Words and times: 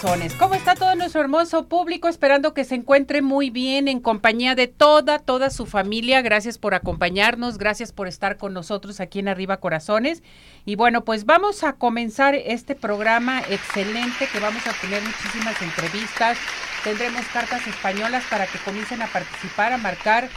Corazones. 0.00 0.34
¿Cómo 0.34 0.54
está 0.54 0.74
todo 0.74 0.94
nuestro 0.94 1.20
hermoso 1.20 1.68
público? 1.68 2.08
Esperando 2.08 2.54
que 2.54 2.64
se 2.64 2.74
encuentre 2.74 3.22
muy 3.22 3.50
bien 3.50 3.88
en 3.88 4.00
compañía 4.00 4.54
de 4.54 4.66
toda, 4.66 5.18
toda 5.18 5.50
su 5.50 5.66
familia. 5.66 6.22
Gracias 6.22 6.58
por 6.58 6.74
acompañarnos, 6.74 7.58
gracias 7.58 7.92
por 7.92 8.08
estar 8.08 8.36
con 8.36 8.52
nosotros 8.52 9.00
aquí 9.00 9.18
en 9.18 9.28
Arriba 9.28 9.58
Corazones. 9.58 10.22
Y 10.64 10.76
bueno, 10.76 11.04
pues 11.04 11.26
vamos 11.26 11.64
a 11.64 11.74
comenzar 11.74 12.34
este 12.34 12.74
programa 12.74 13.40
excelente 13.40 14.28
que 14.32 14.40
vamos 14.40 14.66
a 14.66 14.72
tener 14.80 15.02
muchísimas 15.02 15.60
entrevistas. 15.60 16.38
Tendremos 16.84 17.24
cartas 17.32 17.66
españolas 17.66 18.24
para 18.30 18.46
que 18.46 18.58
comiencen 18.58 19.02
a 19.02 19.06
participar, 19.06 19.72
a 19.72 19.78
marcar 19.78 20.28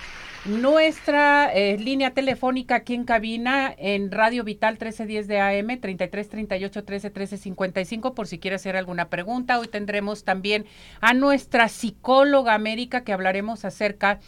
nuestra 0.46 1.54
eh, 1.54 1.78
línea 1.78 2.14
telefónica 2.14 2.76
aquí 2.76 2.96
en 2.96 3.06
cabina 3.06 3.74
en 3.78 4.12
Radio 4.12 4.44
Vital 4.44 4.74
1310 4.74 5.28
de 5.28 5.40
AM 5.40 5.80
33 5.80 6.30
38 6.30 6.84
13 6.84 7.10
13 7.10 7.38
55 7.38 8.14
por 8.14 8.28
si 8.28 8.40
quiere 8.40 8.56
hacer 8.56 8.76
alguna 8.76 9.10
pregunta. 9.10 9.58
Hoy 9.60 9.68
tendremos 9.68 10.26
también 10.26 10.66
a 11.00 11.14
nuestra 11.14 11.70
psicóloga 11.70 12.54
América 12.54 13.04
que 13.06 13.14
hablaremos 13.14 13.64
acerca 13.64 14.20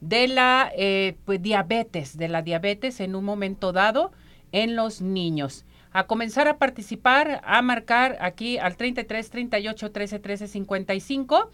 de 0.00 0.28
la 0.28 0.70
eh, 0.76 1.16
pues, 1.24 1.40
diabetes, 1.40 2.18
de 2.18 2.28
la 2.28 2.42
diabetes 2.42 3.00
en 3.00 3.14
un 3.14 3.24
momento 3.24 3.72
dado 3.72 4.12
en 4.52 4.76
los 4.76 5.00
niños. 5.00 5.64
A 5.92 6.06
comenzar 6.06 6.48
a 6.48 6.58
participar, 6.58 7.40
a 7.44 7.62
marcar 7.62 8.18
aquí 8.20 8.58
al 8.58 8.76
33 8.76 9.30
38 9.30 9.90
13 9.90 10.18
13 10.18 10.48
55 10.48 11.50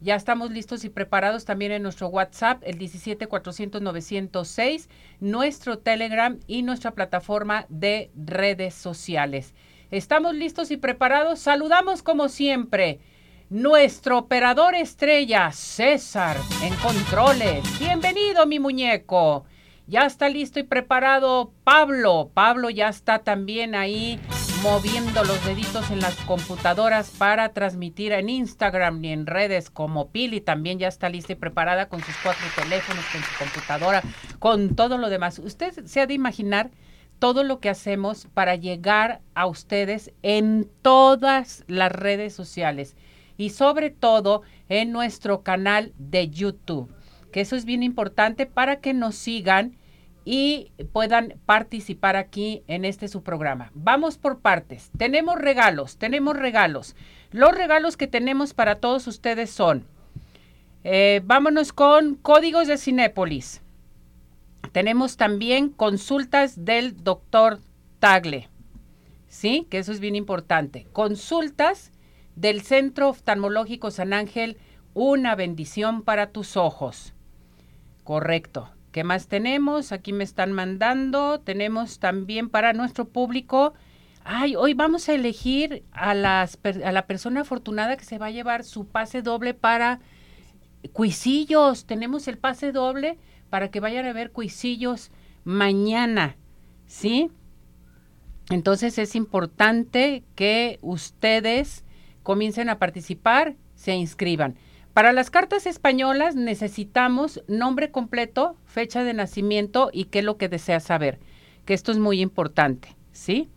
ya 0.00 0.14
estamos 0.14 0.50
listos 0.50 0.84
y 0.84 0.90
preparados 0.90 1.44
también 1.44 1.72
en 1.72 1.82
nuestro 1.82 2.08
WhatsApp, 2.08 2.62
el 2.64 2.78
17 2.78 3.26
400 3.26 3.80
906, 3.80 4.88
nuestro 5.20 5.78
Telegram 5.78 6.38
y 6.46 6.62
nuestra 6.62 6.92
plataforma 6.92 7.66
de 7.68 8.10
redes 8.14 8.74
sociales. 8.74 9.54
Estamos 9.90 10.34
listos 10.34 10.70
y 10.70 10.76
preparados. 10.76 11.38
Saludamos 11.38 12.02
como 12.02 12.28
siempre 12.28 13.00
nuestro 13.48 14.18
operador 14.18 14.74
estrella, 14.74 15.52
César, 15.52 16.36
en 16.62 16.74
controles. 16.76 17.62
Bienvenido, 17.78 18.46
mi 18.46 18.58
muñeco. 18.58 19.44
Ya 19.86 20.04
está 20.04 20.28
listo 20.28 20.58
y 20.58 20.64
preparado 20.64 21.52
Pablo. 21.62 22.30
Pablo 22.34 22.70
ya 22.70 22.88
está 22.88 23.20
también 23.20 23.76
ahí 23.76 24.18
moviendo 24.62 25.24
los 25.24 25.44
deditos 25.44 25.90
en 25.90 26.00
las 26.00 26.14
computadoras 26.24 27.10
para 27.10 27.50
transmitir 27.50 28.12
en 28.12 28.28
Instagram 28.28 29.04
y 29.04 29.12
en 29.12 29.26
redes 29.26 29.70
como 29.70 30.10
Pili. 30.10 30.40
También 30.40 30.78
ya 30.78 30.88
está 30.88 31.08
lista 31.08 31.32
y 31.32 31.36
preparada 31.36 31.88
con 31.88 32.02
sus 32.02 32.14
cuatro 32.22 32.46
teléfonos, 32.54 33.04
con 33.12 33.22
su 33.22 33.38
computadora, 33.38 34.02
con 34.38 34.76
todo 34.76 34.98
lo 34.98 35.08
demás. 35.08 35.38
Usted 35.38 35.86
se 35.86 36.00
ha 36.00 36.06
de 36.06 36.14
imaginar 36.14 36.70
todo 37.18 37.44
lo 37.44 37.60
que 37.60 37.70
hacemos 37.70 38.28
para 38.34 38.56
llegar 38.56 39.20
a 39.34 39.46
ustedes 39.46 40.12
en 40.22 40.70
todas 40.82 41.64
las 41.66 41.92
redes 41.92 42.34
sociales 42.34 42.96
y 43.36 43.50
sobre 43.50 43.90
todo 43.90 44.42
en 44.68 44.92
nuestro 44.92 45.42
canal 45.42 45.92
de 45.98 46.28
YouTube 46.28 46.90
que 47.36 47.42
eso 47.42 47.54
es 47.54 47.66
bien 47.66 47.82
importante 47.82 48.46
para 48.46 48.80
que 48.80 48.94
nos 48.94 49.14
sigan 49.14 49.76
y 50.28 50.72
puedan 50.92 51.40
participar 51.46 52.16
aquí 52.16 52.64
en 52.66 52.84
este 52.84 53.06
su 53.06 53.22
programa. 53.22 53.70
Vamos 53.74 54.18
por 54.18 54.40
partes. 54.40 54.90
Tenemos 54.98 55.36
regalos, 55.36 55.98
tenemos 55.98 56.36
regalos. 56.36 56.96
Los 57.30 57.56
regalos 57.56 57.96
que 57.96 58.08
tenemos 58.08 58.52
para 58.52 58.80
todos 58.80 59.06
ustedes 59.06 59.50
son, 59.50 59.86
eh, 60.82 61.22
vámonos 61.24 61.72
con 61.72 62.16
códigos 62.16 62.66
de 62.66 62.76
Cinépolis. 62.76 63.62
Tenemos 64.72 65.16
también 65.16 65.68
consultas 65.68 66.64
del 66.64 67.04
doctor 67.04 67.60
Tagle, 68.00 68.48
¿sí? 69.28 69.68
Que 69.70 69.78
eso 69.78 69.92
es 69.92 70.00
bien 70.00 70.16
importante. 70.16 70.88
Consultas 70.92 71.92
del 72.34 72.62
Centro 72.62 73.10
Oftalmológico 73.10 73.92
San 73.92 74.12
Ángel, 74.12 74.58
una 74.92 75.36
bendición 75.36 76.02
para 76.02 76.30
tus 76.30 76.56
ojos. 76.56 77.14
Correcto. 78.02 78.75
¿Qué 78.96 79.04
más 79.04 79.28
tenemos? 79.28 79.92
Aquí 79.92 80.14
me 80.14 80.24
están 80.24 80.52
mandando. 80.52 81.38
Tenemos 81.40 81.98
también 81.98 82.48
para 82.48 82.72
nuestro 82.72 83.06
público. 83.06 83.74
Ay, 84.24 84.56
hoy 84.56 84.72
vamos 84.72 85.10
a 85.10 85.12
elegir 85.12 85.84
a, 85.92 86.14
las, 86.14 86.58
a 86.82 86.92
la 86.92 87.06
persona 87.06 87.42
afortunada 87.42 87.98
que 87.98 88.06
se 88.06 88.16
va 88.16 88.28
a 88.28 88.30
llevar 88.30 88.64
su 88.64 88.86
pase 88.86 89.20
doble 89.20 89.52
para 89.52 90.00
cuisillos. 90.94 91.84
Tenemos 91.84 92.26
el 92.26 92.38
pase 92.38 92.72
doble 92.72 93.18
para 93.50 93.70
que 93.70 93.80
vayan 93.80 94.06
a 94.06 94.14
ver 94.14 94.32
cuisillos 94.32 95.10
mañana. 95.44 96.38
¿Sí? 96.86 97.30
Entonces 98.48 98.96
es 98.96 99.14
importante 99.14 100.24
que 100.34 100.78
ustedes 100.80 101.84
comiencen 102.22 102.70
a 102.70 102.78
participar, 102.78 103.56
se 103.74 103.94
inscriban. 103.94 104.56
Para 104.96 105.12
las 105.12 105.28
cartas 105.28 105.66
españolas 105.66 106.36
necesitamos 106.36 107.42
nombre 107.48 107.90
completo, 107.90 108.56
fecha 108.64 109.04
de 109.04 109.12
nacimiento 109.12 109.90
y 109.92 110.06
qué 110.06 110.20
es 110.20 110.24
lo 110.24 110.38
que 110.38 110.48
desea 110.48 110.80
saber, 110.80 111.18
que 111.66 111.74
esto 111.74 111.92
es 111.92 111.98
muy 111.98 112.22
importante, 112.22 112.96
¿sí? 113.12 113.50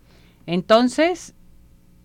Entonces, 0.48 1.36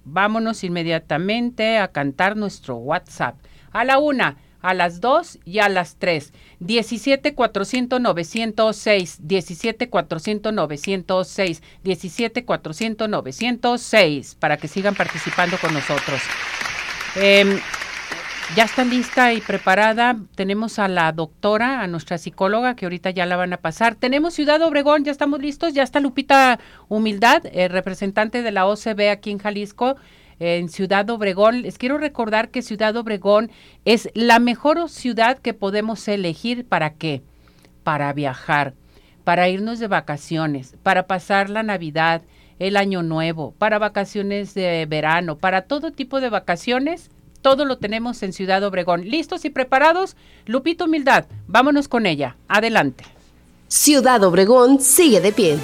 vámonos 0.04 0.62
inmediatamente 0.62 1.78
a 1.78 1.88
cantar 1.88 2.36
nuestro 2.36 2.76
WhatsApp. 2.76 3.34
A 3.72 3.82
la 3.82 3.98
una, 3.98 4.36
a 4.62 4.72
las 4.72 5.00
dos 5.00 5.40
y 5.44 5.58
a 5.58 5.68
las 5.68 5.96
tres. 5.96 6.32
17 6.60 7.34
400 7.34 8.00
906, 8.00 9.18
17 9.20 9.90
400 9.90 10.52
906, 10.52 11.60
17 11.82 12.44
400 12.44 13.08
906, 13.08 14.36
para 14.36 14.58
que 14.58 14.68
sigan 14.68 14.94
participando 14.94 15.58
con 15.58 15.74
nosotros. 15.74 16.20
Eh, 17.16 17.60
ya 18.56 18.64
está 18.64 18.84
lista 18.84 19.32
y 19.32 19.40
preparada. 19.40 20.16
Tenemos 20.34 20.78
a 20.78 20.86
la 20.86 21.10
doctora, 21.12 21.80
a 21.80 21.86
nuestra 21.86 22.18
psicóloga, 22.18 22.76
que 22.76 22.86
ahorita 22.86 23.10
ya 23.10 23.26
la 23.26 23.36
van 23.36 23.52
a 23.52 23.56
pasar. 23.56 23.94
Tenemos 23.94 24.34
Ciudad 24.34 24.62
Obregón, 24.62 25.04
ya 25.04 25.12
estamos 25.12 25.40
listos. 25.40 25.74
Ya 25.74 25.82
está 25.82 26.00
Lupita 26.00 26.60
Humildad, 26.88 27.42
representante 27.68 28.42
de 28.42 28.52
la 28.52 28.66
OCB 28.66 29.10
aquí 29.10 29.30
en 29.30 29.38
Jalisco, 29.38 29.96
en 30.38 30.68
Ciudad 30.68 31.08
Obregón. 31.10 31.62
Les 31.62 31.78
quiero 31.78 31.98
recordar 31.98 32.50
que 32.50 32.62
Ciudad 32.62 32.96
Obregón 32.96 33.50
es 33.84 34.08
la 34.14 34.38
mejor 34.38 34.88
ciudad 34.88 35.38
que 35.38 35.54
podemos 35.54 36.06
elegir. 36.06 36.66
¿Para 36.66 36.90
qué? 36.94 37.22
Para 37.82 38.12
viajar, 38.12 38.74
para 39.24 39.48
irnos 39.48 39.78
de 39.78 39.88
vacaciones, 39.88 40.76
para 40.82 41.06
pasar 41.06 41.50
la 41.50 41.62
Navidad, 41.62 42.22
el 42.60 42.76
Año 42.76 43.02
Nuevo, 43.02 43.52
para 43.58 43.80
vacaciones 43.80 44.54
de 44.54 44.86
verano, 44.86 45.38
para 45.38 45.62
todo 45.62 45.90
tipo 45.90 46.20
de 46.20 46.30
vacaciones 46.30 47.10
todo 47.44 47.66
lo 47.66 47.76
tenemos 47.76 48.22
en 48.22 48.32
Ciudad 48.32 48.64
Obregón. 48.64 49.04
¿Listos 49.04 49.44
y 49.44 49.50
preparados? 49.50 50.16
Lupito 50.46 50.86
Humildad, 50.86 51.26
vámonos 51.46 51.88
con 51.88 52.06
ella. 52.06 52.36
Adelante. 52.48 53.04
Ciudad 53.68 54.24
Obregón 54.24 54.80
sigue 54.80 55.20
de 55.20 55.30
pie. 55.30 55.58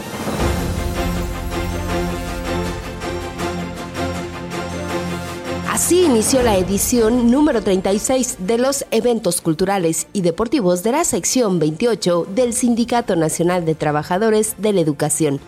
Así 5.70 6.04
inició 6.04 6.42
la 6.42 6.58
edición 6.58 7.30
número 7.30 7.62
36 7.62 8.36
de 8.40 8.58
los 8.58 8.84
eventos 8.90 9.40
culturales 9.40 10.06
y 10.12 10.20
deportivos 10.20 10.82
de 10.82 10.92
la 10.92 11.04
sección 11.04 11.58
28 11.58 12.26
del 12.34 12.52
Sindicato 12.52 13.16
Nacional 13.16 13.64
de 13.64 13.74
Trabajadores 13.74 14.56
de 14.58 14.74
la 14.74 14.82
Educación, 14.82 15.40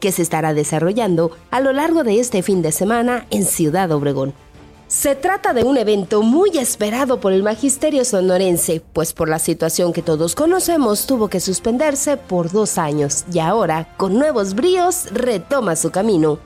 que 0.00 0.12
se 0.12 0.22
estará 0.22 0.54
desarrollando 0.54 1.36
a 1.50 1.58
lo 1.58 1.72
largo 1.72 2.04
de 2.04 2.20
este 2.20 2.44
fin 2.44 2.62
de 2.62 2.70
semana 2.70 3.26
en 3.30 3.44
Ciudad 3.44 3.90
Obregón. 3.90 4.34
Se 4.90 5.14
trata 5.14 5.52
de 5.52 5.62
un 5.62 5.78
evento 5.78 6.20
muy 6.20 6.58
esperado 6.58 7.20
por 7.20 7.32
el 7.32 7.44
magisterio 7.44 8.04
sonorense, 8.04 8.82
pues 8.92 9.12
por 9.12 9.28
la 9.28 9.38
situación 9.38 9.92
que 9.92 10.02
todos 10.02 10.34
conocemos 10.34 11.06
tuvo 11.06 11.28
que 11.28 11.38
suspenderse 11.38 12.16
por 12.16 12.50
dos 12.50 12.76
años 12.76 13.24
y 13.32 13.38
ahora, 13.38 13.94
con 13.96 14.18
nuevos 14.18 14.54
bríos, 14.54 15.06
retoma 15.12 15.76
su 15.76 15.92
camino. 15.92 16.40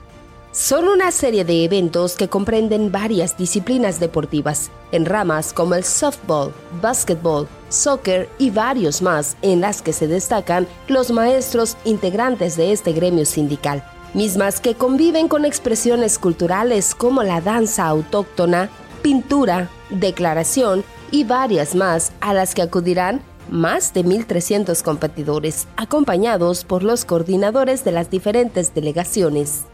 Son 0.51 0.87
una 0.87 1.09
serie 1.09 1.43
de 1.43 1.63
eventos 1.63 2.15
que 2.15 2.29
comprenden 2.29 2.91
varias 2.91 3.35
disciplinas 3.35 3.99
deportivas, 3.99 4.69
en 4.91 5.05
ramas 5.05 5.51
como 5.51 5.73
el 5.73 5.83
softball, 5.83 6.53
basketball, 6.83 7.47
soccer 7.69 8.29
y 8.37 8.51
varios 8.51 9.01
más 9.01 9.37
en 9.41 9.59
las 9.59 9.81
que 9.81 9.91
se 9.91 10.07
destacan 10.07 10.67
los 10.87 11.09
maestros 11.09 11.77
integrantes 11.83 12.57
de 12.57 12.73
este 12.73 12.93
gremio 12.93 13.25
sindical, 13.25 13.83
mismas 14.15 14.61
que 14.61 14.75
conviven 14.75 15.27
con 15.27 15.45
expresiones 15.45 16.17
culturales 16.17 16.95
como 16.95 17.21
la 17.21 17.41
danza 17.41 17.85
autóctona, 17.85 18.69
pintura, 19.01 19.69
declaración 19.89 20.83
y 21.11 21.25
varias 21.25 21.75
más 21.75 22.13
a 22.21 22.33
las 22.33 22.55
que 22.55 22.61
acudirán 22.61 23.21
más 23.49 23.93
de 23.93 24.03
1.300 24.03 24.81
competidores, 24.81 25.67
acompañados 25.77 26.63
por 26.63 26.81
los 26.81 27.05
coordinadores 27.05 27.83
de 27.83 27.91
las 27.91 28.09
diferentes 28.09 28.73
delegaciones. 28.73 29.65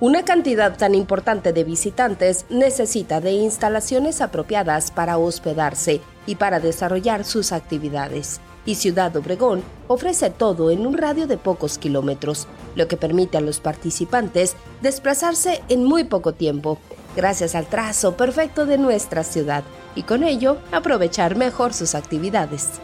Una 0.00 0.24
cantidad 0.24 0.76
tan 0.76 0.94
importante 0.94 1.52
de 1.52 1.62
visitantes 1.62 2.46
necesita 2.50 3.20
de 3.20 3.32
instalaciones 3.32 4.20
apropiadas 4.20 4.90
para 4.90 5.18
hospedarse 5.18 6.00
y 6.26 6.34
para 6.34 6.58
desarrollar 6.58 7.24
sus 7.24 7.52
actividades. 7.52 8.40
Y 8.66 8.76
Ciudad 8.76 9.14
Obregón 9.16 9.62
ofrece 9.88 10.30
todo 10.30 10.70
en 10.70 10.86
un 10.86 10.96
radio 10.96 11.26
de 11.26 11.36
pocos 11.36 11.78
kilómetros, 11.78 12.46
lo 12.74 12.88
que 12.88 12.96
permite 12.96 13.36
a 13.36 13.40
los 13.40 13.60
participantes 13.60 14.56
desplazarse 14.80 15.62
en 15.68 15.84
muy 15.84 16.04
poco 16.04 16.32
tiempo, 16.32 16.78
gracias 17.14 17.54
al 17.54 17.66
trazo 17.66 18.16
perfecto 18.16 18.66
de 18.66 18.78
nuestra 18.78 19.22
ciudad, 19.22 19.64
y 19.94 20.02
con 20.02 20.22
ello 20.22 20.56
aprovechar 20.72 21.36
mejor 21.36 21.74
sus 21.74 21.94
actividades. 21.94 22.80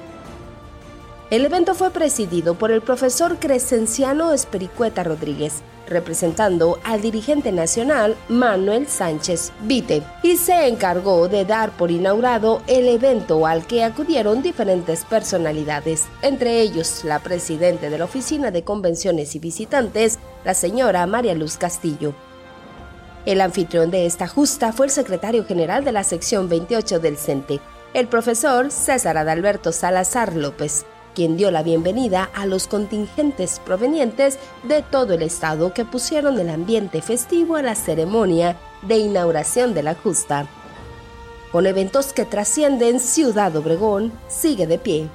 El 1.30 1.44
evento 1.44 1.74
fue 1.74 1.90
presidido 1.90 2.54
por 2.54 2.72
el 2.72 2.82
profesor 2.82 3.38
Crescenciano 3.38 4.32
Espericueta 4.32 5.04
Rodríguez, 5.04 5.62
representando 5.90 6.78
al 6.84 7.02
dirigente 7.02 7.52
nacional 7.52 8.16
Manuel 8.28 8.88
Sánchez 8.88 9.52
Vite, 9.62 10.02
y 10.22 10.38
se 10.38 10.68
encargó 10.68 11.28
de 11.28 11.44
dar 11.44 11.72
por 11.72 11.90
inaugurado 11.90 12.62
el 12.66 12.88
evento 12.88 13.46
al 13.46 13.66
que 13.66 13.84
acudieron 13.84 14.42
diferentes 14.42 15.04
personalidades, 15.04 16.06
entre 16.22 16.60
ellos 16.60 17.04
la 17.04 17.18
presidenta 17.18 17.90
de 17.90 17.98
la 17.98 18.06
Oficina 18.06 18.50
de 18.50 18.64
Convenciones 18.64 19.34
y 19.34 19.38
Visitantes, 19.40 20.18
la 20.44 20.54
señora 20.54 21.06
María 21.06 21.34
Luz 21.34 21.58
Castillo. 21.58 22.14
El 23.26 23.42
anfitrión 23.42 23.90
de 23.90 24.06
esta 24.06 24.26
justa 24.28 24.72
fue 24.72 24.86
el 24.86 24.92
secretario 24.92 25.44
general 25.44 25.84
de 25.84 25.92
la 25.92 26.04
sección 26.04 26.48
28 26.48 27.00
del 27.00 27.18
CENTE, 27.18 27.60
el 27.92 28.06
profesor 28.06 28.70
César 28.70 29.18
Adalberto 29.18 29.72
Salazar 29.72 30.34
López, 30.34 30.86
quien 31.14 31.36
dio 31.36 31.50
la 31.50 31.62
bienvenida 31.62 32.30
a 32.34 32.46
los 32.46 32.66
contingentes 32.66 33.60
provenientes 33.64 34.38
de 34.62 34.82
todo 34.82 35.14
el 35.14 35.22
estado 35.22 35.72
que 35.74 35.84
pusieron 35.84 36.38
el 36.38 36.48
ambiente 36.48 37.02
festivo 37.02 37.56
a 37.56 37.62
la 37.62 37.74
ceremonia 37.74 38.56
de 38.82 38.98
inauguración 38.98 39.74
de 39.74 39.82
la 39.82 39.94
justa. 39.94 40.46
Con 41.52 41.66
eventos 41.66 42.12
que 42.12 42.24
trascienden 42.24 43.00
Ciudad 43.00 43.54
Obregón, 43.56 44.12
sigue 44.28 44.66
de 44.66 44.78
pie. 44.78 45.08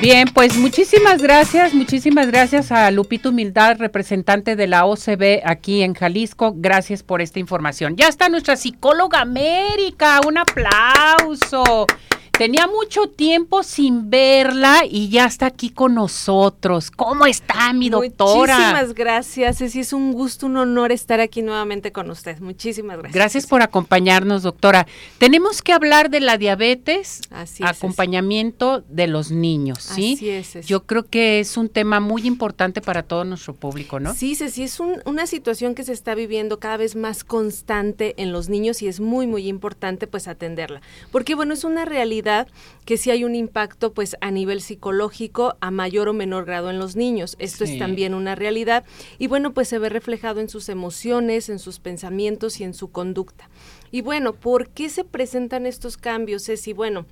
Bien, 0.00 0.28
pues 0.32 0.56
muchísimas 0.56 1.20
gracias, 1.20 1.74
muchísimas 1.74 2.28
gracias 2.28 2.72
a 2.72 2.90
Lupito 2.90 3.28
Humildad, 3.28 3.76
representante 3.76 4.56
de 4.56 4.66
la 4.66 4.86
OCB 4.86 5.42
aquí 5.44 5.82
en 5.82 5.92
Jalisco. 5.92 6.54
Gracias 6.56 7.02
por 7.02 7.20
esta 7.20 7.38
información. 7.38 7.96
Ya 7.96 8.08
está 8.08 8.30
nuestra 8.30 8.56
psicóloga 8.56 9.20
América, 9.20 10.22
un 10.26 10.38
aplauso. 10.38 11.86
Tenía 12.40 12.66
mucho 12.66 13.06
tiempo 13.06 13.62
sin 13.62 14.08
verla 14.08 14.84
y 14.88 15.10
ya 15.10 15.26
está 15.26 15.44
aquí 15.44 15.68
con 15.68 15.94
nosotros. 15.94 16.90
¿Cómo 16.90 17.26
está 17.26 17.70
mi 17.74 17.90
doctora? 17.90 18.56
Muchísimas 18.56 18.94
gracias, 18.94 19.58
Ceci. 19.58 19.80
Es 19.80 19.92
un 19.92 20.14
gusto, 20.14 20.46
un 20.46 20.56
honor 20.56 20.90
estar 20.90 21.20
aquí 21.20 21.42
nuevamente 21.42 21.92
con 21.92 22.10
usted. 22.10 22.38
Muchísimas 22.40 22.96
gracias. 22.96 23.14
Gracias 23.14 23.46
por 23.46 23.60
acompañarnos, 23.60 24.42
doctora. 24.42 24.86
Tenemos 25.18 25.60
que 25.60 25.74
hablar 25.74 26.08
de 26.08 26.20
la 26.20 26.38
diabetes, 26.38 27.20
acompañamiento 27.60 28.84
de 28.88 29.06
los 29.06 29.30
niños, 29.30 29.80
¿sí? 29.82 30.14
Así 30.14 30.30
es, 30.30 30.66
Yo 30.66 30.86
creo 30.86 31.02
que 31.02 31.40
es 31.40 31.58
un 31.58 31.68
tema 31.68 32.00
muy 32.00 32.26
importante 32.26 32.80
para 32.80 33.02
todo 33.02 33.24
nuestro 33.26 33.52
público, 33.52 34.00
¿no? 34.00 34.14
Sí, 34.14 34.34
Ceci, 34.34 34.62
es 34.62 34.80
una 34.80 35.26
situación 35.26 35.74
que 35.74 35.84
se 35.84 35.92
está 35.92 36.14
viviendo 36.14 36.58
cada 36.58 36.78
vez 36.78 36.96
más 36.96 37.22
constante 37.22 38.14
en 38.16 38.32
los 38.32 38.48
niños 38.48 38.80
y 38.80 38.88
es 38.88 38.98
muy, 38.98 39.26
muy 39.26 39.46
importante 39.46 40.06
pues 40.06 40.26
atenderla. 40.26 40.80
Porque, 41.12 41.34
bueno, 41.34 41.52
es 41.52 41.64
una 41.64 41.84
realidad 41.84 42.29
que 42.84 42.96
sí 42.96 43.10
hay 43.10 43.24
un 43.24 43.34
impacto 43.34 43.92
pues 43.92 44.16
a 44.20 44.30
nivel 44.30 44.60
psicológico 44.60 45.56
a 45.60 45.70
mayor 45.70 46.08
o 46.08 46.12
menor 46.12 46.44
grado 46.44 46.70
en 46.70 46.78
los 46.78 46.96
niños. 46.96 47.36
Esto 47.38 47.64
es 47.64 47.78
también 47.78 48.14
una 48.14 48.34
realidad 48.34 48.84
y 49.18 49.26
bueno, 49.26 49.52
pues 49.52 49.68
se 49.68 49.78
ve 49.78 49.88
reflejado 49.88 50.40
en 50.40 50.48
sus 50.48 50.68
emociones, 50.68 51.48
en 51.48 51.58
sus 51.58 51.78
pensamientos 51.78 52.60
y 52.60 52.64
en 52.64 52.74
su 52.74 52.90
conducta. 52.90 53.48
Y 53.90 54.02
bueno, 54.02 54.34
¿por 54.34 54.68
qué 54.68 54.88
se 54.88 55.04
presentan 55.04 55.66
estos 55.66 55.96
cambios? 55.96 56.48
Es 56.48 56.66
y 56.68 56.72
bueno, 56.72 57.06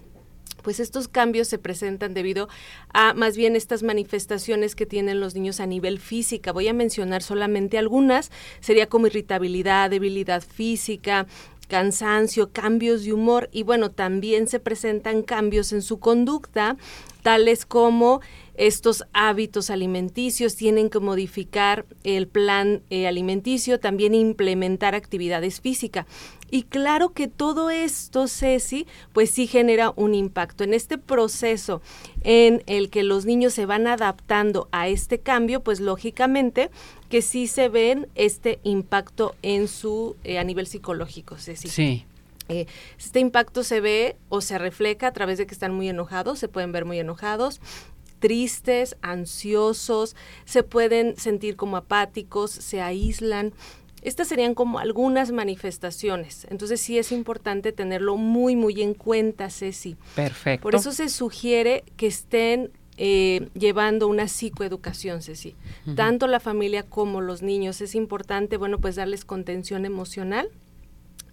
pues 0.63 0.81
estos 0.81 1.09
cambios 1.09 1.49
se 1.49 1.59
presentan 1.59 2.15
debido 2.15 2.49
a 2.93 3.15
más 3.15 3.37
bien 3.37 3.57
estas 3.57 3.83
manifestaciones 3.83 4.75
que 4.75 4.87
tienen 4.87 5.21
los 5.21 5.35
niños 5.35 5.61
a 5.61 5.67
nivel 5.67 5.99
física. 5.99 6.53
Voy 6.53 6.69
a 6.69 6.75
mencionar 6.75 7.23
solamente 7.23 7.79
algunas, 7.79 8.31
sería 8.61 8.89
como 8.89 9.07
irritabilidad, 9.07 9.91
debilidad 9.91 10.43
física, 10.43 11.27
cansancio, 11.69 12.51
cambios 12.53 13.05
de 13.05 13.13
humor 13.13 13.49
y 13.53 13.63
bueno, 13.63 13.91
también 13.91 14.49
se 14.49 14.59
presentan 14.59 15.23
cambios 15.23 15.73
en 15.73 15.83
su 15.83 16.01
conducta, 16.01 16.77
tales 17.23 17.67
como 17.67 18.21
estos 18.59 19.05
hábitos 19.13 19.71
alimenticios, 19.71 20.57
tienen 20.57 20.91
que 20.91 20.99
modificar 20.99 21.87
el 22.03 22.27
plan 22.27 22.83
eh, 22.91 23.07
alimenticio, 23.07 23.79
también 23.79 24.15
implementar 24.15 24.97
actividades 24.97 25.61
físicas. 25.61 26.07
Y 26.51 26.65
claro 26.65 27.11
que 27.11 27.29
todo 27.29 27.71
esto, 27.71 28.27
Ceci, 28.27 28.87
pues 29.13 29.31
sí 29.31 29.47
genera 29.47 29.93
un 29.95 30.15
impacto. 30.15 30.65
En 30.65 30.75
este 30.75 30.99
proceso 30.99 31.83
en 32.23 32.65
el 32.67 32.91
que 32.91 33.05
los 33.05 33.27
niños 33.27 33.55
se 33.55 33.65
van 33.65 33.87
adaptando 33.87 34.69
a 34.73 34.89
este 34.89 35.21
cambio, 35.21 35.63
pues 35.63 35.79
lógicamente 35.79 36.71
que 37.09 37.23
sí 37.23 37.47
se 37.47 37.69
ven 37.69 38.09
este 38.17 38.59
impacto 38.65 39.37
en 39.43 39.69
su, 39.69 40.17
eh, 40.25 40.39
a 40.39 40.45
nivel 40.45 40.67
psicológico, 40.67 41.37
Ceci. 41.37 41.69
Sí. 41.69 42.05
Eh, 42.49 42.67
este 42.99 43.21
impacto 43.21 43.63
se 43.63 43.81
ve 43.81 44.17
o 44.31 44.41
se 44.41 44.59
refleja 44.59 45.09
a 45.09 45.13
través 45.13 45.39
de 45.39 45.47
que 45.47 45.53
están 45.53 45.75
muy 45.75 45.89
enojados, 45.89 46.39
se 46.39 46.49
pueden 46.49 46.73
ver 46.73 46.87
muy 46.87 46.99
enojados, 46.99 47.61
tristes, 48.19 48.97
ansiosos, 49.03 50.17
se 50.45 50.63
pueden 50.63 51.17
sentir 51.17 51.57
como 51.57 51.77
apáticos, 51.77 52.51
se 52.51 52.81
aíslan, 52.81 53.53
estas 54.03 54.29
serían 54.29 54.55
como 54.55 54.79
algunas 54.79 55.33
manifestaciones. 55.33 56.47
Entonces 56.51 56.81
sí 56.81 56.99
es 56.99 57.13
importante 57.13 57.73
tenerlo 57.73 58.17
muy, 58.17 58.57
muy 58.57 58.81
en 58.83 58.95
cuenta, 58.95 59.51
Ceci. 59.51 59.97
Perfecto. 60.15 60.63
Por 60.63 60.75
eso 60.75 60.93
se 60.93 61.09
sugiere 61.09 61.85
que 61.97 62.07
estén 62.07 62.71
eh, 62.97 63.49
llevando 63.55 64.09
una 64.09 64.29
psicoeducación, 64.29 65.23
Ceci. 65.23 65.57
Tanto 65.97 66.27
la 66.27 66.41
familia 66.41 66.85
como 66.85 67.21
los 67.21 67.43
niños. 67.43 67.81
Es 67.81 67.95
importante, 67.95 68.57
bueno, 68.57 68.79
pues 68.79 68.97
darles 68.97 69.25
contención 69.25 69.85
emocional. 69.85 70.49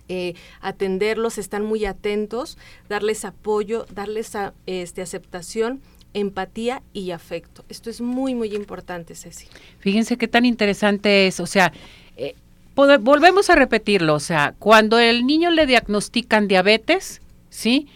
Eh, 0.07 0.35
atenderlos, 0.61 1.39
están 1.39 1.65
muy 1.65 1.85
atentos, 1.85 2.59
darles 2.87 3.25
apoyo, 3.25 3.87
darles 3.91 4.33
este, 4.67 5.01
aceptación 5.01 5.81
empatía 6.15 6.81
y 6.93 7.11
afecto. 7.11 7.63
Esto 7.69 7.89
es 7.89 8.01
muy, 8.01 8.33
muy 8.33 8.55
importante, 8.55 9.15
Ceci. 9.15 9.47
Fíjense 9.79 10.17
qué 10.17 10.27
tan 10.27 10.45
interesante 10.45 11.27
es, 11.27 11.39
o 11.39 11.45
sea, 11.45 11.73
eh, 12.15 12.35
volvemos 12.75 13.49
a 13.49 13.55
repetirlo, 13.55 14.15
o 14.15 14.19
sea, 14.19 14.55
cuando 14.57 14.97
el 14.97 15.27
niño 15.27 15.51
le 15.51 15.67
diagnostican 15.67 16.47
diabetes, 16.47 17.21
¿sí? 17.49 17.87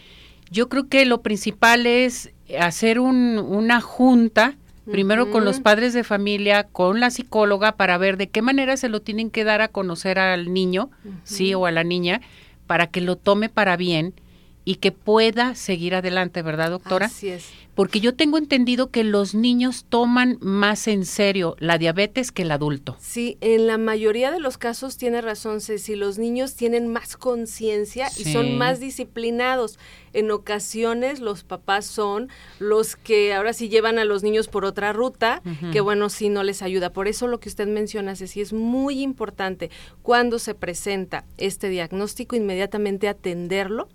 Yo 0.50 0.68
creo 0.68 0.88
que 0.88 1.06
lo 1.06 1.22
principal 1.22 1.86
es 1.86 2.30
hacer 2.58 3.00
un, 3.00 3.38
una 3.38 3.80
junta, 3.80 4.56
primero 4.90 5.30
con 5.30 5.44
los 5.44 5.60
padres 5.60 5.94
de 5.94 6.04
familia, 6.04 6.64
con 6.64 7.00
la 7.00 7.10
psicóloga, 7.10 7.72
para 7.72 7.96
ver 7.96 8.16
de 8.16 8.28
qué 8.28 8.42
manera 8.42 8.76
se 8.76 8.88
lo 8.88 9.00
tienen 9.00 9.30
que 9.30 9.44
dar 9.44 9.62
a 9.62 9.68
conocer 9.68 10.18
al 10.18 10.52
niño, 10.52 10.90
¿sí? 11.24 11.54
O 11.54 11.66
a 11.66 11.70
la 11.70 11.84
niña, 11.84 12.20
para 12.66 12.88
que 12.88 13.00
lo 13.00 13.16
tome 13.16 13.48
para 13.48 13.76
bien 13.76 14.14
y 14.64 14.76
que 14.76 14.92
pueda 14.92 15.54
seguir 15.54 15.94
adelante, 15.94 16.42
¿verdad, 16.42 16.70
doctora? 16.70 17.06
Así 17.06 17.28
es. 17.28 17.46
Porque 17.74 18.00
yo 18.00 18.14
tengo 18.14 18.36
entendido 18.36 18.90
que 18.90 19.04
los 19.04 19.34
niños 19.34 19.86
toman 19.88 20.36
más 20.40 20.86
en 20.86 21.06
serio 21.06 21.56
la 21.60 21.78
diabetes 21.78 22.30
que 22.30 22.42
el 22.42 22.50
adulto. 22.50 22.96
Sí, 23.00 23.38
en 23.40 23.66
la 23.66 23.78
mayoría 23.78 24.30
de 24.30 24.40
los 24.40 24.58
casos 24.58 24.98
tiene 24.98 25.22
razón 25.22 25.62
si 25.62 25.96
los 25.96 26.18
niños 26.18 26.56
tienen 26.56 26.88
más 26.88 27.16
conciencia 27.16 28.08
y 28.18 28.24
son 28.24 28.58
más 28.58 28.80
disciplinados. 28.80 29.78
En 30.12 30.30
ocasiones 30.30 31.20
los 31.20 31.42
papás 31.42 31.86
son 31.86 32.28
los 32.58 32.96
que 32.96 33.32
ahora 33.32 33.54
sí 33.54 33.70
llevan 33.70 33.98
a 33.98 34.04
los 34.04 34.22
niños 34.22 34.48
por 34.48 34.66
otra 34.66 34.92
ruta, 34.92 35.40
que 35.72 35.80
bueno, 35.80 36.10
sí 36.10 36.28
no 36.28 36.42
les 36.42 36.60
ayuda. 36.60 36.92
Por 36.92 37.08
eso 37.08 37.28
lo 37.28 37.40
que 37.40 37.48
usted 37.48 37.66
menciona, 37.66 38.14
Ceci, 38.14 38.42
es 38.42 38.52
muy 38.52 39.00
importante 39.00 39.70
cuando 40.02 40.38
se 40.38 40.54
presenta 40.54 41.24
este 41.38 41.70
diagnóstico, 41.70 42.36
inmediatamente 42.36 43.08
atenderlo 43.08 43.88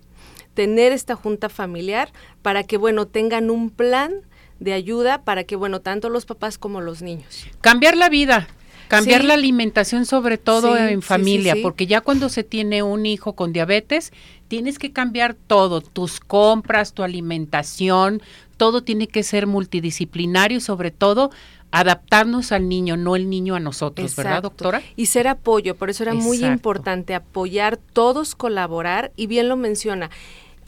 tener 0.56 0.90
esta 0.90 1.14
junta 1.14 1.48
familiar 1.48 2.10
para 2.42 2.64
que, 2.64 2.78
bueno, 2.78 3.06
tengan 3.06 3.50
un 3.50 3.70
plan 3.70 4.12
de 4.58 4.72
ayuda 4.72 5.22
para 5.22 5.44
que, 5.44 5.54
bueno, 5.54 5.80
tanto 5.80 6.08
los 6.08 6.24
papás 6.24 6.56
como 6.56 6.80
los 6.80 7.02
niños. 7.02 7.46
Cambiar 7.60 7.96
la 7.96 8.08
vida. 8.08 8.48
Cambiar 8.88 9.24
la 9.24 9.34
alimentación 9.34 10.06
sobre 10.06 10.38
todo 10.38 10.76
en 10.76 11.02
familia, 11.02 11.56
porque 11.60 11.88
ya 11.88 12.00
cuando 12.00 12.28
se 12.28 12.44
tiene 12.44 12.84
un 12.84 13.04
hijo 13.04 13.34
con 13.34 13.52
diabetes, 13.52 14.12
tienes 14.46 14.78
que 14.78 14.92
cambiar 14.92 15.34
todo, 15.34 15.80
tus 15.80 16.20
compras, 16.20 16.92
tu 16.92 17.02
alimentación, 17.02 18.22
todo 18.56 18.84
tiene 18.84 19.08
que 19.08 19.24
ser 19.24 19.48
multidisciplinario 19.48 20.58
y 20.58 20.60
sobre 20.60 20.92
todo 20.92 21.32
adaptarnos 21.72 22.52
al 22.52 22.68
niño, 22.68 22.96
no 22.96 23.16
el 23.16 23.28
niño 23.28 23.56
a 23.56 23.60
nosotros, 23.60 24.14
¿verdad, 24.14 24.44
doctora? 24.44 24.80
Y 24.94 25.06
ser 25.06 25.26
apoyo, 25.26 25.74
por 25.74 25.90
eso 25.90 26.04
era 26.04 26.14
muy 26.14 26.44
importante 26.44 27.16
apoyar, 27.16 27.76
todos 27.76 28.36
colaborar, 28.36 29.10
y 29.16 29.26
bien 29.26 29.48
lo 29.48 29.56
menciona, 29.56 30.10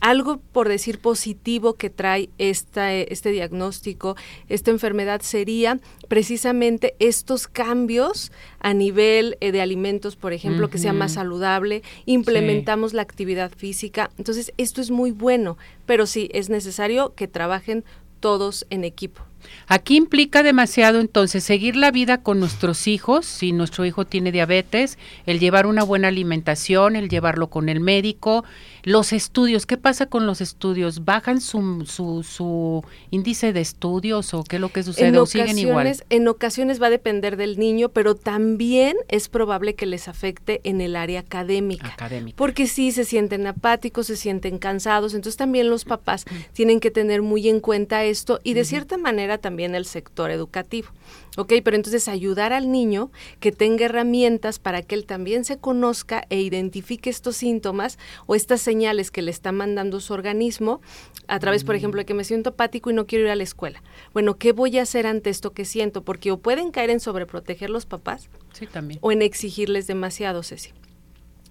algo 0.00 0.38
por 0.52 0.68
decir 0.68 0.98
positivo 0.98 1.74
que 1.74 1.90
trae 1.90 2.30
esta, 2.38 2.94
este 2.94 3.30
diagnóstico, 3.30 4.16
esta 4.48 4.70
enfermedad 4.70 5.20
sería 5.22 5.80
precisamente 6.08 6.94
estos 6.98 7.48
cambios 7.48 8.32
a 8.60 8.74
nivel 8.74 9.36
eh, 9.40 9.52
de 9.52 9.60
alimentos, 9.60 10.16
por 10.16 10.32
ejemplo, 10.32 10.70
que 10.70 10.78
sea 10.78 10.92
más 10.92 11.12
saludable, 11.12 11.82
implementamos 12.06 12.92
la 12.94 13.02
actividad 13.02 13.50
física. 13.50 14.10
Entonces, 14.18 14.52
esto 14.56 14.80
es 14.80 14.90
muy 14.90 15.10
bueno, 15.10 15.58
pero 15.86 16.06
sí 16.06 16.28
es 16.32 16.48
necesario 16.48 17.14
que 17.14 17.28
trabajen 17.28 17.84
todos 18.20 18.66
en 18.70 18.84
equipo. 18.84 19.22
Aquí 19.66 19.96
implica 19.96 20.42
demasiado 20.42 21.00
entonces 21.00 21.44
seguir 21.44 21.76
la 21.76 21.90
vida 21.90 22.22
con 22.22 22.40
nuestros 22.40 22.86
hijos, 22.86 23.26
si 23.26 23.52
nuestro 23.52 23.84
hijo 23.84 24.04
tiene 24.04 24.32
diabetes, 24.32 24.98
el 25.26 25.38
llevar 25.38 25.66
una 25.66 25.84
buena 25.84 26.08
alimentación, 26.08 26.96
el 26.96 27.08
llevarlo 27.08 27.48
con 27.48 27.68
el 27.68 27.80
médico, 27.80 28.44
los 28.84 29.12
estudios, 29.12 29.66
¿qué 29.66 29.76
pasa 29.76 30.06
con 30.06 30.26
los 30.26 30.40
estudios? 30.40 31.04
¿Bajan 31.04 31.40
su, 31.40 31.84
su, 31.86 32.22
su 32.22 32.84
índice 33.10 33.52
de 33.52 33.60
estudios 33.60 34.34
o 34.34 34.44
qué 34.44 34.56
es 34.56 34.60
lo 34.60 34.68
que 34.70 34.82
sucede? 34.82 35.18
¿O 35.18 35.26
siguen 35.26 35.58
igual? 35.58 35.92
En 36.10 36.28
ocasiones 36.28 36.80
va 36.80 36.86
a 36.86 36.90
depender 36.90 37.36
del 37.36 37.58
niño, 37.58 37.88
pero 37.88 38.14
también 38.14 38.96
es 39.08 39.28
probable 39.28 39.74
que 39.74 39.86
les 39.86 40.08
afecte 40.08 40.60
en 40.64 40.80
el 40.80 40.96
área 40.96 41.20
académica. 41.20 41.88
académica. 41.88 42.36
Porque 42.36 42.66
sí 42.66 42.92
se 42.92 43.04
sienten 43.04 43.46
apáticos, 43.46 44.06
se 44.06 44.16
sienten 44.16 44.58
cansados, 44.58 45.14
entonces 45.14 45.36
también 45.36 45.70
los 45.70 45.84
papás 45.84 46.24
tienen 46.52 46.80
que 46.80 46.90
tener 46.90 47.22
muy 47.22 47.48
en 47.48 47.60
cuenta 47.60 48.04
esto 48.04 48.40
y 48.44 48.54
de 48.54 48.64
cierta 48.64 48.98
manera 48.98 49.38
también 49.38 49.74
el 49.74 49.84
sector 49.84 50.30
educativo. 50.30 50.88
¿Ok? 51.36 51.52
Pero 51.62 51.76
entonces 51.76 52.08
ayudar 52.08 52.52
al 52.52 52.72
niño 52.72 53.12
que 53.38 53.52
tenga 53.52 53.84
herramientas 53.84 54.58
para 54.58 54.82
que 54.82 54.96
él 54.96 55.06
también 55.06 55.44
se 55.44 55.56
conozca 55.56 56.24
e 56.30 56.40
identifique 56.40 57.10
estos 57.10 57.36
síntomas 57.36 57.98
o 58.26 58.34
estas 58.34 58.60
señales 58.68 59.10
que 59.10 59.22
le 59.22 59.30
está 59.30 59.50
mandando 59.50 59.98
su 59.98 60.12
organismo 60.12 60.82
a 61.26 61.38
través, 61.38 61.64
por 61.64 61.74
ejemplo, 61.74 62.00
de 62.02 62.04
que 62.04 62.12
me 62.12 62.22
siento 62.22 62.50
apático 62.50 62.90
y 62.90 62.94
no 62.94 63.06
quiero 63.06 63.24
ir 63.24 63.30
a 63.30 63.34
la 63.34 63.42
escuela. 63.42 63.82
Bueno, 64.12 64.36
¿qué 64.36 64.52
voy 64.52 64.78
a 64.78 64.82
hacer 64.82 65.06
ante 65.06 65.30
esto 65.30 65.52
que 65.52 65.64
siento? 65.64 66.02
Porque 66.02 66.30
o 66.32 66.36
pueden 66.38 66.70
caer 66.70 66.90
en 66.90 67.00
sobreproteger 67.00 67.70
los 67.70 67.86
papás 67.86 68.28
sí, 68.52 68.66
también. 68.66 69.00
o 69.00 69.10
en 69.10 69.22
exigirles 69.22 69.86
demasiado, 69.86 70.42
Ceci. 70.42 70.72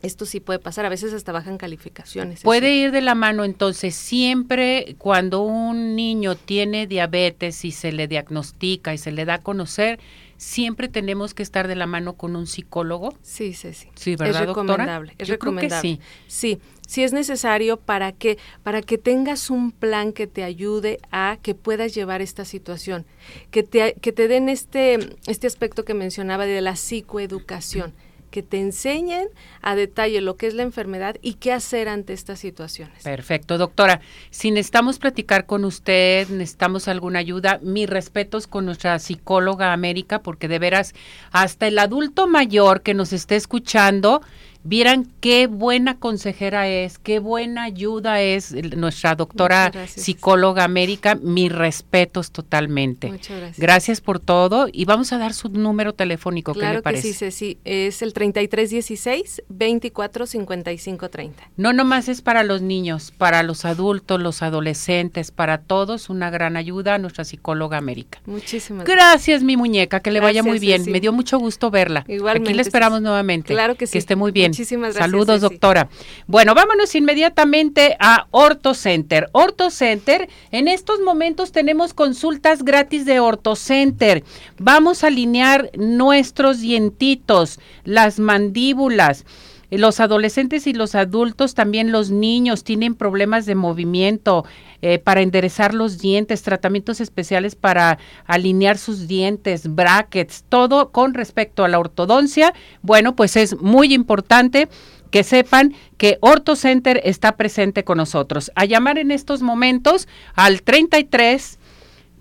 Esto 0.03 0.27
sí 0.27 0.39
puede 0.39 0.59
pasar, 0.59 0.85
a 0.85 0.89
veces 0.89 1.11
hasta 1.11 1.31
bajan 1.31 1.57
calificaciones. 1.57 2.43
Puede 2.43 2.75
ir 2.75 2.91
de 2.91 3.01
la 3.01 3.15
mano 3.15 3.43
entonces 3.43 3.95
siempre 3.95 4.95
cuando 4.99 5.41
un 5.41 5.95
niño 5.95 6.35
tiene 6.35 6.85
diabetes 6.85 7.65
y 7.65 7.71
se 7.71 7.91
le 7.91 8.07
diagnostica 8.07 8.93
y 8.93 8.99
se 8.99 9.11
le 9.11 9.25
da 9.25 9.35
a 9.35 9.41
conocer, 9.41 9.99
siempre 10.37 10.87
tenemos 10.87 11.33
que 11.33 11.41
estar 11.41 11.67
de 11.67 11.75
la 11.75 11.87
mano 11.87 12.13
con 12.13 12.35
un 12.35 12.45
psicólogo. 12.45 13.15
Sí, 13.23 13.53
sí, 13.53 13.73
sí. 13.73 13.87
Sí, 13.95 14.15
¿verdad, 14.15 14.43
es 14.43 14.47
recomendable, 14.49 15.15
Es 15.17 15.29
recomendable. 15.29 15.81
sí. 15.81 15.99
Sí, 16.27 16.59
sí 16.87 17.03
es 17.03 17.13
necesario 17.13 17.77
para 17.77 18.11
que 18.11 18.39
para 18.63 18.81
que 18.81 18.97
tengas 18.97 19.51
un 19.51 19.71
plan 19.71 20.11
que 20.13 20.25
te 20.25 20.43
ayude 20.43 20.97
a 21.11 21.37
que 21.43 21.53
puedas 21.53 21.93
llevar 21.93 22.23
esta 22.23 22.45
situación, 22.45 23.05
que 23.51 23.61
te 23.61 23.93
que 24.01 24.11
te 24.11 24.27
den 24.27 24.49
este 24.49 24.97
este 25.27 25.45
aspecto 25.45 25.85
que 25.85 25.93
mencionaba 25.93 26.47
de 26.47 26.61
la 26.61 26.75
psicoeducación 26.75 27.93
que 28.29 28.43
te 28.43 28.59
enseñen 28.59 29.27
a 29.61 29.75
detalle 29.75 30.21
lo 30.21 30.37
que 30.37 30.47
es 30.47 30.53
la 30.53 30.63
enfermedad 30.63 31.15
y 31.21 31.35
qué 31.35 31.53
hacer 31.53 31.87
ante 31.87 32.13
estas 32.13 32.39
situaciones. 32.39 33.03
Perfecto, 33.03 33.57
doctora. 33.57 34.01
Si 34.29 34.51
necesitamos 34.51 34.99
platicar 34.99 35.45
con 35.45 35.65
usted, 35.65 36.27
necesitamos 36.29 36.87
alguna 36.87 37.19
ayuda, 37.19 37.59
mis 37.63 37.89
respetos 37.89 38.47
con 38.47 38.65
nuestra 38.65 38.99
psicóloga 38.99 39.73
América, 39.73 40.21
porque 40.21 40.47
de 40.47 40.59
veras, 40.59 40.93
hasta 41.31 41.67
el 41.67 41.79
adulto 41.79 42.27
mayor 42.27 42.81
que 42.81 42.93
nos 42.93 43.13
esté 43.13 43.35
escuchando, 43.35 44.21
vieran 44.67 45.07
qué 45.21 45.47
buena 45.47 45.97
consejera 45.97 46.67
es, 46.67 46.99
qué 46.99 47.19
buena 47.19 47.63
ayuda 47.63 48.21
es 48.21 48.53
nuestra 48.75 49.15
doctora 49.15 49.71
psicóloga 49.87 50.63
América. 50.63 51.15
Mis 51.15 51.51
respetos 51.51 52.31
totalmente. 52.31 53.07
Muchas 53.07 53.37
gracias. 53.37 53.59
Gracias 53.59 54.01
por 54.01 54.19
todo 54.19 54.67
y 54.71 54.85
vamos 54.85 55.13
a 55.13 55.17
dar 55.17 55.33
su 55.33 55.49
número 55.49 55.93
telefónico. 55.93 56.53
¿Qué 56.53 56.65
le 56.65 56.81
parece? 56.81 57.09
Que 57.09 57.13
sí, 57.13 57.31
sí, 57.31 57.57
es 57.63 58.01
el 58.01 58.13
3316 58.13 59.43
245530. 59.49 61.51
No 61.55 61.73
nomás 61.73 62.09
es 62.09 62.21
para 62.21 62.43
los 62.43 62.61
niños, 62.61 63.13
para 63.17 63.43
los 63.43 63.65
adultos, 63.65 64.21
los 64.21 64.41
adolescentes, 64.41 65.31
para 65.31 65.59
todos, 65.59 66.09
una 66.09 66.29
gran 66.29 66.57
ayuda 66.57 66.95
a 66.95 66.97
nuestra 66.97 67.23
psicóloga 67.23 67.77
América. 67.77 68.21
Muchísimas 68.25 68.85
gracias. 68.85 69.07
Gracias, 69.07 69.43
mi 69.43 69.57
muñeca, 69.57 70.01
que 70.01 70.11
le 70.11 70.19
vaya 70.19 70.43
muy 70.43 70.59
bien. 70.59 70.83
Me 70.91 70.99
dio 70.99 71.13
mucho 71.13 71.39
gusto 71.39 71.71
verla. 71.71 72.03
Igualmente. 72.07 72.49
Aquí 72.49 72.55
le 72.55 72.61
esperamos 72.61 73.01
nuevamente. 73.01 73.53
Claro 73.53 73.75
que 73.75 73.87
sí. 73.87 73.93
Que 73.93 73.99
esté 73.99 74.15
muy 74.15 74.31
bien. 74.31 74.53
Muchísimas 74.57 74.95
gracias. 74.95 75.11
Saludos, 75.11 75.41
doctora. 75.41 75.87
Bueno, 76.25 76.55
vámonos 76.55 76.95
inmediatamente 76.95 77.95
a 77.99 78.25
Orto 78.31 78.73
Center. 78.73 79.29
Orto 79.33 79.69
Center, 79.69 80.27
en 80.49 80.67
estos 80.67 80.99
momentos 80.99 81.51
tenemos 81.51 81.93
consultas 81.93 82.63
gratis 82.63 83.05
de 83.05 83.19
Orto 83.19 83.55
Center. 83.55 84.23
Vamos 84.57 85.03
a 85.03 85.07
alinear 85.07 85.69
nuestros 85.77 86.59
dientitos, 86.59 87.59
las 87.83 88.17
mandíbulas. 88.17 89.25
Los 89.69 89.99
adolescentes 89.99 90.65
y 90.65 90.73
los 90.73 90.95
adultos, 90.95 91.53
también 91.53 91.91
los 91.91 92.09
niños, 92.09 92.63
tienen 92.63 92.95
problemas 92.95 93.45
de 93.45 93.53
movimiento 93.53 94.43
eh, 94.81 94.99
para 94.99 95.21
enderezar 95.21 95.73
los 95.73 95.99
dientes, 95.99 96.43
tratamientos 96.43 97.01
especiales 97.01 97.55
para 97.55 97.97
alinear 98.25 98.77
sus 98.77 99.07
dientes, 99.07 99.73
brackets, 99.73 100.45
todo 100.47 100.91
con 100.91 101.13
respecto 101.13 101.63
a 101.63 101.67
la 101.67 101.79
ortodoncia. 101.79 102.53
Bueno, 102.81 103.15
pues 103.15 103.35
es 103.35 103.59
muy 103.59 103.93
importante 103.93 104.69
que 105.11 105.23
sepan 105.23 105.73
que 105.97 106.17
OrtoCenter 106.21 107.01
está 107.03 107.37
presente 107.37 107.83
con 107.83 107.97
nosotros. 107.97 108.51
A 108.55 108.65
llamar 108.65 108.97
en 108.97 109.11
estos 109.11 109.41
momentos 109.41 110.07
al 110.35 110.61
33 110.61 111.57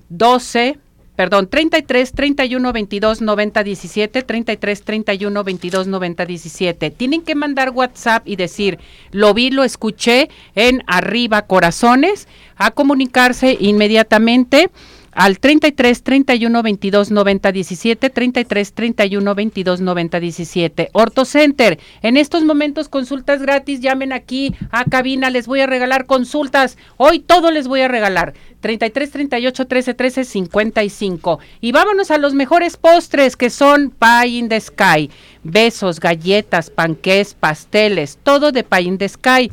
12 0.08 0.78
perdón, 1.16 1.49
33 1.49 2.12
31 2.12 2.73
22 2.73 3.20
90 3.23 3.64
17, 3.64 4.23
33 4.23 4.82
31 4.82 5.44
22 5.44 5.87
90 5.87 6.26
17. 6.26 6.90
Tienen 6.90 7.23
que 7.23 7.35
mandar 7.35 7.70
WhatsApp 7.70 8.28
y 8.28 8.37
decir, 8.37 8.78
lo 9.11 9.35
vi, 9.35 9.50
lo 9.50 9.64
escuché 9.64 10.28
en 10.54 10.85
Arriba 10.87 11.42
Corazones, 11.42 12.28
a 12.56 12.70
comunicarse 12.70 13.56
inmediatamente 13.58 14.70
al 15.16 15.38
33 15.38 16.02
31 16.02 16.62
22 16.62 17.11
90 17.11 17.52
17, 17.52 18.11
33 18.11 18.73
31 18.73 19.35
22 19.35 19.80
90 19.80 20.20
17. 20.20 20.90
Orto 20.92 21.25
Center, 21.25 21.80
en 22.02 22.18
estos 22.18 22.44
momentos 22.44 22.90
consultas 22.90 23.40
gratis, 23.40 23.80
llamen 23.80 24.12
aquí 24.12 24.54
a 24.70 24.85
cabina, 24.85 25.30
les 25.30 25.46
voy 25.46 25.61
a 25.61 25.66
regalar 25.66 26.04
consultas. 26.04 26.76
Hoy 26.99 27.20
todo 27.20 27.50
les 27.50 27.66
voy 27.66 27.80
a 27.80 27.88
regalar. 27.88 28.35
33 28.66 29.12
38 29.12 29.64
13 29.68 29.94
13 29.94 30.25
55. 30.25 31.38
Y 31.61 31.70
vámonos 31.70 32.11
a 32.11 32.18
los 32.18 32.35
mejores 32.35 32.76
postres 32.76 33.37
que 33.37 33.49
son 33.49 33.90
Pie 33.96 34.38
in 34.38 34.49
the 34.49 34.61
Sky. 34.61 35.08
Besos, 35.44 36.00
galletas, 36.00 36.68
panqués, 36.70 37.35
pasteles, 37.35 38.18
todo 38.25 38.50
de 38.50 38.64
Pie 38.64 38.80
in 38.80 38.99
the 38.99 39.08
Sky. 39.08 39.52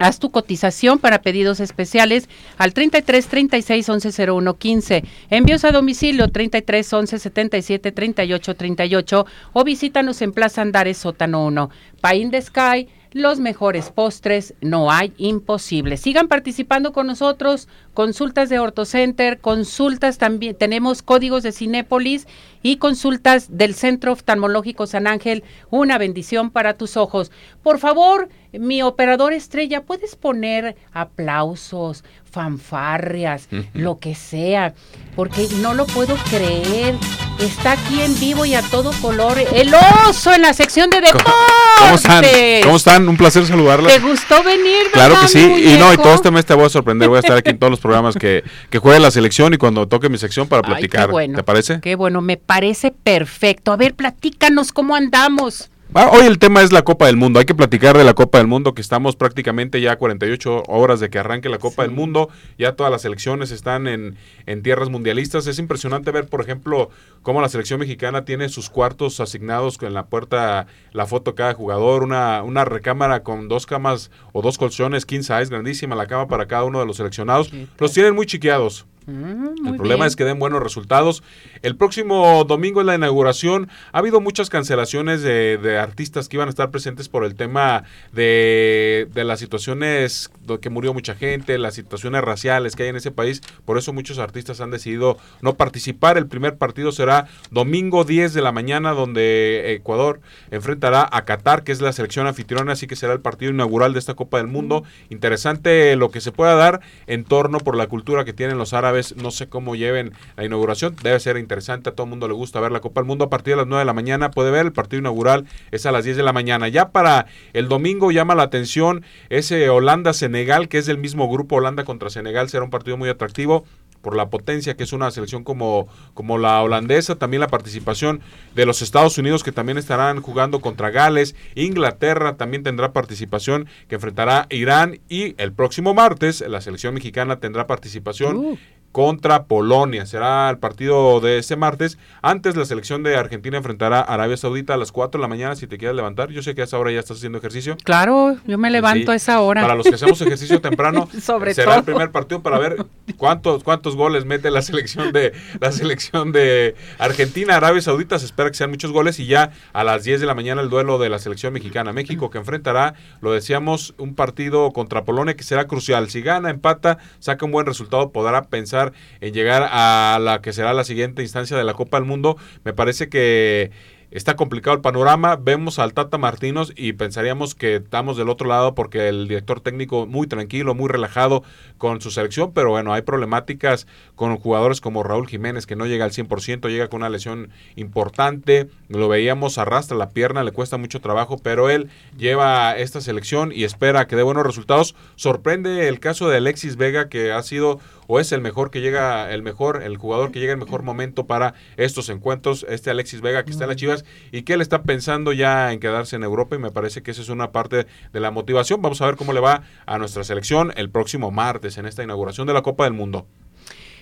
Haz 0.00 0.18
tu 0.18 0.32
cotización 0.32 0.98
para 0.98 1.22
pedidos 1.22 1.60
especiales 1.60 2.28
al 2.58 2.74
33 2.74 3.28
36 3.28 3.88
11 3.88 4.30
01 4.32 4.58
15. 4.58 5.04
Envíos 5.30 5.64
a 5.64 5.70
domicilio 5.70 6.26
33 6.26 6.92
11 6.92 7.18
77 7.20 7.92
38 7.92 8.54
38 8.56 9.26
o 9.52 9.62
visítanos 9.62 10.20
en 10.20 10.32
Plaza 10.32 10.62
Andares 10.62 10.98
Sótano 10.98 11.46
1. 11.46 11.70
Pain 12.00 12.32
the 12.32 12.42
Sky 12.42 12.88
los 13.16 13.40
mejores 13.40 13.90
postres, 13.90 14.52
no 14.60 14.92
hay 14.92 15.14
imposible. 15.16 15.96
Sigan 15.96 16.28
participando 16.28 16.92
con 16.92 17.06
nosotros, 17.06 17.66
consultas 17.94 18.50
de 18.50 18.58
OrtoCenter, 18.58 19.40
consultas 19.40 20.18
también, 20.18 20.54
tenemos 20.54 21.00
códigos 21.00 21.42
de 21.42 21.52
Cinépolis 21.52 22.26
y 22.62 22.76
consultas 22.76 23.56
del 23.56 23.74
Centro 23.74 24.12
Oftalmológico 24.12 24.86
San 24.86 25.06
Ángel, 25.06 25.44
una 25.70 25.96
bendición 25.96 26.50
para 26.50 26.74
tus 26.74 26.98
ojos. 26.98 27.32
Por 27.62 27.78
favor, 27.78 28.28
mi 28.52 28.82
operador 28.82 29.32
estrella, 29.32 29.84
puedes 29.84 30.14
poner 30.14 30.76
aplausos, 30.92 32.04
fanfarrias, 32.24 33.48
lo 33.72 33.98
que 33.98 34.14
sea, 34.14 34.74
porque 35.14 35.48
no 35.62 35.72
lo 35.72 35.86
puedo 35.86 36.16
creer 36.28 36.96
Está 37.38 37.72
aquí 37.72 38.00
en 38.00 38.18
vivo 38.18 38.46
y 38.46 38.54
a 38.54 38.62
todo 38.62 38.92
color 39.02 39.38
el 39.38 39.72
oso 40.08 40.32
en 40.32 40.42
la 40.42 40.54
sección 40.54 40.88
de 40.88 41.00
deportes. 41.00 41.32
¿Cómo 41.78 41.94
están? 41.94 42.24
¿Cómo 42.62 42.76
están? 42.76 43.08
Un 43.08 43.16
placer 43.16 43.46
saludarla. 43.46 43.88
¿Te 43.88 43.98
gustó 43.98 44.42
venir? 44.42 44.90
Claro 44.92 45.20
que 45.20 45.28
sí. 45.28 45.40
Y 45.40 45.76
no, 45.78 45.92
y 45.92 45.96
todo 45.98 46.14
este 46.14 46.30
mes 46.30 46.46
te 46.46 46.54
voy 46.54 46.64
a 46.64 46.68
sorprender. 46.68 47.08
Voy 47.08 47.18
a 47.18 47.20
estar 47.20 47.36
aquí 47.36 47.50
en 47.50 47.58
todos 47.58 47.70
los 47.70 47.80
programas 47.80 48.14
que, 48.16 48.42
que 48.70 48.78
juegue 48.78 49.00
la 49.00 49.10
selección 49.10 49.52
y 49.52 49.58
cuando 49.58 49.86
toque 49.86 50.08
mi 50.08 50.18
sección 50.18 50.48
para 50.48 50.62
platicar. 50.62 51.02
Ay, 51.02 51.06
qué 51.06 51.12
bueno. 51.12 51.36
¿Te 51.36 51.42
parece? 51.42 51.80
Qué 51.80 51.94
bueno, 51.94 52.20
me 52.22 52.36
parece 52.36 52.90
perfecto. 52.90 53.72
A 53.72 53.76
ver, 53.76 53.94
platícanos 53.94 54.72
cómo 54.72 54.94
andamos. 54.94 55.68
Ah, 55.98 56.10
hoy 56.12 56.26
el 56.26 56.38
tema 56.38 56.60
es 56.60 56.72
la 56.72 56.82
Copa 56.82 57.06
del 57.06 57.16
Mundo. 57.16 57.38
Hay 57.38 57.46
que 57.46 57.54
platicar 57.54 57.96
de 57.96 58.04
la 58.04 58.12
Copa 58.12 58.36
del 58.36 58.46
Mundo, 58.46 58.74
que 58.74 58.82
estamos 58.82 59.16
prácticamente 59.16 59.80
ya 59.80 59.96
48 59.96 60.64
horas 60.68 61.00
de 61.00 61.08
que 61.08 61.18
arranque 61.18 61.48
la 61.48 61.56
Copa 61.56 61.84
del 61.84 61.90
Mundo. 61.90 62.28
Ya 62.58 62.72
todas 62.76 62.92
las 62.92 63.00
selecciones 63.00 63.50
están 63.50 63.86
en, 63.86 64.14
en, 64.44 64.62
tierras 64.62 64.90
mundialistas. 64.90 65.46
Es 65.46 65.58
impresionante 65.58 66.10
ver, 66.10 66.26
por 66.26 66.42
ejemplo, 66.42 66.90
cómo 67.22 67.40
la 67.40 67.48
selección 67.48 67.80
mexicana 67.80 68.26
tiene 68.26 68.50
sus 68.50 68.68
cuartos 68.68 69.20
asignados 69.20 69.78
en 69.80 69.94
la 69.94 70.04
puerta, 70.04 70.66
la 70.92 71.06
foto 71.06 71.34
cada 71.34 71.54
jugador, 71.54 72.02
una, 72.02 72.42
una 72.42 72.66
recámara 72.66 73.22
con 73.22 73.48
dos 73.48 73.64
camas 73.64 74.10
o 74.34 74.42
dos 74.42 74.58
colchones, 74.58 75.06
15 75.06 75.32
size, 75.38 75.50
grandísima 75.50 75.96
la 75.96 76.06
cama 76.06 76.28
para 76.28 76.44
cada 76.44 76.64
uno 76.64 76.78
de 76.78 76.84
los 76.84 76.98
seleccionados. 76.98 77.50
Los 77.78 77.94
tienen 77.94 78.14
muy 78.14 78.26
chiqueados. 78.26 78.84
Mm, 79.06 79.66
el 79.68 79.76
problema 79.76 80.04
es 80.04 80.16
que 80.16 80.24
den 80.24 80.38
buenos 80.40 80.60
resultados. 80.60 81.22
El 81.62 81.76
próximo 81.76 82.44
domingo 82.44 82.80
en 82.80 82.88
la 82.88 82.96
inauguración 82.96 83.68
ha 83.92 83.98
habido 83.98 84.20
muchas 84.20 84.50
cancelaciones 84.50 85.22
de, 85.22 85.78
artistas 85.80 86.28
que 86.28 86.36
iban 86.36 86.48
a 86.48 86.50
estar 86.50 86.70
presentes 86.70 87.08
por 87.08 87.24
el 87.24 87.34
tema 87.34 87.84
de, 88.12 89.08
de, 89.14 89.24
las 89.24 89.38
situaciones 89.38 90.30
que 90.60 90.70
murió 90.70 90.92
mucha 90.94 91.14
gente, 91.14 91.58
las 91.58 91.74
situaciones 91.74 92.22
raciales 92.22 92.74
que 92.74 92.84
hay 92.84 92.88
en 92.88 92.96
ese 92.96 93.12
país. 93.12 93.42
Por 93.64 93.78
eso 93.78 93.92
muchos 93.92 94.18
artistas 94.18 94.60
han 94.60 94.70
decidido 94.70 95.18
no 95.40 95.54
participar. 95.54 96.18
El 96.18 96.26
primer 96.26 96.56
partido 96.56 96.90
será 96.90 97.28
domingo 97.50 98.04
10 98.04 98.34
de 98.34 98.42
la 98.42 98.52
mañana 98.52 98.92
donde 98.92 99.74
Ecuador 99.74 100.20
enfrentará 100.50 101.08
a 101.10 101.24
Qatar, 101.24 101.62
que 101.62 101.72
es 101.72 101.80
la 101.80 101.92
selección 101.92 102.26
anfitriona, 102.26 102.72
así 102.72 102.86
que 102.86 102.96
será 102.96 103.12
el 103.12 103.20
partido 103.20 103.52
inaugural 103.52 103.92
de 103.92 104.00
esta 104.00 104.14
Copa 104.14 104.38
del 104.38 104.48
Mundo. 104.48 104.82
Interesante 105.10 105.94
lo 105.94 106.10
que 106.10 106.20
se 106.20 106.32
pueda 106.32 106.54
dar 106.54 106.80
en 107.06 107.24
torno 107.24 107.58
por 107.58 107.76
la 107.76 107.86
cultura 107.86 108.24
que 108.24 108.32
tienen 108.32 108.58
los 108.58 108.72
árabes 108.72 108.95
no 109.16 109.30
sé 109.30 109.48
cómo 109.48 109.74
lleven 109.74 110.12
la 110.36 110.44
inauguración, 110.44 110.96
debe 111.02 111.20
ser 111.20 111.36
interesante, 111.36 111.90
a 111.90 111.92
todo 111.94 112.04
el 112.04 112.10
mundo 112.10 112.28
le 112.28 112.34
gusta 112.34 112.60
ver 112.60 112.72
la 112.72 112.80
Copa 112.80 113.00
del 113.00 113.06
Mundo 113.06 113.24
a 113.24 113.30
partir 113.30 113.52
de 113.52 113.58
las 113.58 113.66
9 113.66 113.80
de 113.80 113.84
la 113.84 113.92
mañana, 113.92 114.30
puede 114.30 114.50
ver, 114.50 114.66
el 114.66 114.72
partido 114.72 115.00
inaugural 115.00 115.46
es 115.70 115.86
a 115.86 115.92
las 115.92 116.04
10 116.04 116.16
de 116.16 116.22
la 116.22 116.32
mañana. 116.32 116.68
Ya 116.68 116.90
para 116.90 117.26
el 117.52 117.68
domingo 117.68 118.10
llama 118.10 118.34
la 118.34 118.44
atención 118.44 119.04
ese 119.28 119.68
Holanda-Senegal, 119.68 120.68
que 120.68 120.78
es 120.78 120.86
del 120.86 120.98
mismo 120.98 121.28
grupo 121.28 121.56
Holanda 121.56 121.84
contra 121.84 122.10
Senegal, 122.10 122.48
será 122.48 122.64
un 122.64 122.70
partido 122.70 122.96
muy 122.96 123.08
atractivo 123.08 123.64
por 124.06 124.14
la 124.14 124.30
potencia 124.30 124.76
que 124.76 124.84
es 124.84 124.92
una 124.92 125.10
selección 125.10 125.42
como, 125.42 125.88
como 126.14 126.38
la 126.38 126.62
holandesa, 126.62 127.16
también 127.16 127.40
la 127.40 127.48
participación 127.48 128.20
de 128.54 128.64
los 128.64 128.80
Estados 128.80 129.18
Unidos 129.18 129.42
que 129.42 129.50
también 129.50 129.78
estarán 129.78 130.22
jugando 130.22 130.60
contra 130.60 130.90
Gales, 130.90 131.34
Inglaterra 131.56 132.36
también 132.36 132.62
tendrá 132.62 132.92
participación 132.92 133.66
que 133.88 133.96
enfrentará 133.96 134.46
Irán 134.50 135.00
y 135.08 135.34
el 135.42 135.52
próximo 135.52 135.92
martes 135.92 136.44
la 136.46 136.60
selección 136.60 136.94
mexicana 136.94 137.40
tendrá 137.40 137.66
participación 137.66 138.36
uh 138.36 138.58
contra 138.96 139.44
Polonia. 139.44 140.06
Será 140.06 140.48
el 140.48 140.56
partido 140.56 141.20
de 141.20 141.36
ese 141.36 141.54
martes. 141.54 141.98
Antes 142.22 142.56
la 142.56 142.64
selección 142.64 143.02
de 143.02 143.14
Argentina 143.14 143.58
enfrentará 143.58 143.98
a 143.98 144.14
Arabia 144.14 144.38
Saudita 144.38 144.72
a 144.72 144.78
las 144.78 144.90
4 144.90 145.18
de 145.18 145.22
la 145.22 145.28
mañana 145.28 145.54
si 145.54 145.66
te 145.66 145.76
quieres 145.76 145.94
levantar. 145.94 146.30
Yo 146.30 146.42
sé 146.42 146.54
que 146.54 146.62
a 146.62 146.64
esa 146.64 146.78
hora 146.78 146.90
ya 146.90 147.00
estás 147.00 147.18
haciendo 147.18 147.36
ejercicio. 147.36 147.76
Claro, 147.84 148.38
yo 148.46 148.56
me 148.56 148.70
levanto 148.70 149.12
a 149.12 149.14
esa 149.14 149.42
hora. 149.42 149.60
Para 149.60 149.74
los 149.74 149.86
que 149.86 149.96
hacemos 149.96 150.18
ejercicio 150.22 150.62
temprano, 150.62 151.10
será 151.52 151.76
el 151.76 151.84
primer 151.84 152.10
partido 152.10 152.40
para 152.40 152.58
ver 152.58 152.86
cuántos 153.18 153.62
cuántos 153.62 153.96
goles 153.96 154.24
mete 154.24 154.50
la 154.50 154.62
selección 154.62 155.12
de 155.12 155.34
la 155.60 155.72
selección 155.72 156.32
de 156.32 156.74
Argentina, 156.98 157.56
Arabia 157.56 157.82
Saudita. 157.82 158.18
Se 158.18 158.24
espera 158.24 158.48
que 158.48 158.56
sean 158.56 158.70
muchos 158.70 158.92
goles 158.92 159.20
y 159.20 159.26
ya 159.26 159.50
a 159.74 159.84
las 159.84 160.04
10 160.04 160.20
de 160.20 160.26
la 160.26 160.34
mañana 160.34 160.62
el 160.62 160.70
duelo 160.70 160.96
de 160.96 161.10
la 161.10 161.18
selección 161.18 161.52
mexicana 161.52 161.92
México 161.92 162.30
que 162.30 162.38
enfrentará, 162.38 162.94
lo 163.20 163.32
decíamos, 163.32 163.94
un 163.98 164.14
partido 164.14 164.72
contra 164.72 165.04
Polonia 165.04 165.36
que 165.36 165.44
será 165.44 165.66
crucial. 165.66 166.08
Si 166.08 166.22
gana, 166.22 166.48
empata, 166.48 166.96
saca 167.18 167.44
un 167.44 167.52
buen 167.52 167.66
resultado, 167.66 168.10
podrá 168.10 168.44
pensar 168.44 168.85
en 169.20 169.34
llegar 169.34 169.68
a 169.70 170.18
la 170.20 170.40
que 170.40 170.52
será 170.52 170.74
la 170.74 170.84
siguiente 170.84 171.22
instancia 171.22 171.56
de 171.56 171.64
la 171.64 171.74
Copa 171.74 171.98
del 171.98 172.06
Mundo. 172.06 172.36
Me 172.64 172.72
parece 172.72 173.08
que 173.08 173.70
está 174.10 174.36
complicado 174.36 174.74
el 174.76 174.82
panorama. 174.82 175.36
Vemos 175.36 175.78
al 175.78 175.92
Tata 175.92 176.18
Martinos 176.18 176.72
y 176.76 176.92
pensaríamos 176.94 177.54
que 177.54 177.76
estamos 177.76 178.16
del 178.16 178.28
otro 178.28 178.48
lado 178.48 178.74
porque 178.74 179.08
el 179.08 179.28
director 179.28 179.60
técnico 179.60 180.06
muy 180.06 180.26
tranquilo, 180.26 180.74
muy 180.74 180.88
relajado 180.88 181.42
con 181.78 182.00
su 182.00 182.10
selección, 182.10 182.52
pero 182.52 182.70
bueno, 182.70 182.92
hay 182.92 183.02
problemáticas 183.02 183.86
con 184.14 184.36
jugadores 184.36 184.80
como 184.80 185.02
Raúl 185.02 185.28
Jiménez 185.28 185.66
que 185.66 185.76
no 185.76 185.86
llega 185.86 186.04
al 186.04 186.12
100%, 186.12 186.68
llega 186.68 186.88
con 186.88 187.02
una 187.02 187.10
lesión 187.10 187.50
importante. 187.74 188.68
Lo 188.88 189.08
veíamos, 189.08 189.58
arrastra 189.58 189.96
la 189.96 190.10
pierna, 190.10 190.44
le 190.44 190.52
cuesta 190.52 190.78
mucho 190.78 191.00
trabajo, 191.00 191.38
pero 191.42 191.68
él 191.68 191.90
lleva 192.16 192.76
esta 192.76 193.00
selección 193.00 193.52
y 193.52 193.64
espera 193.64 194.06
que 194.06 194.16
dé 194.16 194.22
buenos 194.22 194.46
resultados. 194.46 194.94
Sorprende 195.16 195.88
el 195.88 196.00
caso 196.00 196.28
de 196.28 196.38
Alexis 196.38 196.76
Vega 196.76 197.08
que 197.08 197.32
ha 197.32 197.42
sido 197.42 197.80
o 198.06 198.20
es 198.20 198.32
el 198.32 198.40
mejor 198.40 198.70
que 198.70 198.80
llega, 198.80 199.32
el 199.32 199.42
mejor, 199.42 199.82
el 199.82 199.96
jugador 199.96 200.32
que 200.32 200.40
llega 200.40 200.52
en 200.52 200.58
mejor 200.58 200.82
momento 200.82 201.26
para 201.26 201.54
estos 201.76 202.08
encuentros, 202.08 202.66
este 202.68 202.90
Alexis 202.90 203.20
Vega 203.20 203.44
que 203.44 203.50
está 203.50 203.64
en 203.64 203.70
las 203.70 203.76
Chivas 203.76 204.04
y 204.32 204.42
que 204.42 204.54
él 204.54 204.60
está 204.60 204.82
pensando 204.82 205.32
ya 205.32 205.72
en 205.72 205.80
quedarse 205.80 206.16
en 206.16 206.22
Europa 206.22 206.56
y 206.56 206.58
me 206.58 206.70
parece 206.70 207.02
que 207.02 207.10
esa 207.10 207.22
es 207.22 207.28
una 207.28 207.52
parte 207.52 207.86
de 208.12 208.20
la 208.20 208.30
motivación. 208.30 208.82
Vamos 208.82 209.00
a 209.00 209.06
ver 209.06 209.16
cómo 209.16 209.32
le 209.32 209.40
va 209.40 209.62
a 209.86 209.98
nuestra 209.98 210.24
selección 210.24 210.72
el 210.76 210.90
próximo 210.90 211.30
martes 211.30 211.78
en 211.78 211.86
esta 211.86 212.02
inauguración 212.02 212.46
de 212.46 212.54
la 212.54 212.62
Copa 212.62 212.84
del 212.84 212.92
Mundo. 212.92 213.26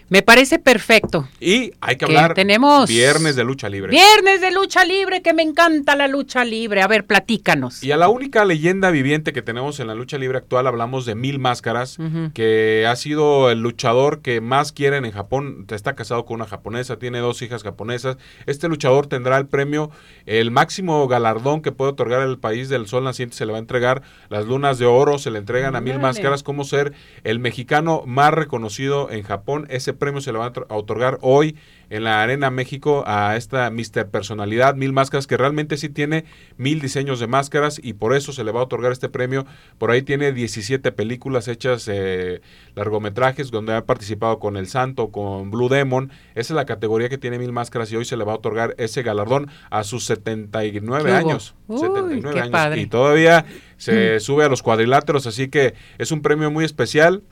Me 0.08 0.22
parece 0.22 0.58
perfecto. 0.58 1.28
Y 1.40 1.72
hay 1.80 1.96
que 1.96 2.04
hablar 2.04 2.34
tenemos 2.34 2.88
viernes 2.88 3.36
de 3.36 3.44
lucha 3.44 3.68
libre. 3.68 3.90
Viernes 3.90 4.40
de 4.40 4.50
lucha 4.50 4.84
libre, 4.84 5.22
que 5.22 5.32
me 5.32 5.42
encanta 5.42 5.96
la 5.96 6.08
lucha 6.08 6.44
libre. 6.44 6.82
A 6.82 6.86
ver, 6.86 7.04
platícanos. 7.04 7.82
Y 7.82 7.92
a 7.92 7.96
la 7.96 8.08
única 8.08 8.44
leyenda 8.44 8.90
viviente 8.90 9.32
que 9.32 9.42
tenemos 9.42 9.80
en 9.80 9.86
la 9.86 9.94
lucha 9.94 10.18
libre 10.18 10.38
actual 10.38 10.66
hablamos 10.66 11.06
de 11.06 11.14
Mil 11.14 11.38
Máscaras, 11.38 11.98
que 12.34 12.86
ha 12.86 12.96
sido 12.96 13.50
el 13.50 13.60
luchador 13.60 14.20
que 14.20 14.40
más 14.40 14.72
quieren 14.72 15.04
en 15.04 15.12
Japón. 15.12 15.66
Está 15.70 15.94
casado 15.94 16.24
con 16.24 16.36
una 16.36 16.46
japonesa, 16.46 16.98
tiene 16.98 17.18
dos 17.18 17.40
hijas 17.42 17.62
japonesas. 17.62 18.16
Este 18.46 18.68
luchador 18.68 19.06
tendrá 19.06 19.38
el 19.38 19.46
premio, 19.46 19.90
el 20.26 20.50
máximo 20.50 21.08
galardón 21.08 21.62
que 21.62 21.72
puede 21.72 21.92
otorgar 21.92 22.22
el 22.22 22.38
país 22.38 22.68
del 22.68 22.86
sol 22.86 23.04
naciente. 23.04 23.36
Se 23.36 23.46
le 23.46 23.52
va 23.52 23.58
a 23.58 23.60
entregar 23.60 24.02
las 24.28 24.44
lunas 24.44 24.78
de 24.78 24.86
oro, 24.86 25.18
se 25.18 25.30
le 25.30 25.38
entregan 25.38 25.76
a 25.76 25.80
Mil 25.80 25.98
Máscaras 25.98 26.42
como 26.42 26.64
ser 26.64 26.92
el 27.24 27.38
mexicano 27.38 28.02
más 28.06 28.34
reconocido 28.34 29.10
en 29.10 29.22
Japón. 29.22 29.66
Ese 29.70 29.93
premio 29.96 30.20
se 30.20 30.33
le 30.33 30.38
va 30.38 30.52
a 30.68 30.74
otorgar 30.74 31.18
hoy 31.20 31.57
en 31.90 32.04
la 32.04 32.22
Arena 32.22 32.50
México 32.50 33.04
a 33.07 33.37
esta 33.37 33.70
Mister 33.70 34.09
Personalidad, 34.09 34.74
mil 34.74 34.92
máscaras, 34.92 35.26
que 35.26 35.37
realmente 35.37 35.76
sí 35.76 35.88
tiene 35.88 36.24
mil 36.57 36.80
diseños 36.80 37.20
de 37.20 37.26
máscaras 37.26 37.80
y 37.83 37.92
por 37.92 38.14
eso 38.14 38.33
se 38.33 38.44
le 38.44 38.52
va 38.52 38.61
a 38.61 38.64
otorgar 38.64 38.92
este 38.92 39.09
premio. 39.09 39.46
Por 39.78 39.90
ahí 39.90 40.02
tiene 40.02 40.33
17 40.33 40.92
películas 40.92 41.48
hechas, 41.48 41.88
eh, 41.92 42.40
largometrajes, 42.74 43.50
donde 43.50 43.74
ha 43.74 43.85
participado 43.85 44.38
con 44.38 44.57
El 44.57 44.66
Santo, 44.66 45.11
con 45.11 45.50
Blue 45.50 45.68
Demon. 45.68 46.11
Esa 46.35 46.52
es 46.52 46.57
la 46.57 46.64
categoría 46.66 47.09
que 47.09 47.18
tiene 47.18 47.38
mil 47.38 47.52
máscaras 47.52 47.92
y 47.92 47.96
hoy 47.96 48.04
se 48.04 48.16
le 48.16 48.24
va 48.24 48.33
a 48.33 48.37
otorgar 48.37 48.74
ese 48.78 49.02
galardón 49.02 49.48
a 49.70 49.85
sus 49.85 50.04
79 50.04 51.12
años. 51.12 51.54
79 51.68 52.40
años. 52.40 52.78
Y 52.78 52.87
todavía 52.87 53.44
se 53.76 54.16
mm. 54.16 54.20
sube 54.20 54.44
a 54.44 54.48
los 54.48 54.62
cuadriláteros, 54.62 55.26
así 55.26 55.48
que 55.48 55.74
es 55.98 56.12
un 56.12 56.22
premio 56.22 56.50
muy 56.50 56.64
especial 56.64 57.22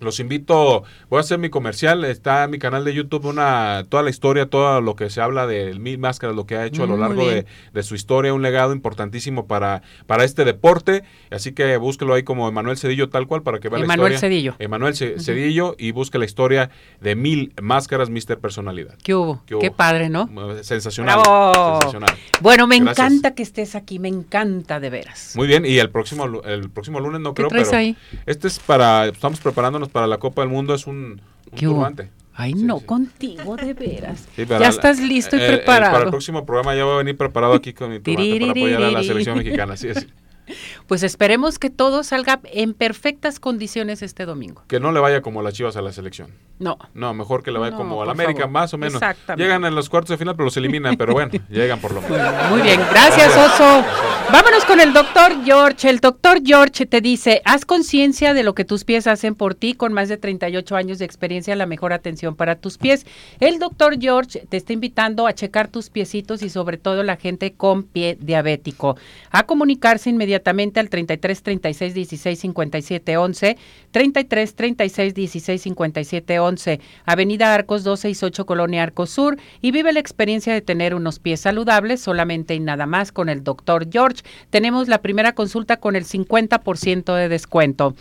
los 0.00 0.20
invito, 0.20 0.84
voy 1.08 1.18
a 1.18 1.20
hacer 1.20 1.38
mi 1.38 1.48
comercial, 1.48 2.04
está 2.04 2.44
en 2.44 2.50
mi 2.50 2.58
canal 2.58 2.84
de 2.84 2.94
YouTube 2.94 3.26
una 3.26 3.84
toda 3.88 4.02
la 4.02 4.10
historia, 4.10 4.46
todo 4.46 4.80
lo 4.80 4.94
que 4.96 5.10
se 5.10 5.20
habla 5.20 5.46
de 5.46 5.78
Mil 5.78 5.98
Máscaras, 5.98 6.36
lo 6.36 6.46
que 6.46 6.56
ha 6.56 6.66
hecho 6.66 6.84
a 6.84 6.86
lo 6.86 6.96
largo 6.96 7.26
de, 7.26 7.46
su 7.82 7.94
historia, 7.94 8.34
un 8.34 8.42
legado 8.42 8.72
importantísimo 8.72 9.46
para, 9.46 9.82
para 10.06 10.24
este 10.24 10.44
deporte, 10.44 11.02
así 11.30 11.52
que 11.52 11.76
búsquelo 11.76 12.14
ahí 12.14 12.22
como 12.22 12.48
Emanuel 12.48 12.76
Cedillo 12.76 13.08
tal 13.08 13.26
cual 13.26 13.42
para 13.42 13.58
que 13.58 13.68
vea 13.68 13.80
la 13.80 13.86
historia. 13.86 14.18
Cedillo. 14.18 14.54
Emanuel 14.58 14.94
Cedillo 14.94 15.76
y 15.78 15.92
busque 15.92 16.18
la 16.18 16.24
historia 16.24 16.70
de 17.00 17.14
Mil 17.14 17.52
Máscaras, 17.60 18.10
Mister 18.10 18.38
Personalidad. 18.38 18.96
¿Qué 19.02 19.14
hubo? 19.14 19.42
¿Qué, 19.46 19.70
padre, 19.70 20.08
¿no? 20.08 20.28
Sensacional. 20.62 21.20
sensacional. 21.22 22.16
Bueno, 22.40 22.66
me 22.66 22.76
encanta 22.76 23.34
que 23.34 23.42
estés 23.42 23.74
aquí, 23.74 23.98
me 23.98 24.08
encanta 24.08 24.80
de 24.80 24.90
veras. 24.90 25.32
Muy 25.36 25.46
bien, 25.46 25.64
y 25.64 25.78
el 25.78 25.90
próximo 25.90 26.26
el 26.44 26.70
próximo 26.70 27.00
lunes 27.00 27.20
no 27.20 27.34
creo, 27.34 27.48
pero 27.48 27.76
ahí? 27.76 27.96
este 28.26 28.48
es 28.48 28.58
para 28.58 29.06
estamos 29.06 29.40
preparándonos 29.40 29.85
para 29.88 30.06
la 30.06 30.18
Copa 30.18 30.42
del 30.42 30.50
Mundo 30.50 30.74
es 30.74 30.86
un, 30.86 31.20
un 31.50 31.58
turbante. 31.58 32.10
Ay, 32.38 32.52
no, 32.52 32.80
contigo, 32.80 33.56
de 33.56 33.72
veras. 33.72 34.28
ya 34.36 34.68
estás 34.68 35.00
listo 35.00 35.36
y 35.36 35.38
preparado. 35.38 35.92
para 35.92 36.04
el 36.04 36.10
próximo 36.10 36.44
programa 36.44 36.74
ya 36.74 36.84
voy 36.84 36.94
a 36.94 36.98
venir 36.98 37.16
preparado 37.16 37.54
aquí 37.54 37.72
con 37.72 37.90
mi 37.90 38.00
turbante 38.00 38.40
para 38.40 38.50
apoyar 38.50 38.82
a 38.82 38.90
la 38.90 39.02
selección 39.02 39.38
mexicana. 39.38 39.76
Sí, 39.76 39.88
es. 39.88 40.06
Pues 40.86 41.02
esperemos 41.02 41.58
que 41.58 41.70
todo 41.70 42.02
salga 42.02 42.40
en 42.44 42.74
perfectas 42.74 43.40
condiciones 43.40 44.02
este 44.02 44.24
domingo. 44.24 44.62
Que 44.68 44.80
no 44.80 44.92
le 44.92 45.00
vaya 45.00 45.22
como 45.22 45.42
las 45.42 45.54
chivas 45.54 45.76
a 45.76 45.82
la 45.82 45.92
selección. 45.92 46.30
No. 46.58 46.78
No, 46.94 47.12
mejor 47.12 47.42
que 47.42 47.50
le 47.50 47.58
vaya 47.58 47.76
como 47.76 48.02
a 48.02 48.06
la 48.06 48.12
América, 48.12 48.46
más 48.46 48.72
o 48.72 48.78
menos. 48.78 49.00
Llegan 49.36 49.64
en 49.64 49.74
los 49.74 49.90
cuartos 49.90 50.10
de 50.10 50.16
final, 50.16 50.34
pero 50.36 50.44
los 50.46 50.56
eliminan, 50.56 50.96
pero 50.96 51.12
bueno, 51.12 51.32
llegan 51.50 51.80
por 51.80 51.92
lo 51.92 52.00
menos. 52.00 52.50
Muy 52.50 52.62
bien, 52.62 52.80
gracias, 52.90 53.36
Oso. 53.36 53.84
Vámonos 54.32 54.64
con 54.64 54.80
el 54.80 54.92
doctor 54.92 55.44
George. 55.44 55.88
El 55.88 55.98
doctor 55.98 56.40
George 56.44 56.86
te 56.86 57.00
dice, 57.00 57.42
haz 57.44 57.64
conciencia 57.64 58.32
de 58.32 58.42
lo 58.42 58.54
que 58.54 58.64
tus 58.64 58.84
pies 58.84 59.06
hacen 59.06 59.34
por 59.34 59.54
ti 59.54 59.74
con 59.74 59.92
más 59.92 60.08
de 60.08 60.16
38 60.16 60.76
años 60.76 60.98
de 60.98 61.04
experiencia, 61.04 61.54
la 61.56 61.66
mejor 61.66 61.92
atención 61.92 62.36
para 62.36 62.56
tus 62.56 62.78
pies. 62.78 63.06
El 63.38 63.58
doctor 63.58 64.00
George 64.00 64.46
te 64.48 64.56
está 64.56 64.72
invitando 64.72 65.26
a 65.26 65.34
checar 65.34 65.68
tus 65.68 65.90
piecitos 65.90 66.42
y 66.42 66.48
sobre 66.48 66.78
todo 66.78 67.02
la 67.02 67.16
gente 67.16 67.52
con 67.52 67.82
pie 67.82 68.16
diabético. 68.20 68.96
A 69.30 69.44
comunicarse 69.44 70.08
inmediatamente 70.10 70.35
al 70.80 70.90
33 70.90 71.42
36 71.42 71.94
16 71.94 72.38
57 72.38 73.16
11, 73.16 73.56
33 73.90 74.54
36 74.54 75.14
16 75.14 75.62
57 75.62 76.38
11, 76.38 76.80
Avenida 77.04 77.54
Arcos 77.54 77.84
268 77.84 78.46
Colonia 78.46 78.82
Arcos 78.82 79.10
Sur. 79.10 79.38
Y 79.60 79.70
vive 79.70 79.92
la 79.92 80.00
experiencia 80.00 80.52
de 80.52 80.60
tener 80.60 80.94
unos 80.94 81.18
pies 81.18 81.40
saludables 81.40 82.00
solamente 82.00 82.54
y 82.54 82.60
nada 82.60 82.86
más 82.86 83.12
con 83.12 83.28
el 83.28 83.44
doctor 83.44 83.88
George. 83.90 84.22
Tenemos 84.50 84.88
la 84.88 85.02
primera 85.02 85.34
consulta 85.34 85.78
con 85.78 85.96
el 85.96 86.04
50% 86.04 87.14
de 87.14 87.28
descuento. 87.28 87.94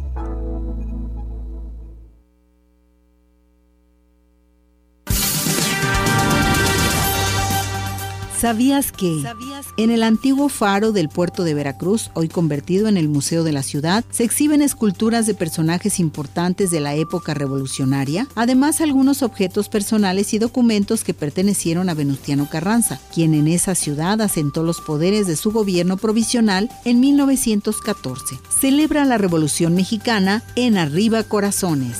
¿Sabías 8.41 8.91
que 8.91 9.23
en 9.77 9.91
el 9.91 10.01
antiguo 10.01 10.49
faro 10.49 10.91
del 10.91 11.09
puerto 11.09 11.43
de 11.43 11.53
Veracruz, 11.53 12.09
hoy 12.15 12.27
convertido 12.27 12.87
en 12.87 12.97
el 12.97 13.07
Museo 13.07 13.43
de 13.43 13.51
la 13.51 13.61
Ciudad, 13.61 14.03
se 14.09 14.23
exhiben 14.23 14.63
esculturas 14.63 15.27
de 15.27 15.35
personajes 15.35 15.99
importantes 15.99 16.71
de 16.71 16.79
la 16.79 16.95
época 16.95 17.35
revolucionaria? 17.35 18.27
Además, 18.33 18.81
algunos 18.81 19.21
objetos 19.21 19.69
personales 19.69 20.33
y 20.33 20.39
documentos 20.39 21.03
que 21.03 21.13
pertenecieron 21.13 21.87
a 21.87 21.93
Venustiano 21.93 22.49
Carranza, 22.49 22.99
quien 23.13 23.35
en 23.35 23.47
esa 23.47 23.75
ciudad 23.75 24.19
asentó 24.21 24.63
los 24.63 24.81
poderes 24.81 25.27
de 25.27 25.35
su 25.35 25.51
gobierno 25.51 25.97
provisional 25.97 26.71
en 26.83 26.99
1914. 26.99 28.39
Celebra 28.59 29.05
la 29.05 29.19
Revolución 29.19 29.75
Mexicana 29.75 30.41
en 30.55 30.79
Arriba 30.79 31.21
Corazones. 31.21 31.99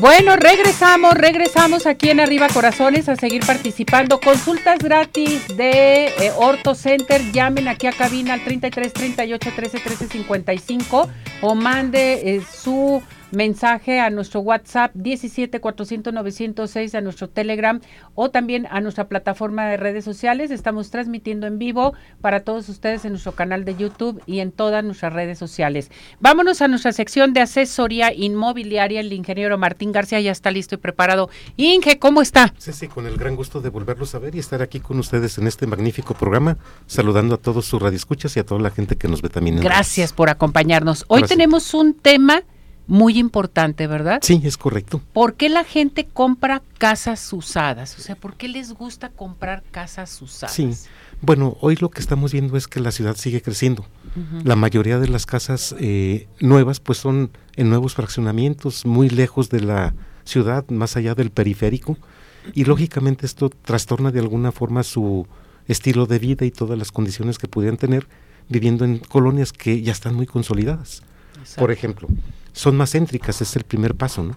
Bueno, 0.00 0.36
regresamos, 0.36 1.14
regresamos 1.14 1.86
aquí 1.86 2.10
en 2.10 2.20
Arriba 2.20 2.48
Corazones 2.48 3.08
a 3.08 3.16
seguir 3.16 3.46
participando. 3.46 4.20
Consultas 4.20 4.78
gratis 4.78 5.56
de 5.56 6.08
eh, 6.08 6.32
Orto 6.36 6.74
Center. 6.74 7.22
Llamen 7.32 7.66
aquí 7.66 7.86
a 7.86 7.92
cabina 7.92 8.34
al 8.34 8.44
33 8.44 8.92
38 8.92 9.50
13 9.56 9.80
13 9.80 10.08
55 10.08 11.08
o 11.40 11.54
mande 11.54 12.36
eh, 12.36 12.42
su 12.42 13.02
mensaje 13.32 14.00
a 14.00 14.10
nuestro 14.10 14.40
WhatsApp 14.40 14.92
17 14.94 15.60
400 15.60 16.12
906 16.12 16.94
a 16.94 17.00
nuestro 17.00 17.28
Telegram 17.28 17.80
o 18.14 18.30
también 18.30 18.66
a 18.70 18.80
nuestra 18.80 19.08
plataforma 19.08 19.66
de 19.66 19.76
redes 19.76 20.04
sociales. 20.04 20.50
Estamos 20.50 20.90
transmitiendo 20.90 21.46
en 21.46 21.58
vivo 21.58 21.94
para 22.20 22.40
todos 22.40 22.68
ustedes 22.68 23.04
en 23.04 23.12
nuestro 23.12 23.32
canal 23.32 23.64
de 23.64 23.76
YouTube 23.76 24.22
y 24.26 24.40
en 24.40 24.52
todas 24.52 24.84
nuestras 24.84 25.12
redes 25.12 25.38
sociales. 25.38 25.90
Vámonos 26.20 26.62
a 26.62 26.68
nuestra 26.68 26.92
sección 26.92 27.32
de 27.32 27.40
asesoría 27.40 28.12
inmobiliaria. 28.12 29.00
El 29.00 29.12
ingeniero 29.12 29.58
Martín 29.58 29.92
García 29.92 30.20
ya 30.20 30.32
está 30.32 30.50
listo 30.50 30.76
y 30.76 30.78
preparado. 30.78 31.28
Inge, 31.56 31.98
¿cómo 31.98 32.22
está? 32.22 32.54
Sí, 32.58 32.72
sí, 32.72 32.88
con 32.88 33.06
el 33.06 33.16
gran 33.16 33.36
gusto 33.36 33.60
de 33.60 33.70
volverlos 33.70 34.14
a 34.14 34.18
ver 34.18 34.34
y 34.34 34.38
estar 34.38 34.62
aquí 34.62 34.80
con 34.80 34.98
ustedes 34.98 35.38
en 35.38 35.46
este 35.46 35.66
magnífico 35.66 36.14
programa, 36.14 36.58
saludando 36.86 37.34
a 37.34 37.38
todos 37.38 37.66
sus 37.66 37.80
radioescuchas 37.80 38.36
y 38.36 38.40
a 38.40 38.46
toda 38.46 38.60
la 38.60 38.70
gente 38.70 38.96
que 38.96 39.08
nos 39.08 39.22
ve 39.22 39.28
también. 39.28 39.60
Gracias 39.60 40.12
por 40.12 40.30
acompañarnos. 40.30 41.04
Hoy 41.08 41.22
tenemos 41.22 41.74
un 41.74 41.94
tema 41.94 42.42
muy 42.86 43.18
importante, 43.18 43.86
¿verdad? 43.86 44.20
Sí, 44.22 44.40
es 44.44 44.56
correcto. 44.56 45.00
¿Por 45.12 45.34
qué 45.34 45.48
la 45.48 45.64
gente 45.64 46.06
compra 46.06 46.62
casas 46.78 47.32
usadas? 47.32 47.98
O 47.98 48.02
sea, 48.02 48.16
¿por 48.16 48.34
qué 48.34 48.48
les 48.48 48.72
gusta 48.72 49.08
comprar 49.08 49.62
casas 49.70 50.20
usadas? 50.22 50.54
Sí, 50.54 50.70
bueno, 51.20 51.56
hoy 51.60 51.76
lo 51.76 51.90
que 51.90 52.00
estamos 52.00 52.32
viendo 52.32 52.56
es 52.56 52.68
que 52.68 52.80
la 52.80 52.92
ciudad 52.92 53.16
sigue 53.16 53.42
creciendo. 53.42 53.86
La 54.44 54.56
mayoría 54.56 54.98
de 54.98 55.08
las 55.08 55.26
casas 55.26 55.74
eh, 55.78 56.26
nuevas 56.40 56.80
pues 56.80 56.98
son 56.98 57.30
en 57.56 57.68
nuevos 57.68 57.94
fraccionamientos, 57.94 58.86
muy 58.86 59.10
lejos 59.10 59.50
de 59.50 59.60
la 59.60 59.94
ciudad, 60.24 60.66
más 60.68 60.96
allá 60.96 61.14
del 61.14 61.30
periférico, 61.30 61.98
y 62.54 62.64
lógicamente 62.64 63.26
esto 63.26 63.50
trastorna 63.50 64.10
de 64.10 64.20
alguna 64.20 64.52
forma 64.52 64.82
su 64.82 65.26
estilo 65.68 66.06
de 66.06 66.18
vida 66.18 66.46
y 66.46 66.50
todas 66.50 66.78
las 66.78 66.92
condiciones 66.92 67.38
que 67.38 67.48
pudieran 67.48 67.76
tener 67.76 68.06
viviendo 68.48 68.84
en 68.84 68.98
colonias 68.98 69.52
que 69.52 69.82
ya 69.82 69.92
están 69.92 70.14
muy 70.14 70.26
consolidadas. 70.26 71.02
Por 71.56 71.70
ejemplo, 71.70 72.08
son 72.56 72.74
más 72.74 72.92
céntricas, 72.92 73.42
es 73.42 73.54
el 73.54 73.64
primer 73.64 73.94
paso, 73.94 74.22
¿no? 74.22 74.34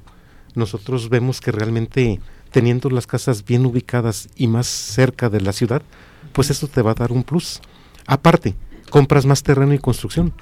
Nosotros 0.53 1.07
vemos 1.07 1.39
que 1.39 1.53
realmente 1.53 2.19
teniendo 2.51 2.89
las 2.89 3.07
casas 3.07 3.45
bien 3.45 3.65
ubicadas 3.65 4.27
y 4.35 4.47
más 4.47 4.67
cerca 4.67 5.29
de 5.29 5.39
la 5.39 5.53
ciudad, 5.53 5.81
pues 6.33 6.49
eso 6.49 6.67
te 6.67 6.81
va 6.81 6.91
a 6.91 6.95
dar 6.95 7.13
un 7.13 7.23
plus. 7.23 7.61
Aparte, 8.05 8.55
compras 8.89 9.25
más 9.25 9.41
terreno 9.41 9.73
y 9.73 9.79
construcción. 9.79 10.33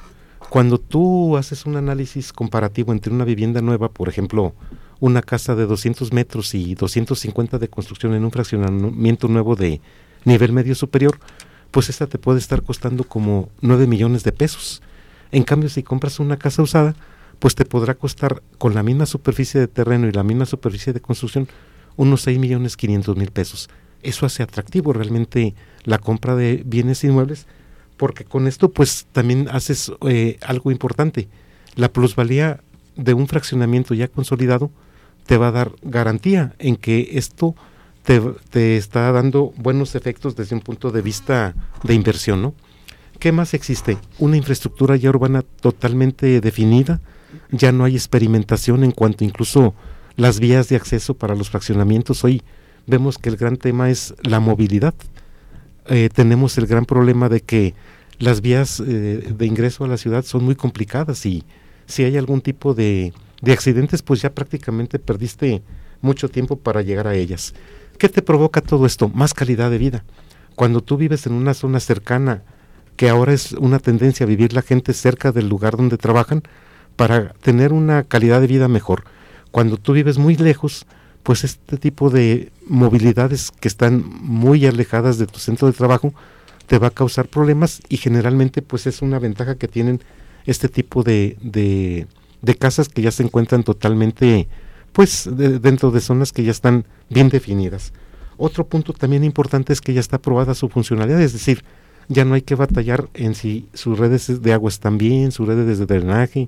Cuando 0.50 0.80
tú 0.80 1.38
haces 1.38 1.68
un 1.68 1.76
análisis 1.76 2.34
comparativo 2.34 2.94
entre 2.94 3.13
una 3.13 3.26
vivienda 3.26 3.62
nueva, 3.62 3.90
por 3.90 4.10
ejemplo, 4.10 4.56
una 5.00 5.22
casa 5.22 5.54
de 5.54 5.68
200 5.68 6.12
metros 6.13 6.56
y 6.56 6.74
250 6.74 7.60
de 7.60 7.68
construcción 7.68 8.16
en 8.16 8.26
un 8.26 8.32
fraccionamiento 8.32 9.28
nuevo 9.28 9.56
de 9.56 9.82
nivel 10.26 10.52
medio 10.52 10.74
superior, 10.74 11.20
pues 11.70 11.90
esta 11.90 12.08
te 12.08 12.18
puede 12.18 12.40
estar 12.40 12.63
costando 12.63 13.04
como 13.04 13.50
9 13.62 13.86
millones 13.86 14.24
de 14.24 14.32
pesos. 14.32 14.82
En 15.32 15.44
cambio, 15.44 15.70
si 15.70 15.84
compras 15.84 16.20
una 16.20 16.38
casa 16.38 16.63
usada, 16.63 16.96
pues 17.39 17.56
te 17.56 17.65
podrá 17.65 17.95
costar 17.95 18.41
con 18.58 18.73
la 18.73 18.84
misma 18.84 19.06
superficie 19.06 19.60
de 19.60 19.67
terreno 19.67 20.08
y 20.08 20.12
la 20.12 20.23
misma 20.23 20.45
superficie 20.45 20.93
de 20.93 21.02
construcción 21.02 21.47
unos 21.95 22.21
6 22.21 22.39
millones 22.39 22.78
500 22.78 23.15
mil 23.17 23.32
pesos. 23.32 23.69
Eso 24.04 24.26
hace 24.26 24.43
atractivo 24.43 24.93
realmente 24.93 25.56
la 25.84 25.97
compra 25.97 26.36
de 26.36 26.63
bienes 26.65 27.04
inmuebles, 27.04 27.47
porque 27.97 28.23
con 28.23 28.47
esto 28.47 28.71
pues 28.71 29.08
también 29.12 29.50
haces 29.52 29.91
eh, 30.08 30.38
algo 30.41 30.71
importante. 30.71 31.28
La 31.76 31.91
plusvalía 31.91 32.62
de 32.95 33.13
un 33.13 33.28
fraccionamiento 33.28 33.93
ya 33.93 34.08
consolidado 34.08 34.71
te 35.26 35.38
va 35.38 35.50
a 35.50 35.52
dar 35.52 35.71
garantía 35.82 36.54
en 36.60 36.78
que 36.78 37.10
esto 37.13 37.56
te, 38.04 38.21
te, 38.50 38.78
está 38.78 39.12
dando 39.12 39.52
buenos 39.58 39.95
efectos 39.95 40.36
desde 40.36 40.56
un 40.56 40.62
punto 40.62 40.91
de 40.91 41.02
vista 41.02 41.54
de 41.84 41.93
inversión, 41.93 42.41
¿no? 42.41 42.54
¿Qué 43.19 43.32
más 43.32 43.54
existe? 43.54 43.97
Una 44.19 44.38
infraestructura 44.38 44.95
ya 44.95 45.10
urbana 45.10 45.41
totalmente 45.41 46.39
definida, 46.39 47.02
ya 47.52 47.72
no 47.72 47.84
hay 47.84 47.96
experimentación 47.96 48.84
en 48.84 48.92
cuanto 48.92 49.24
incluso 49.24 49.74
las 50.16 50.40
vías 50.40 50.70
de 50.70 50.76
acceso 50.76 51.13
para 51.13 51.36
los 51.36 51.50
fraccionamientos. 51.50 52.24
Hoy 52.24 52.42
vemos 52.86 53.18
que 53.18 53.30
el 53.30 53.38
gran 53.38 53.58
tema 53.58 53.90
es 53.90 54.16
la 54.24 54.40
movilidad. 54.40 54.96
Eh, 55.88 56.10
tenemos 56.13 56.58
el 56.58 56.68
gran 56.68 56.86
problema 56.86 57.30
de 57.30 57.42
que 57.42 57.74
las 58.20 58.42
vías 58.42 58.80
eh, 58.80 59.34
de 59.38 59.46
ingreso 59.46 59.86
a 59.86 59.88
la 59.88 59.98
ciudad 59.98 60.26
son 60.26 60.44
muy 60.44 60.56
complicadas 60.56 61.26
y 61.26 61.44
si 61.86 62.04
hay 62.04 62.18
algún 62.18 62.42
tipo 62.42 62.74
de, 62.74 63.13
de 63.42 63.54
accidentes, 63.54 64.02
pues 64.02 64.22
ya 64.22 64.34
prácticamente 64.34 65.00
perdiste 65.00 65.62
mucho 66.02 66.30
tiempo 66.30 66.58
para 66.58 66.82
llegar 66.82 67.08
a 67.08 67.16
ellas. 67.16 67.54
¿Qué 67.98 68.10
te 68.10 68.22
provoca 68.22 68.62
todo 68.62 68.86
esto? 68.86 69.10
Más 69.10 69.34
calidad 69.34 69.72
de 69.72 69.78
vida. 69.78 70.04
Cuando 70.56 70.82
tú 70.82 70.98
vives 70.98 71.26
en 71.28 71.34
una 71.34 71.54
zona 71.54 71.80
cercana, 71.80 72.44
que 72.96 73.10
ahora 73.10 73.34
es 73.34 73.54
una 73.54 73.80
tendencia 73.80 74.26
a 74.26 74.28
vivir 74.28 74.54
la 74.54 74.63
gente 74.63 74.94
cerca 74.94 75.32
del 75.32 75.48
lugar 75.48 75.78
donde 75.78 75.98
trabajan, 75.98 76.44
para 76.98 77.30
tener 77.42 77.72
una 77.72 78.04
calidad 78.04 78.42
de 78.42 78.48
vida 78.48 78.68
mejor. 78.68 79.06
Cuando 79.52 79.78
tú 79.78 79.94
vives 79.94 80.18
muy 80.18 80.36
lejos, 80.36 80.86
pues 81.24 81.44
este 81.44 81.78
tipo 81.78 82.10
de 82.10 82.52
movilidades 82.68 83.52
que 83.52 83.68
están 83.68 84.04
muy 84.06 84.66
alejadas 84.66 85.18
de 85.18 85.28
tu 85.28 85.40
centro 85.40 85.68
de 85.68 85.74
trabajo 85.74 86.14
te 86.68 86.80
va 86.80 86.88
a 86.88 86.92
causar 86.92 87.28
problemas 87.28 87.82
y 87.88 87.98
generalmente 87.98 88.62
pues 88.62 88.88
es 88.88 89.02
una 89.02 89.20
ventaja 89.20 89.56
que 89.56 89.68
tienen 89.68 90.02
este 90.46 90.70
tipo 90.70 91.04
de, 91.04 91.38
de, 91.42 92.56
casas 92.56 92.90
que 92.90 93.02
ya 93.02 93.12
se 93.12 93.24
encuentran 93.24 93.64
totalmente 93.64 94.48
pues 94.94 95.30
dentro 95.30 95.92
de 95.92 96.02
zonas 96.02 96.32
que 96.32 96.44
ya 96.44 96.52
están 96.52 96.86
bien 97.10 97.30
definidas. 97.30 97.94
Otro 98.38 98.66
punto 98.66 98.94
también 98.94 99.24
importante 99.24 99.74
es 99.74 99.82
que 99.82 99.94
ya 99.94 100.00
está 100.00 100.18
aprobada 100.18 100.56
su 100.56 100.70
funcionalidad, 100.70 101.22
es 101.22 101.34
decir, 101.34 101.64
ya 102.08 102.24
no 102.26 102.36
hay 102.36 102.42
que 102.42 102.56
batallar 102.56 103.10
en 103.14 103.36
si 103.36 103.68
sus 103.74 104.00
redes 104.00 104.42
de 104.42 104.54
agua 104.54 104.70
están 104.70 104.98
bien, 104.98 105.32
sus 105.32 105.48
redes 105.48 105.78
de 105.78 105.86
drenaje, 105.86 106.48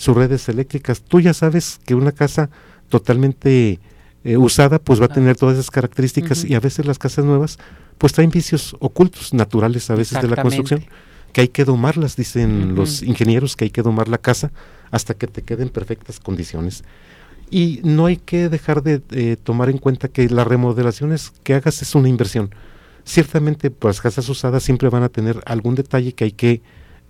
sus 0.00 0.16
redes 0.16 0.48
eléctricas. 0.48 1.02
Tú 1.02 1.20
ya 1.20 1.34
sabes 1.34 1.78
que 1.84 1.94
una 1.94 2.12
casa 2.12 2.48
totalmente 2.88 3.78
eh, 4.24 4.38
usada 4.38 4.78
pues 4.78 4.98
va 4.98 5.04
a 5.04 5.08
tener 5.08 5.36
todas 5.36 5.58
esas 5.58 5.70
características 5.70 6.42
y 6.42 6.54
a 6.54 6.60
veces 6.60 6.86
las 6.86 6.98
casas 6.98 7.26
nuevas 7.26 7.58
pues 7.98 8.14
traen 8.14 8.30
vicios 8.30 8.74
ocultos, 8.80 9.34
naturales 9.34 9.90
a 9.90 9.94
veces 9.94 10.22
de 10.22 10.28
la 10.28 10.40
construcción, 10.40 10.86
que 11.34 11.42
hay 11.42 11.48
que 11.48 11.66
domarlas, 11.66 12.16
dicen 12.16 12.74
los 12.74 13.02
ingenieros, 13.02 13.56
que 13.56 13.64
hay 13.64 13.70
que 13.70 13.82
domar 13.82 14.08
la 14.08 14.16
casa 14.16 14.52
hasta 14.90 15.12
que 15.12 15.26
te 15.26 15.42
queden 15.42 15.68
perfectas 15.68 16.18
condiciones. 16.18 16.82
Y 17.50 17.80
no 17.84 18.06
hay 18.06 18.16
que 18.16 18.48
dejar 18.48 18.82
de 18.82 19.02
eh, 19.10 19.36
tomar 19.36 19.68
en 19.68 19.76
cuenta 19.76 20.08
que 20.08 20.30
las 20.30 20.46
remodelaciones 20.46 21.30
que 21.44 21.52
hagas 21.52 21.82
es 21.82 21.94
una 21.94 22.08
inversión. 22.08 22.54
Ciertamente, 23.04 23.70
pues, 23.70 23.96
las 23.96 24.00
casas 24.00 24.28
usadas 24.30 24.62
siempre 24.62 24.88
van 24.88 25.02
a 25.02 25.10
tener 25.10 25.42
algún 25.44 25.74
detalle 25.74 26.14
que 26.14 26.24
hay 26.24 26.32
que 26.32 26.62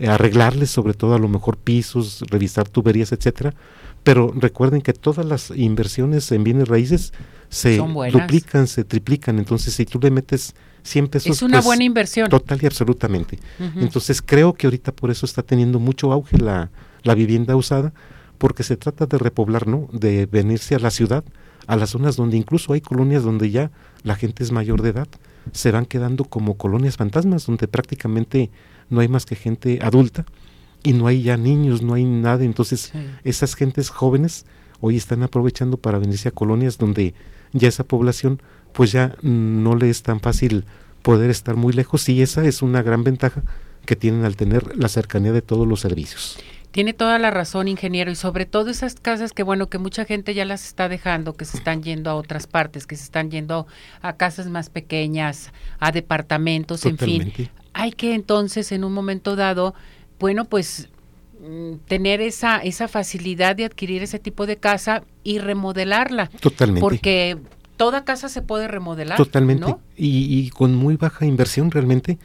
arreglarles, 0.07 0.71
sobre 0.71 0.95
todo 0.95 1.15
a 1.15 1.19
lo 1.19 1.29
mejor 1.29 1.57
pisos, 1.57 2.25
revisar 2.31 2.69
tuberías, 2.69 3.13
etcétera. 3.13 3.55
Pero 4.03 4.33
recuerden 4.35 4.81
que 4.81 4.93
todas 4.93 5.27
las 5.27 5.51
inversiones 5.51 6.31
en 6.33 6.43
bienes 6.43 6.69
raíces 6.69 7.13
se 7.51 7.77
duplican, 7.77 8.67
se 8.67 8.85
triplican. 8.85 9.39
Entonces, 9.39 9.75
si 9.75 9.85
tú 9.85 9.99
le 10.01 10.11
metes 10.11 10.55
100 10.83 11.09
pesos. 11.09 11.37
Es 11.37 11.43
una 11.43 11.59
pues, 11.59 11.67
buena 11.67 11.85
inversión. 11.85 12.31
Total 12.31 12.59
y 12.63 12.67
absolutamente. 12.67 13.39
Entonces, 13.77 14.23
creo 14.23 14.55
que 14.55 14.67
ahorita 14.67 14.93
por 14.93 15.11
eso 15.11 15.27
está 15.27 15.43
teniendo 15.43 15.79
mucho 15.79 16.13
auge 16.13 16.39
la, 16.39 16.71
la 17.03 17.15
vivienda 17.15 17.57
usada, 17.57 17.93
porque 18.39 18.63
se 18.63 18.77
trata 18.77 19.07
de 19.07 19.19
repoblar, 19.19 19.67
¿no? 19.67 19.89
De 19.93 20.27
venirse 20.27 20.75
a 20.75 20.79
la 20.79 20.91
ciudad, 20.91 21.25
a 21.67 21.77
las 21.77 21.91
zonas 21.91 22.17
donde 22.17 22.37
incluso 22.37 22.73
hay 22.73 22.81
colonias 22.81 23.23
donde 23.23 23.51
ya 23.51 23.71
la 24.03 24.17
gente 24.17 24.43
es 24.43 24.51
mayor 24.51 24.81
de 24.83 24.91
edad, 24.91 25.09
se 25.53 25.71
van 25.71 25.87
quedando 25.87 26.25
como 26.25 26.57
colonias 26.57 26.97
fantasmas, 26.97 27.47
donde 27.47 27.69
prácticamente 27.69 28.51
no 28.91 29.01
hay 29.01 29.09
más 29.09 29.25
que 29.25 29.37
gente 29.37 29.79
adulta 29.83 30.27
y 30.83 30.93
no 30.93 31.07
hay 31.07 31.23
ya 31.23 31.37
niños, 31.37 31.83
no 31.83 31.95
hay 31.95 32.05
nada. 32.05 32.45
Entonces, 32.45 32.93
esas 33.25 33.55
gentes 33.55 33.89
jóvenes 33.89 34.47
hoy 34.81 34.97
están 34.97 35.23
aprovechando 35.23 35.77
para 35.77 35.99
venirse 35.99 36.29
a 36.29 36.33
colonias 36.33 36.79
donde 36.79 37.15
ya 37.53 37.69
esa 37.69 37.85
población, 37.85 38.43
pues 38.73 38.93
ya 38.93 39.17
no 39.23 39.77
le 39.77 39.91
es 39.91 40.03
tan 40.03 40.21
fácil 40.21 40.65
poder 41.03 41.31
estar 41.31 41.57
muy 41.57 41.73
lejos 41.73 42.09
y 42.09 42.23
esa 42.23 42.45
es 42.45 42.63
una 42.63 42.83
gran 42.83 43.05
ventaja 43.05 43.43
que 43.87 43.97
tienen 43.97 44.25
al 44.25 44.37
tener 44.37 44.77
la 44.77 44.89
cercanía 44.89 45.33
de 45.33 45.43
todos 45.43 45.67
los 45.67 45.81
servicios. 45.81 46.39
Tiene 46.71 46.93
toda 46.93 47.19
la 47.19 47.33
razón, 47.33 47.67
ingeniero, 47.67 48.13
y 48.13 48.15
sobre 48.15 48.47
todo 48.47 48.71
esas 48.71 48.95
casas 48.95 49.33
que, 49.33 49.43
bueno, 49.43 49.69
que 49.69 49.79
mucha 49.79 50.05
gente 50.05 50.35
ya 50.35 50.45
las 50.45 50.65
está 50.65 50.89
dejando, 50.89 51.37
que 51.37 51.45
se 51.45 51.57
están 51.57 51.83
yendo 51.83 52.11
a 52.11 52.15
otras 52.15 52.47
partes, 52.47 52.87
que 52.87 52.95
se 52.95 53.03
están 53.03 53.29
yendo 53.29 53.67
a 54.03 54.13
casas 54.13 54.47
más 54.47 54.71
pequeñas, 54.71 55.51
a 55.81 55.91
departamentos, 55.91 56.87
en 56.87 56.97
fin 56.97 57.33
hay 57.81 57.93
que 57.93 58.15
entonces 58.15 58.73
en 58.73 58.85
un 58.85 58.93
momento 58.93 59.37
dado, 59.37 59.75
bueno, 60.19 60.45
pues 60.45 60.91
mm, 61.41 61.77
tener 61.87 62.21
esa 62.21 62.59
esa 62.59 62.89
facilidad 62.89 63.57
de 63.57 63.65
adquirir 63.65 64.03
ese 64.03 64.19
tipo 64.19 64.47
de 64.47 64.59
casa 64.59 65.03
y 65.25 65.39
remodelarla. 65.39 66.27
Totalmente. 66.41 66.83
Porque 66.83 67.39
toda 67.79 68.05
casa 68.05 68.29
se 68.29 68.43
puede 68.43 68.69
remodelar. 68.69 69.17
Totalmente. 69.17 69.75
Y, 69.97 70.51
con 70.51 70.75
muy 70.75 70.97
baja 70.97 71.25
inversión 71.25 71.71
realmente. 71.71 72.19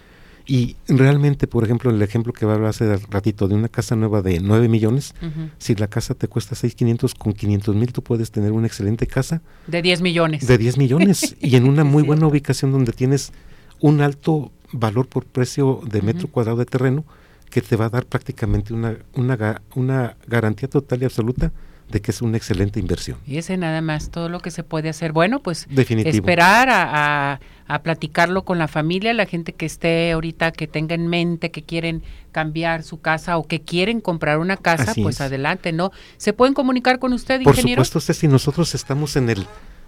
Y 0.45 0.75
realmente, 0.89 1.47
por 1.47 1.63
ejemplo, 1.63 1.89
el 1.89 2.01
ejemplo 2.01 2.33
que 2.33 2.43
hablar 2.43 2.65
hace 2.65 2.97
ratito 3.09 3.47
de 3.47 3.55
una 3.55 3.69
casa 3.69 3.95
nueva 3.95 4.21
de 4.21 4.41
9 4.41 4.67
millones, 4.67 5.15
si 5.57 5.73
la 5.75 5.87
casa 5.87 6.13
te 6.13 6.27
cuesta 6.27 6.55
6,500, 6.55 7.15
con 7.15 7.31
500 7.31 7.75
mil 7.75 7.93
tú 7.93 8.03
puedes 8.03 8.29
tener 8.29 8.51
una 8.51 8.67
excelente 8.67 9.07
casa. 9.07 9.41
De 9.65 9.81
10 9.81 10.01
millones. 10.01 10.45
De 10.45 10.57
10 10.57 10.77
millones. 10.77 11.37
y 11.41 11.55
en 11.55 11.67
una 11.67 11.85
muy 11.85 12.03
buena 12.03 12.27
ubicación 12.27 12.73
donde 12.73 12.91
tienes 12.91 13.31
un 13.79 14.01
alto 14.01 14.51
valor 14.79 15.07
por 15.07 15.25
precio 15.25 15.81
de 15.85 16.01
metro 16.01 16.27
cuadrado 16.27 16.57
de 16.57 16.65
terreno 16.65 17.03
que 17.49 17.61
te 17.61 17.75
va 17.75 17.85
a 17.85 17.89
dar 17.89 18.05
prácticamente 18.05 18.73
una, 18.73 18.97
una, 19.13 19.61
una 19.75 20.17
garantía 20.27 20.67
total 20.69 21.01
y 21.01 21.05
absoluta 21.05 21.51
de 21.89 22.01
que 22.01 22.09
es 22.09 22.21
una 22.23 22.35
excelente 22.37 22.79
inversión. 22.79 23.19
Y 23.27 23.37
ese 23.37 23.57
nada 23.57 23.79
más, 23.81 24.09
todo 24.09 24.27
lo 24.27 24.39
que 24.39 24.49
se 24.49 24.63
puede 24.63 24.89
hacer. 24.89 25.11
Bueno, 25.11 25.39
pues 25.41 25.67
Definitivo. 25.69 26.15
esperar 26.15 26.67
a, 26.69 27.33
a, 27.33 27.39
a 27.67 27.83
platicarlo 27.83 28.43
con 28.43 28.57
la 28.57 28.67
familia, 28.67 29.13
la 29.13 29.27
gente 29.27 29.53
que 29.53 29.67
esté 29.67 30.11
ahorita, 30.11 30.51
que 30.51 30.65
tenga 30.65 30.95
en 30.95 31.07
mente 31.07 31.51
que 31.51 31.61
quieren 31.61 32.01
cambiar 32.31 32.81
su 32.81 32.99
casa 32.99 33.37
o 33.37 33.45
que 33.47 33.61
quieren 33.61 34.01
comprar 34.01 34.39
una 34.39 34.57
casa, 34.57 34.91
Así 34.91 35.03
pues 35.03 35.17
es. 35.17 35.21
adelante, 35.21 35.71
¿no? 35.73 35.91
¿Se 36.17 36.33
pueden 36.33 36.55
comunicar 36.55 36.97
con 36.97 37.13
usted, 37.13 37.43
Por 37.43 37.53
ingeniero? 37.53 37.85
supuesto, 37.85 37.99
Ceci, 38.13 38.27
nosotros 38.27 38.73
estamos 38.73 39.15
en 39.15 39.29
el 39.29 39.45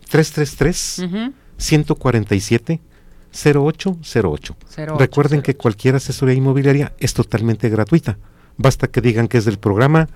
333 0.09 0.99
Ujú. 0.99 1.33
147 1.57 2.79
0808. 3.31 3.97
0808. 4.01 4.97
Recuerden 4.97 5.41
que 5.41 5.55
cualquier 5.55 5.95
asesoría 5.95 6.35
inmobiliaria 6.35 6.93
es 6.99 7.13
totalmente 7.13 7.69
gratuita. 7.69 8.17
Basta 8.57 8.87
que 8.87 9.01
digan 9.01 9.27
que 9.27 9.37
es 9.37 9.45
del 9.45 9.59
programa 9.59 10.07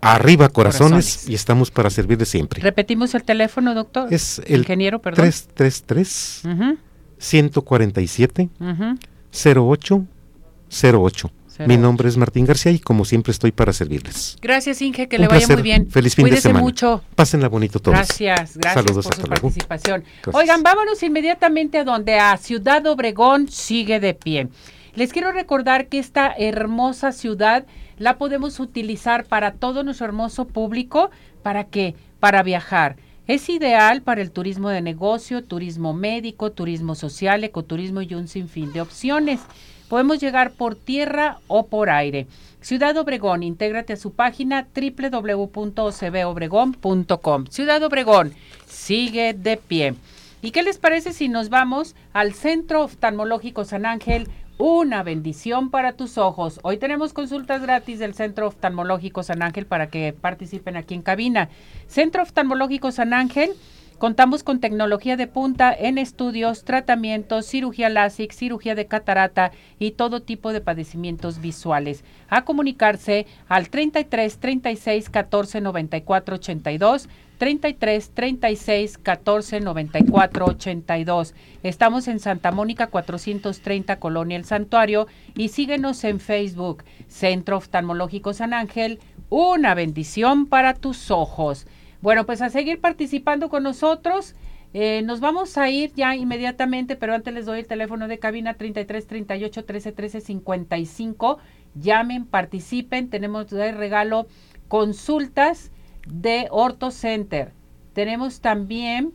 Arriba 0.00 0.48
Corazones, 0.48 1.06
Corazones. 1.06 1.28
y 1.28 1.34
estamos 1.34 1.70
para 1.72 1.90
servirles 1.90 2.28
siempre. 2.28 2.62
Repetimos 2.62 3.14
el 3.16 3.24
teléfono, 3.24 3.74
doctor. 3.74 4.12
Es 4.12 4.40
el 4.46 4.60
ingeniero, 4.60 5.00
perdón. 5.00 5.24
333 5.24 6.42
Ujú, 6.44 6.78
147 7.18 8.48
ujú. 8.60 8.98
0808. 9.32 11.30
Mi 11.66 11.74
08. 11.74 11.80
nombre 11.80 12.08
es 12.08 12.16
Martín 12.16 12.44
García 12.46 12.72
y 12.72 12.78
como 12.78 13.04
siempre 13.04 13.32
estoy 13.32 13.52
para 13.52 13.72
servirles. 13.72 14.36
Gracias, 14.40 14.80
Inge, 14.82 15.08
que 15.08 15.16
Un 15.16 15.22
le 15.22 15.28
vaya 15.28 15.38
placer. 15.40 15.56
muy 15.56 15.62
bien. 15.62 15.90
Feliz 15.90 16.14
fin 16.14 16.24
Cuídese 16.24 16.48
de 16.48 16.52
semana. 16.52 16.62
mucho. 16.64 17.02
Pásenla 17.14 17.48
bonito 17.48 17.78
todos. 17.80 17.96
Gracias, 17.96 18.56
gracias 18.56 18.74
Saludos, 18.74 19.04
por 19.04 19.12
hasta 19.12 19.22
su 19.22 19.28
luego. 19.28 19.42
participación. 19.42 20.04
Gracias. 20.22 20.34
Oigan, 20.34 20.62
vámonos 20.62 21.02
inmediatamente 21.02 21.78
a 21.78 21.84
donde 21.84 22.18
a 22.18 22.36
Ciudad 22.36 22.86
Obregón 22.86 23.48
sigue 23.48 24.00
de 24.00 24.14
pie. 24.14 24.48
Les 24.94 25.12
quiero 25.12 25.32
recordar 25.32 25.88
que 25.88 25.98
esta 25.98 26.32
hermosa 26.36 27.12
ciudad 27.12 27.66
la 27.98 28.18
podemos 28.18 28.58
utilizar 28.60 29.24
para 29.24 29.52
todo 29.52 29.82
nuestro 29.82 30.06
hermoso 30.06 30.46
público. 30.46 31.10
¿Para 31.42 31.64
qué? 31.64 31.94
Para 32.20 32.42
viajar. 32.42 32.96
Es 33.26 33.48
ideal 33.50 34.00
para 34.02 34.22
el 34.22 34.30
turismo 34.30 34.70
de 34.70 34.80
negocio, 34.80 35.44
turismo 35.44 35.92
médico, 35.92 36.50
turismo 36.50 36.94
social, 36.94 37.44
ecoturismo 37.44 38.00
y 38.00 38.14
un 38.14 38.26
sinfín 38.26 38.72
de 38.72 38.80
opciones. 38.80 39.40
Podemos 39.88 40.20
llegar 40.20 40.52
por 40.52 40.74
tierra 40.74 41.38
o 41.46 41.66
por 41.66 41.90
aire. 41.90 42.26
Ciudad 42.60 42.96
Obregón, 42.96 43.42
intégrate 43.42 43.94
a 43.94 43.96
su 43.96 44.12
página 44.12 44.68
www.ocbobregón.com. 44.74 47.46
Ciudad 47.46 47.82
Obregón, 47.82 48.34
sigue 48.66 49.34
de 49.34 49.56
pie. 49.56 49.94
¿Y 50.42 50.50
qué 50.50 50.62
les 50.62 50.78
parece 50.78 51.12
si 51.12 51.28
nos 51.28 51.48
vamos 51.48 51.94
al 52.12 52.34
Centro 52.34 52.84
Oftalmológico 52.84 53.64
San 53.64 53.86
Ángel? 53.86 54.28
Una 54.58 55.04
bendición 55.04 55.70
para 55.70 55.92
tus 55.92 56.18
ojos. 56.18 56.58
Hoy 56.62 56.78
tenemos 56.78 57.12
consultas 57.12 57.62
gratis 57.62 58.00
del 58.00 58.14
Centro 58.14 58.48
Oftalmológico 58.48 59.22
San 59.22 59.42
Ángel 59.42 59.66
para 59.66 59.88
que 59.88 60.12
participen 60.12 60.76
aquí 60.76 60.94
en 60.94 61.02
cabina. 61.02 61.48
Centro 61.86 62.22
Oftalmológico 62.22 62.90
San 62.90 63.14
Ángel. 63.14 63.52
Contamos 63.98 64.44
con 64.44 64.60
tecnología 64.60 65.16
de 65.16 65.26
punta 65.26 65.74
en 65.76 65.98
estudios, 65.98 66.62
tratamientos, 66.62 67.46
cirugía 67.46 67.88
láser, 67.88 68.32
cirugía 68.32 68.76
de 68.76 68.86
catarata 68.86 69.50
y 69.80 69.90
todo 69.90 70.22
tipo 70.22 70.52
de 70.52 70.60
padecimientos 70.60 71.40
visuales. 71.40 72.04
A 72.28 72.44
comunicarse 72.44 73.26
al 73.48 73.70
33 73.70 74.38
36 74.38 75.10
14 75.10 75.60
94 75.60 76.36
82, 76.36 77.08
33 77.38 78.10
36 78.10 78.98
14 78.98 79.60
94 79.60 80.44
82. 80.44 81.34
Estamos 81.64 82.06
en 82.06 82.20
Santa 82.20 82.52
Mónica 82.52 82.86
430 82.86 83.98
Colonia 83.98 84.36
El 84.36 84.44
Santuario 84.44 85.08
y 85.34 85.48
síguenos 85.48 86.04
en 86.04 86.20
Facebook, 86.20 86.84
Centro 87.08 87.56
Oftalmológico 87.56 88.32
San 88.32 88.54
Ángel, 88.54 89.00
una 89.28 89.74
bendición 89.74 90.46
para 90.46 90.74
tus 90.74 91.10
ojos. 91.10 91.66
Bueno, 92.00 92.26
pues 92.26 92.42
a 92.42 92.50
seguir 92.50 92.80
participando 92.80 93.48
con 93.48 93.62
nosotros. 93.64 94.34
Eh, 94.74 95.02
nos 95.02 95.20
vamos 95.20 95.56
a 95.56 95.70
ir 95.70 95.92
ya 95.94 96.14
inmediatamente, 96.14 96.94
pero 96.94 97.14
antes 97.14 97.32
les 97.34 97.46
doy 97.46 97.60
el 97.60 97.66
teléfono 97.66 98.06
de 98.06 98.18
cabina 98.18 98.54
33 98.54 99.06
38 99.06 99.64
13 99.64 99.92
13 99.92 100.20
55. 100.20 101.38
Llamen, 101.74 102.26
participen. 102.26 103.10
Tenemos 103.10 103.50
de 103.50 103.72
regalo 103.72 104.26
consultas 104.68 105.72
de 106.06 106.46
Orto 106.50 106.90
Center. 106.90 107.52
Tenemos 107.94 108.40
también 108.40 109.14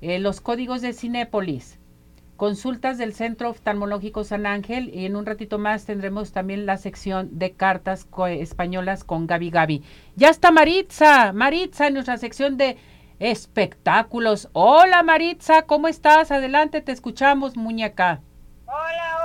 eh, 0.00 0.18
los 0.18 0.40
códigos 0.40 0.82
de 0.82 0.92
Cinépolis, 0.92 1.77
consultas 2.38 2.96
del 2.98 3.12
Centro 3.12 3.50
Oftalmológico 3.50 4.22
San 4.24 4.46
Ángel 4.46 4.94
y 4.94 5.04
en 5.06 5.16
un 5.16 5.26
ratito 5.26 5.58
más 5.58 5.84
tendremos 5.84 6.30
también 6.32 6.64
la 6.66 6.76
sección 6.78 7.28
de 7.38 7.52
cartas 7.52 8.04
co- 8.04 8.28
españolas 8.28 9.02
con 9.04 9.26
Gaby 9.26 9.50
Gaby. 9.50 9.82
Ya 10.16 10.28
está 10.30 10.52
Maritza, 10.52 11.32
Maritza 11.34 11.88
en 11.88 11.94
nuestra 11.94 12.16
sección 12.16 12.56
de 12.56 12.78
espectáculos. 13.18 14.48
Hola 14.52 15.02
Maritza, 15.02 15.62
¿cómo 15.62 15.88
estás? 15.88 16.30
Adelante, 16.30 16.80
te 16.80 16.92
escuchamos, 16.92 17.56
muñeca. 17.56 18.20
Hola, 18.66 19.17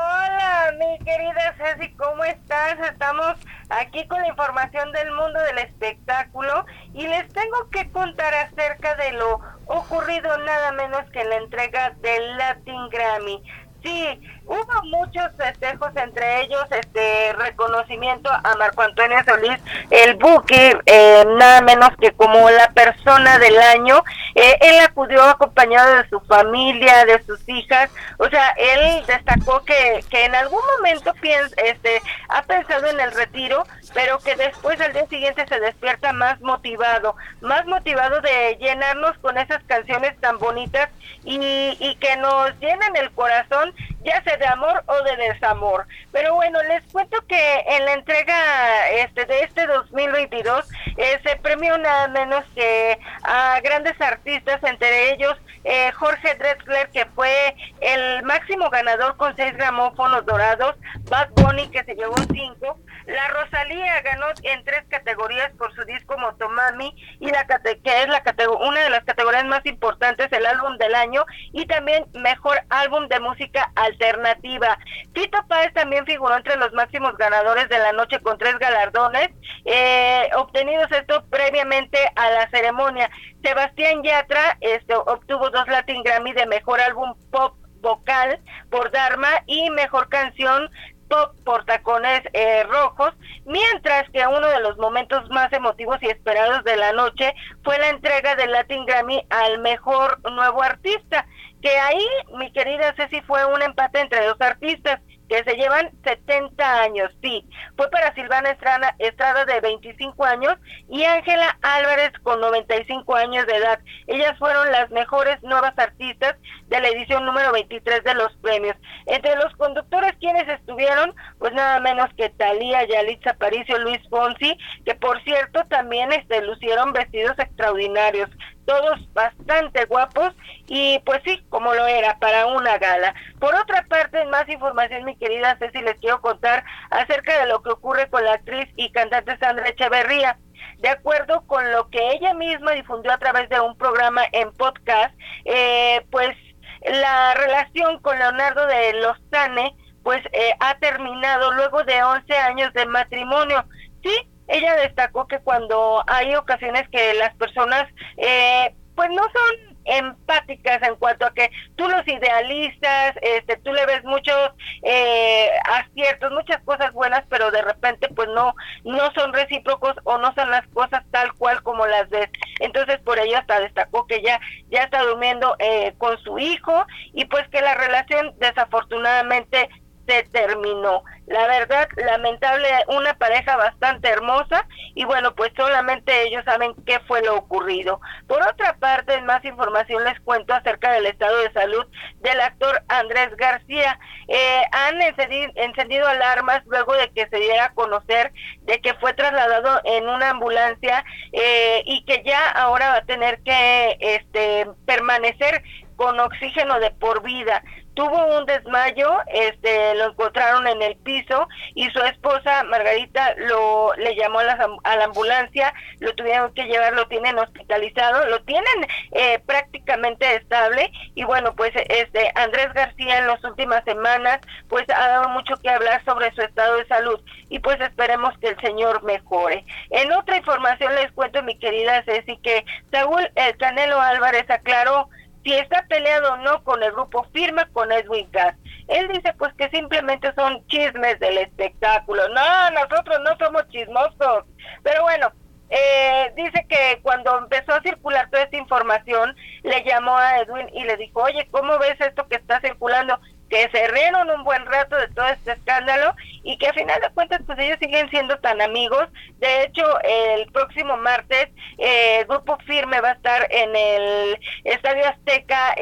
mi 0.77 0.97
querida 0.99 1.55
Ceci, 1.57 1.93
¿cómo 1.95 2.23
estás? 2.23 2.79
Estamos 2.79 3.35
aquí 3.69 4.07
con 4.07 4.21
la 4.21 4.27
información 4.27 4.91
del 4.91 5.11
mundo 5.11 5.39
del 5.41 5.59
espectáculo 5.59 6.65
y 6.93 7.07
les 7.07 7.27
tengo 7.33 7.69
que 7.69 7.89
contar 7.91 8.33
acerca 8.33 8.95
de 8.95 9.11
lo 9.13 9.39
ocurrido 9.67 10.37
nada 10.39 10.71
menos 10.71 11.09
que 11.11 11.21
en 11.21 11.29
la 11.29 11.37
entrega 11.37 11.91
del 12.01 12.37
Latin 12.37 12.89
Grammy. 12.89 13.43
Sí, 13.83 14.17
hubo 14.45 14.83
muchos 14.85 15.25
festejos, 15.35 15.89
entre 15.97 16.43
ellos 16.43 16.63
este 16.71 17.33
reconocimiento 17.33 18.29
a 18.31 18.55
Marco 18.55 18.81
Antonio 18.81 19.17
Solís, 19.25 19.59
el 19.89 20.15
buque, 20.15 20.77
eh, 20.85 21.25
nada 21.37 21.59
menos 21.61 21.89
que 21.99 22.11
como 22.13 22.49
la 22.49 22.69
persona 22.69 23.37
del 23.39 23.57
año. 23.57 24.01
Eh, 24.35 24.57
él 24.61 24.79
acudió 24.79 25.21
acompañado 25.23 25.97
de 25.97 26.07
su 26.07 26.21
familia, 26.21 27.03
de 27.03 27.21
sus 27.23 27.37
hijas, 27.49 27.89
o 28.17 28.29
sea, 28.29 28.53
él 28.57 29.03
destacó 29.05 29.63
que, 29.65 30.03
que 30.09 30.25
en 30.25 30.35
algún 30.35 30.61
momento 30.77 31.13
piensa, 31.19 31.53
este, 31.57 32.01
ha 32.29 32.41
pensado 32.43 32.87
en 32.87 33.01
el 33.01 33.11
retiro, 33.11 33.63
pero 33.93 34.19
que 34.19 34.35
después 34.35 34.79
al 34.81 34.93
día 34.93 35.07
siguiente 35.07 35.45
se 35.47 35.59
despierta 35.59 36.13
más 36.13 36.39
motivado, 36.41 37.15
más 37.41 37.65
motivado 37.65 38.21
de 38.21 38.57
llenarnos 38.59 39.17
con 39.19 39.37
esas 39.37 39.63
canciones 39.63 40.19
tan 40.19 40.39
bonitas 40.39 40.89
y, 41.23 41.77
y 41.79 41.95
que 41.95 42.17
nos 42.17 42.57
llenan 42.59 42.95
el 42.95 43.11
corazón, 43.11 43.73
ya 44.03 44.23
sea 44.23 44.37
de 44.37 44.47
amor 44.47 44.83
o 44.87 45.01
de 45.03 45.15
desamor. 45.17 45.85
Pero 46.11 46.35
bueno, 46.35 46.61
les 46.63 46.83
cuento 46.91 47.17
que 47.27 47.63
en 47.67 47.85
la 47.85 47.93
entrega 47.93 48.89
este 48.91 49.25
de 49.25 49.41
este 49.41 49.65
2022 49.67 50.67
eh, 50.97 51.19
se 51.23 51.35
premió 51.37 51.77
nada 51.77 52.07
menos 52.07 52.43
que 52.55 52.99
a 53.23 53.59
grandes 53.61 53.99
artistas, 54.01 54.61
entre 54.63 55.13
ellos 55.13 55.37
eh, 55.63 55.91
Jorge 55.93 56.35
Drexler, 56.35 56.89
que 56.89 57.05
fue 57.15 57.55
el 57.81 58.23
máximo 58.23 58.69
ganador 58.69 59.17
con 59.17 59.35
seis 59.35 59.53
gramófonos 59.53 60.25
dorados, 60.25 60.75
Bad 61.09 61.29
Bunny, 61.35 61.69
que 61.69 61.83
se 61.83 61.95
llevó 61.95 62.15
cinco, 62.33 62.79
la 63.05 63.27
Rosalía 63.29 64.01
ganó 64.01 64.27
en 64.43 64.63
tres 64.63 64.83
categorías 64.89 65.51
por 65.57 65.73
su 65.75 65.83
disco 65.83 66.17
Motomami, 66.17 66.95
y 67.19 67.29
la 67.29 67.45
que 67.45 68.01
es 68.01 68.07
la 68.07 68.23
una 68.59 68.81
de 68.81 68.89
las 68.89 69.03
categorías 69.03 69.45
más 69.45 69.65
importantes, 69.65 70.31
el 70.31 70.45
álbum 70.45 70.77
del 70.77 70.95
año, 70.95 71.25
y 71.51 71.65
también 71.65 72.05
mejor 72.13 72.61
álbum 72.69 73.07
de 73.07 73.19
música 73.19 73.71
alternativa. 73.75 74.77
Tito 75.13 75.37
Páez 75.47 75.73
también 75.73 76.05
figuró 76.05 76.35
entre 76.35 76.55
los 76.55 76.71
máximos 76.73 77.17
ganadores 77.17 77.69
de 77.69 77.79
la 77.79 77.91
noche 77.91 78.19
con 78.21 78.37
tres 78.37 78.57
galardones, 78.57 79.29
eh, 79.65 80.29
obtenidos 80.35 80.91
esto 80.91 81.23
previamente 81.29 81.97
a 82.15 82.29
la 82.31 82.49
ceremonia. 82.49 83.09
Sebastián 83.43 84.03
Yatra 84.03 84.57
este, 84.61 84.95
obtuvo 84.95 85.49
dos 85.49 85.67
Latin 85.67 86.01
Grammy 86.01 86.33
de 86.33 86.45
mejor 86.45 86.79
álbum 86.79 87.13
pop 87.29 87.55
vocal 87.81 88.39
por 88.69 88.89
Dharma 88.91 89.29
y 89.45 89.69
mejor 89.71 90.07
canción 90.07 90.69
pop 91.09 91.35
por 91.43 91.65
tacones 91.65 92.21
eh, 92.31 92.63
rojos, 92.63 93.13
mientras 93.45 94.09
que 94.11 94.25
uno 94.25 94.47
de 94.47 94.61
los 94.61 94.77
momentos 94.77 95.29
más 95.29 95.51
emotivos 95.51 95.97
y 96.01 96.07
esperados 96.07 96.63
de 96.63 96.77
la 96.77 96.93
noche 96.93 97.33
fue 97.63 97.77
la 97.77 97.89
entrega 97.89 98.35
del 98.35 98.51
Latin 98.51 98.85
Grammy 98.85 99.21
al 99.29 99.59
mejor 99.59 100.19
nuevo 100.31 100.63
artista, 100.63 101.27
que 101.61 101.77
ahí, 101.77 102.05
mi 102.37 102.51
querida 102.53 102.93
Ceci, 102.95 103.21
fue 103.21 103.45
un 103.45 103.61
empate 103.61 103.99
entre 103.99 104.25
dos 104.25 104.39
artistas 104.39 105.01
que 105.29 105.43
se 105.43 105.55
llevan 105.55 105.91
70 106.03 106.81
años, 106.81 107.11
sí. 107.21 107.45
Fue 107.75 107.89
para 107.89 108.13
Silvana 108.13 108.51
Estrada, 108.51 109.45
de 109.45 109.59
25 109.61 110.23
años 110.25 110.55
y 110.89 111.03
Ángela 111.03 111.57
Álvarez 111.61 112.11
con 112.23 112.39
95 112.39 113.15
años 113.15 113.45
de 113.47 113.55
edad. 113.55 113.79
Ellas 114.07 114.37
fueron 114.37 114.71
las 114.71 114.89
mejores 114.91 115.41
nuevas 115.43 115.77
artistas 115.77 116.35
de 116.67 116.79
la 116.79 116.89
edición 116.89 117.25
número 117.25 117.51
23 117.51 118.03
de 118.03 118.15
los 118.15 118.33
premios. 118.37 118.75
Entre 119.05 119.35
los 119.35 119.53
conductores 119.55 120.13
quienes 120.19 120.47
estuvieron, 120.47 121.13
pues 121.39 121.53
nada 121.53 121.79
menos 121.79 122.09
que 122.15 122.29
Talía, 122.29 122.85
Yalitza 122.85 123.31
Aparicio, 123.31 123.77
Luis 123.79 124.01
Fonsi, 124.09 124.57
que 124.85 124.95
por 124.95 125.21
cierto 125.23 125.63
también 125.69 126.11
este, 126.11 126.41
lucieron 126.41 126.93
vestidos 126.93 127.37
extraordinarios 127.39 128.29
todos 128.65 129.13
bastante 129.13 129.85
guapos 129.85 130.33
y 130.67 130.99
pues 131.05 131.21
sí, 131.25 131.43
como 131.49 131.73
lo 131.73 131.85
era 131.87 132.17
para 132.19 132.47
una 132.47 132.77
gala. 132.77 133.13
Por 133.39 133.55
otra 133.55 133.85
parte, 133.87 134.25
más 134.25 134.47
información, 134.49 135.05
mi 135.05 135.15
querida 135.15 135.57
Ceci, 135.59 135.81
les 135.81 135.99
quiero 135.99 136.21
contar 136.21 136.63
acerca 136.89 137.39
de 137.39 137.47
lo 137.47 137.61
que 137.61 137.71
ocurre 137.71 138.09
con 138.09 138.23
la 138.23 138.33
actriz 138.33 138.69
y 138.75 138.91
cantante 138.91 139.37
Sandra 139.37 139.69
Echeverría. 139.69 140.37
de 140.79 140.89
acuerdo 140.89 141.45
con 141.47 141.71
lo 141.71 141.89
que 141.89 142.11
ella 142.11 142.33
misma 142.33 142.71
difundió 142.71 143.13
a 143.13 143.17
través 143.17 143.47
de 143.49 143.59
un 143.59 143.77
programa 143.77 144.23
en 144.31 144.51
podcast, 144.53 145.13
eh, 145.45 146.05
pues 146.11 146.35
la 146.83 147.33
relación 147.35 147.99
con 147.99 148.17
Leonardo 148.17 148.67
de 148.67 148.93
Lozane 148.93 149.75
pues 150.03 150.21
eh, 150.33 150.53
ha 150.59 150.77
terminado 150.79 151.53
luego 151.53 151.83
de 151.83 152.03
11 152.03 152.33
años 152.33 152.73
de 152.73 152.85
matrimonio. 152.85 153.65
Sí, 154.03 154.29
ella 154.47 154.75
destacó 154.75 155.27
que 155.27 155.39
cuando 155.39 156.03
hay 156.07 156.35
ocasiones 156.35 156.87
que 156.89 157.13
las 157.15 157.35
personas 157.35 157.87
eh, 158.17 158.75
pues 158.95 159.09
no 159.09 159.23
son 159.23 159.73
empáticas 159.85 160.81
en 160.83 160.95
cuanto 160.95 161.25
a 161.25 161.33
que 161.33 161.49
tú 161.75 161.87
los 161.87 162.07
idealizas, 162.07 163.13
este, 163.21 163.57
tú 163.57 163.73
le 163.73 163.85
ves 163.85 164.03
muchos 164.03 164.51
eh, 164.81 165.49
aciertos, 165.65 166.31
muchas 166.31 166.61
cosas 166.63 166.93
buenas, 166.93 167.23
pero 167.29 167.51
de 167.51 167.61
repente 167.61 168.07
pues 168.09 168.29
no, 168.29 168.55
no 168.83 169.11
son 169.13 169.33
recíprocos 169.33 169.93
o 170.03 170.17
no 170.17 170.33
son 170.35 170.49
las 170.51 170.65
cosas 170.69 171.03
tal 171.11 171.33
cual 171.33 171.61
como 171.63 171.85
las 171.85 172.09
ves. 172.09 172.29
Entonces 172.59 172.99
por 172.99 173.19
ello 173.19 173.37
hasta 173.37 173.59
destacó 173.59 174.07
que 174.07 174.21
ya, 174.21 174.39
ya 174.69 174.83
está 174.83 175.03
durmiendo 175.03 175.55
eh, 175.59 175.93
con 175.97 176.17
su 176.19 176.39
hijo 176.39 176.85
y 177.13 177.25
pues 177.25 177.47
que 177.49 177.61
la 177.61 177.75
relación 177.75 178.33
desafortunadamente 178.37 179.69
se 180.07 180.23
terminó. 180.23 181.03
La 181.27 181.47
verdad, 181.47 181.87
lamentable, 181.95 182.67
una 182.87 183.13
pareja 183.13 183.55
bastante 183.55 184.09
hermosa 184.09 184.67
y 184.93 185.05
bueno, 185.05 185.33
pues 185.33 185.51
solamente 185.55 186.27
ellos 186.27 186.43
saben 186.43 186.73
qué 186.85 186.99
fue 187.07 187.21
lo 187.21 187.37
ocurrido. 187.37 188.01
Por 188.27 188.41
otra 188.45 188.75
parte, 188.77 189.13
en 189.13 189.25
más 189.25 189.43
información 189.45 190.03
les 190.03 190.19
cuento 190.19 190.53
acerca 190.53 190.91
del 190.91 191.05
estado 191.05 191.37
de 191.37 191.53
salud 191.53 191.85
del 192.19 192.39
actor 192.41 192.83
Andrés 192.89 193.35
García. 193.37 193.97
Eh, 194.27 194.61
han 194.71 195.01
encendido, 195.01 196.07
alarmas 196.07 196.61
luego 196.65 196.93
de 196.93 197.09
que 197.11 197.27
se 197.27 197.37
diera 197.37 197.65
a 197.65 197.73
conocer 197.73 198.33
de 198.63 198.79
que 198.81 198.93
fue 198.95 199.13
trasladado 199.13 199.81
en 199.85 200.07
una 200.07 200.31
ambulancia 200.31 201.05
eh, 201.31 201.83
y 201.85 202.03
que 202.05 202.23
ya 202.25 202.49
ahora 202.49 202.89
va 202.89 202.97
a 202.97 203.05
tener 203.05 203.41
que 203.43 203.97
este, 203.99 204.67
permanecer 204.85 205.63
con 205.95 206.19
oxígeno 206.19 206.79
de 206.79 206.91
por 206.91 207.23
vida 207.23 207.63
tuvo 207.93 208.37
un 208.37 208.45
desmayo, 208.45 209.19
este, 209.27 209.95
lo 209.95 210.11
encontraron 210.11 210.67
en 210.67 210.81
el 210.81 210.95
piso 210.97 211.47
y 211.75 211.89
su 211.91 211.99
esposa 211.99 212.63
Margarita 212.63 213.35
lo 213.37 213.93
le 213.95 214.15
llamó 214.15 214.39
a 214.39 214.43
la, 214.43 214.69
a 214.83 214.95
la 214.95 215.05
ambulancia, 215.05 215.73
lo 215.99 216.13
tuvieron 216.15 216.53
que 216.53 216.65
llevar, 216.65 216.93
lo 216.93 217.07
tienen 217.07 217.37
hospitalizado, 217.37 218.25
lo 218.27 218.41
tienen 218.43 218.87
eh, 219.11 219.39
prácticamente 219.45 220.35
estable 220.35 220.91
y 221.15 221.23
bueno 221.23 221.55
pues 221.55 221.71
este 221.75 222.31
Andrés 222.35 222.73
García 222.73 223.19
en 223.19 223.27
las 223.27 223.43
últimas 223.43 223.83
semanas 223.83 224.39
pues 224.69 224.85
ha 224.89 225.07
dado 225.07 225.29
mucho 225.29 225.55
que 225.57 225.69
hablar 225.69 226.03
sobre 226.05 226.33
su 226.33 226.41
estado 226.41 226.77
de 226.77 226.87
salud 226.87 227.19
y 227.49 227.59
pues 227.59 227.79
esperemos 227.81 228.37
que 228.39 228.49
el 228.49 228.59
señor 228.61 229.03
mejore. 229.03 229.65
En 229.91 230.11
otra 230.13 230.37
información 230.37 230.95
les 230.95 231.11
cuento 231.11 231.43
mi 231.43 231.57
querida 231.57 232.03
Ceci 232.03 232.37
que 232.37 232.65
Saúl 232.91 233.29
el 233.35 233.57
Canelo 233.57 233.99
Álvarez 234.01 234.49
aclaró 234.49 235.09
si 235.43 235.53
está 235.53 235.85
peleado 235.87 236.33
o 236.33 236.37
no 236.37 236.63
con 236.63 236.81
el 236.83 236.91
grupo 236.91 237.25
firme 237.33 237.63
con 237.73 237.91
Edwin 237.91 238.29
Cass. 238.31 238.55
Él 238.87 239.07
dice 239.09 239.33
pues 239.37 239.53
que 239.55 239.69
simplemente 239.69 240.33
son 240.35 240.65
chismes 240.67 241.19
del 241.19 241.37
espectáculo. 241.37 242.27
No, 242.29 242.71
nosotros 242.71 243.19
no 243.23 243.37
somos 243.37 243.67
chismosos. 243.69 244.45
Pero 244.83 245.03
bueno, 245.03 245.31
eh, 245.69 246.31
dice 246.35 246.65
que 246.69 246.99
cuando 247.01 247.37
empezó 247.37 247.73
a 247.73 247.81
circular 247.81 248.29
toda 248.29 248.43
esta 248.43 248.57
información, 248.57 249.35
le 249.63 249.83
llamó 249.83 250.17
a 250.17 250.39
Edwin 250.39 250.69
y 250.73 250.83
le 250.83 250.97
dijo, 250.97 251.21
oye, 251.21 251.47
¿cómo 251.51 251.77
ves 251.79 251.99
esto 251.99 252.27
que 252.27 252.35
está 252.35 252.59
circulando? 252.61 253.19
que 253.53 253.69
se 253.69 253.87
rieron 253.87 254.31
un 254.31 254.43
buen 254.43 254.65
rato 254.65 254.95
de 254.95 255.07
todo 255.09 255.27
este 255.27 255.51
escándalo 255.51 256.15
y 256.43 256.57
que 256.57 256.67
a 256.67 256.73
final 256.73 256.99
de 257.01 257.09
cuentas 257.13 257.41
pues 257.45 257.57
ellos 257.59 257.77
siguen 257.79 258.09
siendo 258.09 258.37
tan 258.39 258.61
amigos. 258.61 259.07
De 259.39 259.63
hecho, 259.63 259.83
el 260.03 260.51
próximo 260.51 260.97
martes 260.97 261.49
eh, 261.77 262.19
el 262.19 262.25
Grupo 262.25 262.57
Firme 262.65 263.01
va 263.01 263.09
a 263.09 263.13
estar 263.13 263.47
en 263.49 263.75
el 263.75 264.39
Estadio 264.63 265.07
Azteca 265.07 265.75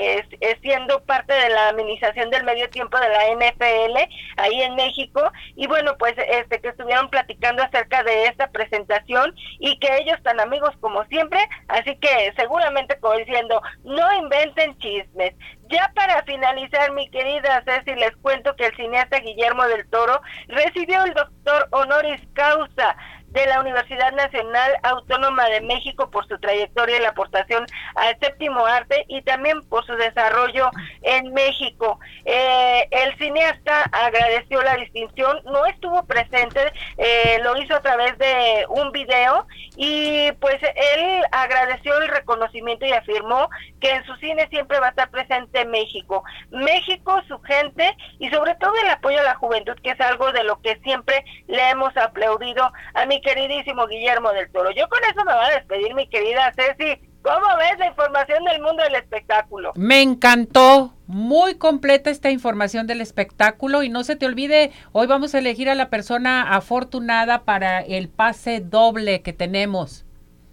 siendo 0.62 1.04
parte 1.04 1.34
de 1.34 1.50
la 1.50 1.70
administración 1.70 2.30
del 2.30 2.44
medio 2.44 2.70
tiempo 2.70 2.98
de 3.00 3.10
la 3.10 3.30
NFL 3.34 3.98
ahí 4.38 4.62
en 4.62 4.76
México 4.76 5.32
y 5.56 5.68
bueno 5.68 5.96
pues 5.98 6.14
este 6.18 6.60
que 6.62 6.70
estuvieron 6.70 7.10
platicando 7.10 7.64
acerca 7.64 8.04
de 8.04 8.26
esta 8.26 8.48
presentación 8.52 9.34
y 9.60 9.78
que 9.80 9.98
ellos 9.98 10.22
tan 10.24 10.40
amigos 10.40 10.72
como 10.80 11.04
siempre, 11.06 11.40
así 11.68 11.96
que 11.98 12.34
seguramente 12.36 13.00
como 13.00 13.16
diciendo, 13.16 13.62
no 13.84 14.14
inventen 14.14 14.78
chismes. 14.80 15.34
Ya 15.70 15.90
para 15.96 16.22
finalizar, 16.24 16.92
mi 16.92 17.10
querida 17.10 17.64
Ceci, 17.66 17.96
les 17.96 18.16
cuento 18.18 18.56
que 18.58 18.66
el 18.66 18.76
cineasta 18.76 19.20
Guillermo 19.20 19.66
del 19.68 19.88
Toro 19.90 20.22
recibió 20.52 21.04
el 21.06 21.14
doctor 21.14 21.68
honoris 21.72 22.22
causa 22.34 22.96
de 23.32 23.46
la 23.46 23.62
Universidad 23.62 24.12
Nacional 24.14 24.72
Autónoma 24.84 25.46
de 25.48 25.62
México 25.62 26.10
por 26.10 26.28
su 26.28 26.38
trayectoria 26.40 26.98
y 26.98 27.02
la 27.02 27.10
aportación 27.10 27.66
al 27.96 28.18
séptimo 28.20 28.66
arte 28.66 29.06
y 29.08 29.22
también 29.22 29.62
por 29.64 29.86
su 29.86 29.94
desarrollo 29.94 30.70
en 31.02 31.34
México. 31.34 32.00
Eh, 32.26 32.88
el 32.92 33.18
cineasta 33.18 33.84
agradeció 33.92 34.62
la 34.62 34.76
distinción, 34.76 35.40
no 35.46 35.66
estuvo 35.66 36.04
presente, 36.04 36.60
eh, 36.98 37.40
lo 37.44 37.58
hizo 37.58 37.76
a 37.76 37.82
través 37.82 38.18
de 38.18 38.66
un 38.70 38.92
video 38.92 39.48
y 39.78 40.32
pues 40.34 40.62
él 40.62 41.24
agradeció 41.32 41.98
el 42.02 42.10
reconocimiento 42.10 42.86
y 42.86 42.92
afirmó 42.92 43.50
que 43.80 43.92
en 43.92 44.06
su 44.06 44.16
cine 44.16 44.48
siempre 44.50 44.80
va 44.80 44.88
a 44.88 44.90
estar 44.90 45.10
presente 45.10 45.66
México. 45.66 46.24
México, 46.50 47.22
su 47.28 47.40
gente 47.42 47.96
y 48.20 48.30
sobre 48.30 48.56
todo 48.56 48.74
el 48.84 48.90
apoyo 48.90 49.20
a 49.20 49.24
la 49.24 49.36
juventud, 49.36 49.76
que 49.82 49.92
es 49.92 50.02
algo 50.02 50.32
de 50.34 50.44
lo 50.44 50.62
que 50.62 50.78
siempre 50.84 51.24
le 51.48 51.70
hemos 51.70 51.96
aplaudido 51.96 52.72
a 52.94 53.06
mi 53.06 53.21
queridísimo 53.22 53.88
Guillermo 53.88 54.32
del 54.34 54.52
Toro. 54.52 54.72
Yo 54.72 54.88
con 54.90 55.00
eso 55.04 55.24
me 55.26 55.34
voy 55.34 55.46
a 55.46 55.56
despedir, 55.56 55.94
mi 55.96 56.08
querida 56.08 56.54
Ceci. 56.56 57.00
¿Cómo 57.22 57.46
ves 57.58 57.78
la 57.78 57.86
información 57.86 58.44
del 58.46 58.62
mundo 58.62 58.82
del 58.84 58.96
espectáculo? 58.96 59.74
Me 59.76 60.02
encantó, 60.02 60.96
muy 61.06 61.56
completa 61.56 62.10
esta 62.10 62.32
información 62.32 62.88
del 62.88 63.00
espectáculo 63.00 63.84
y 63.84 63.90
no 63.90 64.04
se 64.04 64.16
te 64.16 64.26
olvide, 64.26 64.72
hoy 64.92 65.06
vamos 65.06 65.36
a 65.36 65.40
elegir 65.40 65.70
a 65.70 65.76
la 65.76 65.90
persona 65.90 66.56
afortunada 66.56 67.44
para 67.44 67.82
el 67.82 68.10
pase 68.10 68.60
doble 68.60 69.22
que 69.22 69.34
tenemos. 69.34 70.06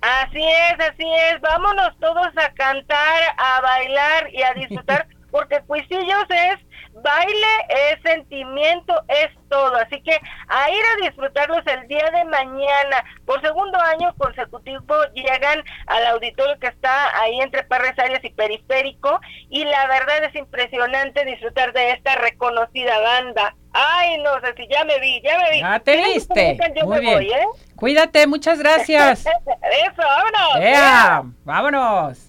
Así 0.03 0.43
es, 0.43 0.89
así 0.91 1.05
es, 1.33 1.41
vámonos 1.41 1.97
todos 2.01 2.29
a 2.37 2.53
cantar, 2.53 3.23
a 3.37 3.61
bailar 3.63 4.35
y 4.35 4.43
a 4.43 4.53
disfrutar, 4.55 5.07
porque 5.31 5.61
Cuisillos 5.67 6.27
es 6.29 6.68
baile, 7.03 7.47
es 7.69 8.03
sentimiento, 8.03 8.95
es 9.09 9.29
todo. 9.49 9.75
Así 9.77 10.01
que 10.03 10.19
a 10.49 10.71
ir 10.71 10.83
a 10.85 11.07
disfrutarlos 11.07 11.67
el 11.67 11.89
día 11.89 12.11
de 12.13 12.25
mañana. 12.25 13.05
Por 13.25 13.41
segundo 13.41 13.79
año 13.81 14.15
consecutivo 14.17 14.95
llegan 15.15 15.63
al 15.87 16.07
auditorio 16.09 16.59
que 16.59 16.69
está 16.69 17.21
ahí 17.21 17.41
entre 17.41 17.65
Parres 17.65 17.99
Arias 17.99 18.25
y 18.25 18.31
Periférico. 18.31 19.21
Y 19.49 19.65
la 19.65 19.87
verdad 19.87 20.25
es 20.25 20.35
impresionante 20.35 21.25
disfrutar 21.25 21.73
de 21.73 21.93
esta 21.93 22.17
reconocida 22.17 22.99
banda. 23.01 23.55
Ay, 23.73 24.19
no 24.23 24.41
sé 24.41 24.55
si 24.57 24.67
ya 24.69 24.85
me 24.85 24.99
vi, 24.99 25.21
ya 25.23 25.39
me 25.39 25.51
vi. 25.51 25.61
Ya 25.61 25.81
te 25.81 25.97
viste. 25.97 26.59
Muy 26.85 27.01
bien. 27.01 27.23
¿eh? 27.23 27.47
Cuídate, 27.77 28.27
muchas 28.27 28.59
gracias. 28.59 29.27
Eso, 29.27 30.03
vámonos. 30.03 30.61
Yeah, 30.61 31.23
vámonos. 31.45 32.28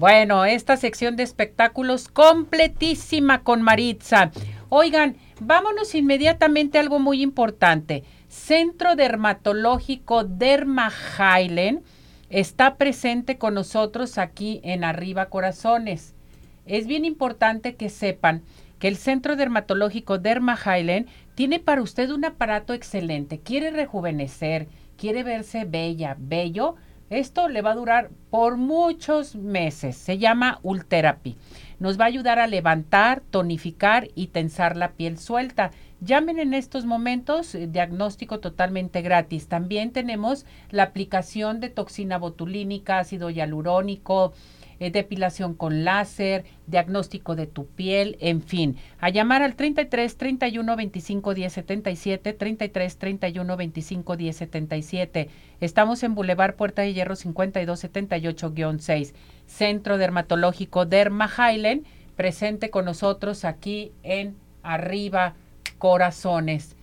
Bueno, 0.00 0.46
esta 0.46 0.78
sección 0.78 1.16
de 1.16 1.24
espectáculos 1.24 2.08
completísima 2.08 3.42
con 3.42 3.60
Maritza. 3.60 4.30
Oigan, 4.70 5.18
vámonos 5.40 5.94
inmediatamente 5.94 6.78
a 6.78 6.80
algo 6.80 6.98
muy 6.98 7.20
importante. 7.20 8.04
Centro 8.26 8.96
Dermatológico 8.96 10.24
Derma 10.24 10.90
Highland 11.18 11.82
está 12.30 12.76
presente 12.76 13.36
con 13.36 13.52
nosotros 13.52 14.16
aquí 14.16 14.62
en 14.64 14.84
Arriba 14.84 15.26
Corazones. 15.26 16.14
Es 16.64 16.86
bien 16.86 17.04
importante 17.04 17.74
que 17.74 17.90
sepan 17.90 18.40
que 18.78 18.88
el 18.88 18.96
Centro 18.96 19.36
Dermatológico 19.36 20.16
Derma 20.16 20.56
Highland 20.56 21.08
tiene 21.34 21.58
para 21.58 21.82
usted 21.82 22.08
un 22.08 22.24
aparato 22.24 22.72
excelente. 22.72 23.40
Quiere 23.40 23.70
rejuvenecer, 23.70 24.66
quiere 24.96 25.24
verse 25.24 25.66
bella, 25.66 26.16
bello 26.18 26.76
esto 27.10 27.48
le 27.48 27.60
va 27.60 27.72
a 27.72 27.74
durar 27.74 28.10
por 28.30 28.56
muchos 28.56 29.34
meses. 29.34 29.96
Se 29.96 30.18
llama 30.18 30.60
Ultherapy. 30.62 31.36
Nos 31.80 31.98
va 31.98 32.04
a 32.04 32.08
ayudar 32.08 32.38
a 32.38 32.46
levantar, 32.46 33.20
tonificar 33.30 34.08
y 34.14 34.28
tensar 34.28 34.76
la 34.76 34.92
piel 34.92 35.18
suelta. 35.18 35.72
Llamen 36.00 36.38
en 36.38 36.54
estos 36.54 36.86
momentos, 36.86 37.54
eh, 37.54 37.66
diagnóstico 37.66 38.38
totalmente 38.38 39.02
gratis. 39.02 39.48
También 39.48 39.90
tenemos 39.90 40.46
la 40.70 40.84
aplicación 40.84 41.58
de 41.58 41.68
toxina 41.68 42.16
botulínica, 42.16 43.00
ácido 43.00 43.28
hialurónico, 43.28 44.32
eh, 44.78 44.90
depilación 44.90 45.54
con 45.54 45.84
láser, 45.84 46.44
diagnóstico 46.66 47.36
de 47.36 47.46
tu 47.46 47.66
piel, 47.66 48.16
en 48.20 48.40
fin. 48.40 48.76
A 48.98 49.10
llamar 49.10 49.42
al 49.42 49.54
33 49.54 50.16
31 50.16 50.74
25 50.74 51.34
10 51.34 51.52
77, 51.52 52.32
33 52.32 52.96
31 52.96 53.56
25 53.58 54.16
10 54.16 54.36
77. 54.36 55.28
Estamos 55.60 56.02
en 56.02 56.14
Boulevard 56.14 56.54
Puerta 56.54 56.80
de 56.82 56.94
Hierro 56.94 57.16
52 57.16 57.84
78-6, 57.84 59.12
Centro 59.46 59.98
Dermatológico 59.98 60.86
Derma 60.86 61.28
Highland, 61.28 61.84
presente 62.16 62.70
con 62.70 62.86
nosotros 62.86 63.44
aquí 63.44 63.92
en 64.02 64.36
Arriba 64.62 65.34
Corazones. 65.76 66.76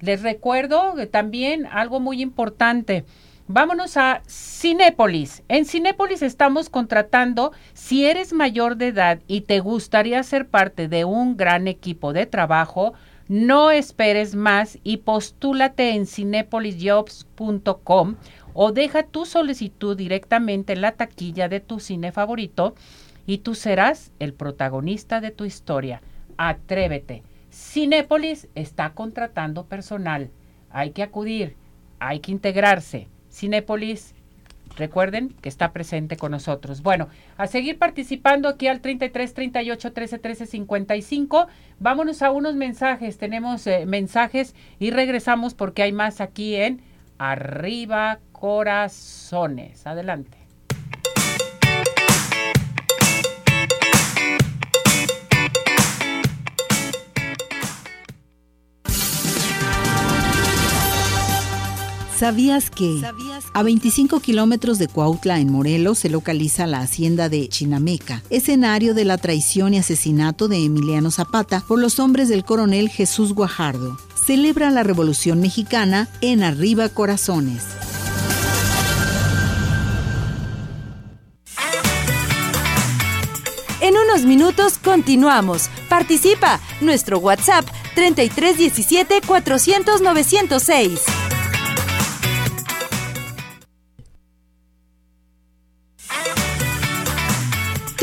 Les 0.00 0.22
recuerdo 0.22 0.94
también 1.12 1.66
algo 1.66 2.00
muy 2.00 2.20
importante. 2.20 3.04
Vámonos 3.46 3.96
a 3.96 4.22
Cinépolis. 4.28 5.44
En 5.48 5.64
Cinépolis 5.64 6.22
estamos 6.22 6.68
contratando, 6.68 7.52
si 7.74 8.06
eres 8.06 8.32
mayor 8.32 8.76
de 8.76 8.88
edad 8.88 9.20
y 9.28 9.42
te 9.42 9.60
gustaría 9.60 10.20
ser 10.24 10.48
parte 10.48 10.88
de 10.88 11.04
un 11.04 11.36
gran 11.36 11.68
equipo 11.68 12.12
de 12.12 12.26
trabajo, 12.26 12.94
no 13.30 13.70
esperes 13.70 14.34
más 14.34 14.78
y 14.82 14.96
postúlate 14.96 15.94
en 15.94 16.06
cinepolisjobs.com 16.06 18.16
o 18.54 18.72
deja 18.72 19.04
tu 19.04 19.24
solicitud 19.24 19.96
directamente 19.96 20.72
en 20.72 20.80
la 20.80 20.96
taquilla 20.96 21.48
de 21.48 21.60
tu 21.60 21.78
cine 21.78 22.10
favorito 22.10 22.74
y 23.26 23.38
tú 23.38 23.54
serás 23.54 24.10
el 24.18 24.34
protagonista 24.34 25.20
de 25.20 25.30
tu 25.30 25.44
historia. 25.44 26.02
Atrévete. 26.38 27.22
Cinépolis 27.52 28.48
está 28.56 28.94
contratando 28.94 29.66
personal. 29.66 30.32
Hay 30.68 30.90
que 30.90 31.04
acudir, 31.04 31.54
hay 32.00 32.18
que 32.18 32.32
integrarse. 32.32 33.06
Cinépolis, 33.30 34.16
recuerden 34.80 35.28
que 35.40 35.48
está 35.48 35.72
presente 35.72 36.16
con 36.16 36.32
nosotros. 36.32 36.82
Bueno, 36.82 37.08
a 37.36 37.46
seguir 37.46 37.78
participando 37.78 38.48
aquí 38.48 38.66
al 38.66 38.80
33 38.80 39.32
38 39.32 39.92
13 39.92 40.18
13 40.18 40.46
55. 40.46 41.46
Vámonos 41.78 42.22
a 42.22 42.32
unos 42.32 42.56
mensajes. 42.56 43.18
Tenemos 43.18 43.66
eh, 43.68 43.86
mensajes 43.86 44.56
y 44.80 44.90
regresamos 44.90 45.54
porque 45.54 45.84
hay 45.84 45.92
más 45.92 46.20
aquí 46.20 46.56
en 46.56 46.82
Arriba 47.18 48.18
Corazones. 48.32 49.86
Adelante. 49.86 50.39
¿Sabías 62.20 62.68
que 62.68 63.00
a 63.54 63.62
25 63.62 64.20
kilómetros 64.20 64.78
de 64.78 64.88
Cuautla, 64.88 65.40
en 65.40 65.50
Morelos, 65.50 66.00
se 66.00 66.10
localiza 66.10 66.66
la 66.66 66.80
hacienda 66.80 67.30
de 67.30 67.48
Chinameca, 67.48 68.22
escenario 68.28 68.92
de 68.92 69.06
la 69.06 69.16
traición 69.16 69.72
y 69.72 69.78
asesinato 69.78 70.46
de 70.46 70.62
Emiliano 70.62 71.10
Zapata 71.10 71.64
por 71.66 71.80
los 71.80 71.98
hombres 71.98 72.28
del 72.28 72.44
coronel 72.44 72.90
Jesús 72.90 73.32
Guajardo? 73.32 73.96
Celebra 74.26 74.70
la 74.70 74.82
Revolución 74.82 75.40
Mexicana 75.40 76.10
en 76.20 76.42
Arriba 76.42 76.90
Corazones. 76.90 77.64
En 83.80 83.94
unos 83.96 84.26
minutos 84.26 84.76
continuamos. 84.76 85.70
Participa. 85.88 86.60
Nuestro 86.82 87.18
WhatsApp 87.18 87.64
3317 87.94 89.22
400 89.26 90.02
906. 90.02 91.00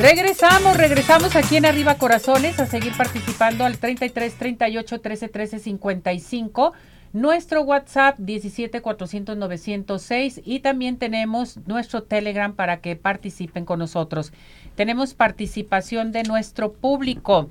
Regresamos, 0.00 0.76
regresamos 0.76 1.34
aquí 1.34 1.56
en 1.56 1.66
Arriba 1.66 1.96
Corazones 1.96 2.60
a 2.60 2.66
seguir 2.66 2.96
participando 2.96 3.64
al 3.64 3.78
33 3.78 4.32
38 4.32 5.00
13 5.00 5.28
13 5.28 5.58
55. 5.58 6.72
Nuestro 7.12 7.62
WhatsApp 7.62 8.16
17 8.16 8.80
400 8.80 9.36
906 9.36 10.42
y 10.44 10.60
también 10.60 10.98
tenemos 10.98 11.56
nuestro 11.66 12.04
Telegram 12.04 12.54
para 12.54 12.80
que 12.80 12.94
participen 12.94 13.64
con 13.64 13.80
nosotros. 13.80 14.32
Tenemos 14.76 15.14
participación 15.14 16.12
de 16.12 16.22
nuestro 16.22 16.72
público. 16.74 17.48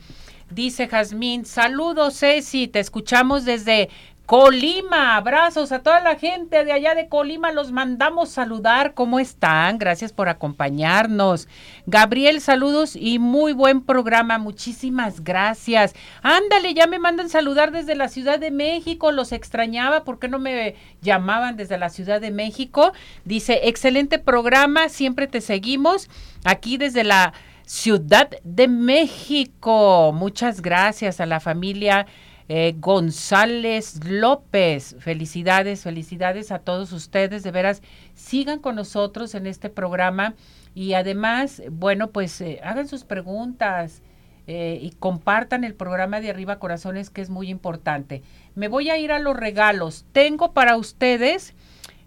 Dice 0.50 0.88
Jazmín, 0.88 1.44
saludos 1.44 2.20
Ceci, 2.20 2.70
te 2.70 2.80
escuchamos 2.80 3.44
desde 3.44 3.90
Colima, 4.28 5.16
abrazos 5.16 5.72
a 5.72 5.80
toda 5.80 6.02
la 6.02 6.18
gente 6.18 6.66
de 6.66 6.74
allá 6.74 6.96
de 6.96 7.08
Colima, 7.08 7.54
los 7.54 7.72
mandamos 7.72 8.28
saludar. 8.28 8.94
¿Cómo 8.94 9.20
están? 9.20 9.78
Gracias 9.78 10.12
por 10.12 10.28
acompañarnos. 10.28 11.48
Gabriel, 11.86 12.42
saludos 12.42 12.98
y 12.98 13.20
muy 13.20 13.54
buen 13.54 13.80
programa. 13.80 14.38
Muchísimas 14.38 15.24
gracias. 15.24 15.96
Ándale, 16.24 16.74
ya 16.74 16.88
me 16.88 17.00
mandan 17.00 17.30
saludar 17.30 17.72
desde 17.72 17.96
la 17.96 18.10
Ciudad 18.10 18.38
de 18.38 18.52
México. 18.52 19.14
Los 19.14 19.32
extrañaba. 19.32 20.04
¿Por 20.04 20.20
qué 20.20 20.28
no 20.28 20.40
me 20.40 20.76
llamaban 21.02 21.56
desde 21.56 21.78
la 21.78 21.88
Ciudad 21.88 22.20
de 22.20 22.32
México? 22.32 22.92
Dice, 23.24 23.62
excelente 23.70 24.20
programa. 24.20 24.90
Siempre 24.90 25.28
te 25.28 25.40
seguimos 25.40 26.10
aquí 26.44 26.76
desde 26.76 27.06
la 27.06 27.32
Ciudad 27.66 28.30
de 28.44 28.68
México. 28.68 30.12
Muchas 30.14 30.62
gracias 30.62 31.22
a 31.22 31.26
la 31.26 31.40
familia 31.40 32.08
eh, 32.50 32.76
González 32.78 34.04
López. 34.06 34.96
Felicidades, 35.00 35.84
felicidades 35.84 36.52
a 36.52 36.60
todos 36.60 36.92
ustedes. 36.94 37.44
De 37.44 37.52
veras, 37.52 37.82
sigan 38.14 38.60
con 38.60 38.76
nosotros 38.76 39.36
en 39.36 39.48
este 39.48 39.70
programa 39.70 40.36
y 40.74 40.94
además, 40.94 41.62
bueno, 41.72 42.12
pues 42.12 42.40
eh, 42.42 42.60
hagan 42.64 42.88
sus 42.88 43.04
preguntas. 43.04 44.02
Eh, 44.50 44.80
y 44.82 44.92
compartan 44.92 45.66
el 45.66 45.76
programa 45.76 46.22
de 46.22 46.30
Arriba 46.30 46.58
Corazones, 46.58 47.10
que 47.10 47.20
es 47.20 47.30
muy 47.30 47.50
importante. 47.50 48.24
Me 48.56 48.70
voy 48.70 48.90
a 48.90 48.98
ir 48.98 49.12
a 49.12 49.20
los 49.20 49.36
regalos. 49.36 50.06
Tengo 50.14 50.54
para 50.54 50.78
ustedes, 50.78 51.54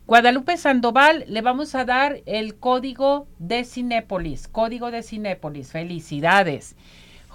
Guadalupe 0.07 0.57
Sandoval, 0.57 1.27
le 1.29 1.43
vamos 1.43 1.75
a 1.75 1.85
dar 1.85 2.23
el 2.25 2.57
código 2.57 3.29
de 3.39 3.65
Cinépolis. 3.65 4.49
Código 4.49 4.91
de 4.91 5.03
Cinépolis. 5.03 5.71
Felicidades. 5.71 6.77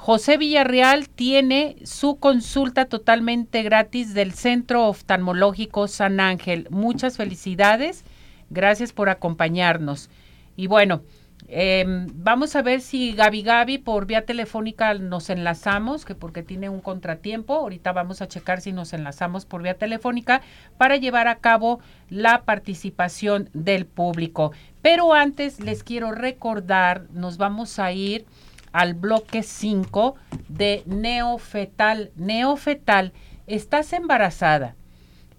José 0.05 0.37
Villarreal 0.37 1.09
tiene 1.09 1.77
su 1.83 2.19
consulta 2.19 2.85
totalmente 2.85 3.63
gratis 3.63 4.13
del 4.13 4.33
Centro 4.33 4.87
Oftalmológico 4.87 5.87
San 5.87 6.19
Ángel. 6.19 6.67
Muchas 6.69 7.17
felicidades. 7.17 8.05
Gracias 8.51 8.93
por 8.93 9.09
acompañarnos. 9.09 10.11
Y 10.55 10.67
bueno, 10.67 11.01
em, 11.47 12.05
vamos 12.13 12.55
a 12.55 12.61
ver 12.61 12.81
si 12.81 13.13
Gaby 13.13 13.41
Gaby 13.41 13.79
por 13.79 14.05
vía 14.05 14.27
telefónica 14.27 14.93
nos 14.93 15.31
enlazamos, 15.31 16.05
que 16.05 16.13
porque 16.13 16.43
tiene 16.43 16.69
un 16.69 16.81
contratiempo. 16.81 17.55
Ahorita 17.55 17.91
vamos 17.91 18.21
a 18.21 18.27
checar 18.27 18.61
si 18.61 18.73
nos 18.73 18.93
enlazamos 18.93 19.47
por 19.47 19.63
vía 19.63 19.73
telefónica 19.73 20.43
para 20.77 20.97
llevar 20.97 21.27
a 21.27 21.39
cabo 21.39 21.79
la 22.11 22.43
participación 22.43 23.49
del 23.53 23.87
público. 23.87 24.51
Pero 24.83 25.15
antes 25.15 25.59
les 25.59 25.83
quiero 25.83 26.11
recordar, 26.11 27.07
nos 27.11 27.37
vamos 27.37 27.79
a 27.79 27.91
ir 27.91 28.27
al 28.75 28.93
bloque 28.93 29.41
5 29.41 30.15
de 30.49 30.83
neofetal. 30.85 32.11
Neofetal, 32.17 33.13
estás 33.47 33.93
embarazada, 33.93 34.75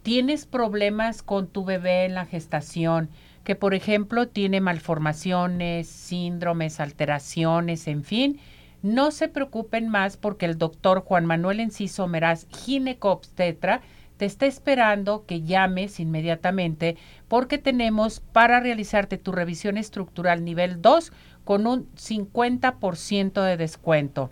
tienes 0.03 0.47
problemas 0.47 1.23
con 1.23 1.47
tu 1.47 1.67
bebé 1.67 2.07
en 2.07 2.15
la 2.15 2.25
gestación, 2.25 3.11
que 3.45 3.55
por 3.55 3.75
ejemplo 3.75 4.27
tiene 4.27 4.63
malformaciones, 4.63 5.87
síndromes, 5.87 6.81
alteraciones, 6.81 7.89
en 7.89 8.05
fin, 8.05 8.41
no 8.81 9.11
se 9.11 9.29
preocupen 9.29 9.89
más 9.91 10.17
porque 10.17 10.47
el 10.47 10.57
doctor 10.57 11.03
Juan 11.03 11.27
Manuel 11.27 11.61
Enciso 11.61 12.07
Meraz, 12.07 12.47
ginecobstetra, 12.49 13.83
te 14.17 14.25
está 14.25 14.47
esperando 14.47 15.27
que 15.27 15.43
llames 15.43 16.01
inmediatamente 16.01 16.97
porque 17.29 17.59
tenemos 17.59 18.21
para 18.21 18.61
realizarte 18.61 19.19
tu 19.19 19.31
revisión 19.31 19.77
estructural 19.77 20.43
nivel 20.43 20.81
2 20.81 21.13
con 21.47 21.69
un 21.69 21.87
50% 21.95 23.41
de 23.41 23.57
descuento 23.57 24.31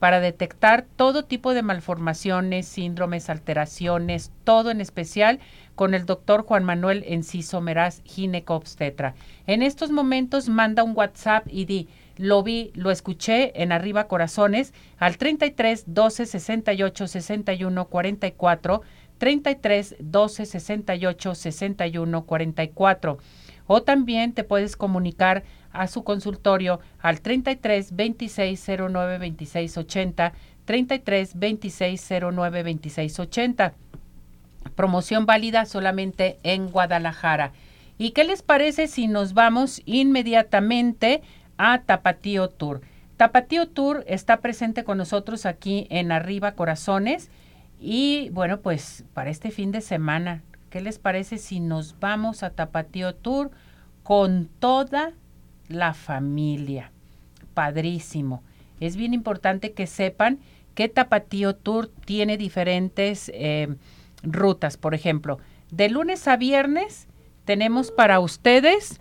para 0.00 0.18
detectar 0.18 0.84
todo 0.96 1.24
tipo 1.24 1.54
de 1.54 1.62
malformaciones, 1.62 2.66
síndromes, 2.66 3.30
alteraciones, 3.30 4.32
todo 4.42 4.72
en 4.72 4.80
especial 4.80 5.38
con 5.76 5.94
el 5.94 6.06
doctor 6.06 6.42
Juan 6.42 6.64
Manuel 6.64 7.04
Enciso 7.06 7.60
Meraz, 7.60 8.02
ginecobstetra. 8.04 9.14
En 9.46 9.62
estos 9.62 9.92
momentos 9.92 10.48
manda 10.48 10.82
un 10.82 10.96
WhatsApp 10.96 11.46
y 11.48 11.66
di 11.66 11.88
lo 12.16 12.42
vi, 12.42 12.72
lo 12.74 12.90
escuché 12.90 13.62
en 13.62 13.70
Arriba 13.70 14.08
Corazones 14.08 14.74
al 14.98 15.18
33 15.18 15.84
12 15.86 16.26
68 16.26 17.06
61 17.06 17.84
44, 17.86 18.82
33 19.18 19.96
12 20.00 20.46
68 20.46 21.34
61 21.36 22.24
44. 22.24 23.18
O 23.68 23.82
también 23.82 24.32
te 24.32 24.44
puedes 24.44 24.76
comunicar 24.76 25.44
a 25.76 25.86
su 25.86 26.04
consultorio 26.04 26.80
al 26.98 27.20
33 27.20 27.94
26 27.94 28.66
09 28.90 29.18
26 29.18 29.78
80, 29.78 30.32
33 30.64 31.38
26 31.38 32.12
09 32.32 32.62
26 32.62 33.20
80. 33.20 33.72
Promoción 34.74 35.26
válida 35.26 35.64
solamente 35.64 36.38
en 36.42 36.70
Guadalajara. 36.70 37.52
¿Y 37.98 38.10
qué 38.10 38.24
les 38.24 38.42
parece 38.42 38.88
si 38.88 39.06
nos 39.06 39.32
vamos 39.32 39.80
inmediatamente 39.86 41.22
a 41.56 41.80
Tapatío 41.82 42.48
Tour? 42.48 42.82
Tapatío 43.16 43.68
Tour 43.68 44.04
está 44.06 44.38
presente 44.38 44.84
con 44.84 44.98
nosotros 44.98 45.46
aquí 45.46 45.86
en 45.88 46.12
Arriba 46.12 46.52
Corazones 46.52 47.30
y 47.80 48.28
bueno, 48.30 48.60
pues 48.60 49.04
para 49.14 49.30
este 49.30 49.50
fin 49.50 49.72
de 49.72 49.80
semana, 49.80 50.42
¿qué 50.68 50.82
les 50.82 50.98
parece 50.98 51.38
si 51.38 51.60
nos 51.60 51.98
vamos 51.98 52.42
a 52.42 52.50
Tapatío 52.50 53.14
Tour 53.14 53.50
con 54.02 54.50
toda 54.58 55.12
la 55.68 55.94
familia? 55.94 56.92
Padrísimo. 57.54 58.42
Es 58.80 58.96
bien 58.96 59.14
importante 59.14 59.72
que 59.72 59.86
sepan 59.86 60.38
que 60.74 60.88
Tapatío 60.88 61.56
Tour 61.56 61.90
tiene 62.04 62.36
diferentes 62.36 63.30
eh, 63.34 63.74
rutas. 64.22 64.76
Por 64.76 64.94
ejemplo, 64.94 65.38
de 65.70 65.88
lunes 65.88 66.28
a 66.28 66.36
viernes 66.36 67.08
tenemos 67.44 67.90
para 67.90 68.20
ustedes 68.20 69.00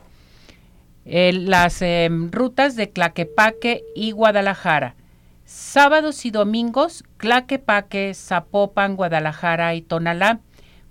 eh, 1.06 1.34
las 1.34 1.82
em, 1.82 2.32
rutas 2.32 2.76
de 2.76 2.90
Claquepaque 2.90 3.84
y 3.96 4.12
Guadalajara. 4.12 4.96
Sábados 5.46 6.26
y 6.26 6.32
domingos, 6.32 7.04
Claquepaque, 7.18 8.14
Zapopan, 8.16 8.96
Guadalajara 8.96 9.76
y 9.76 9.82
Tonalá. 9.82 10.40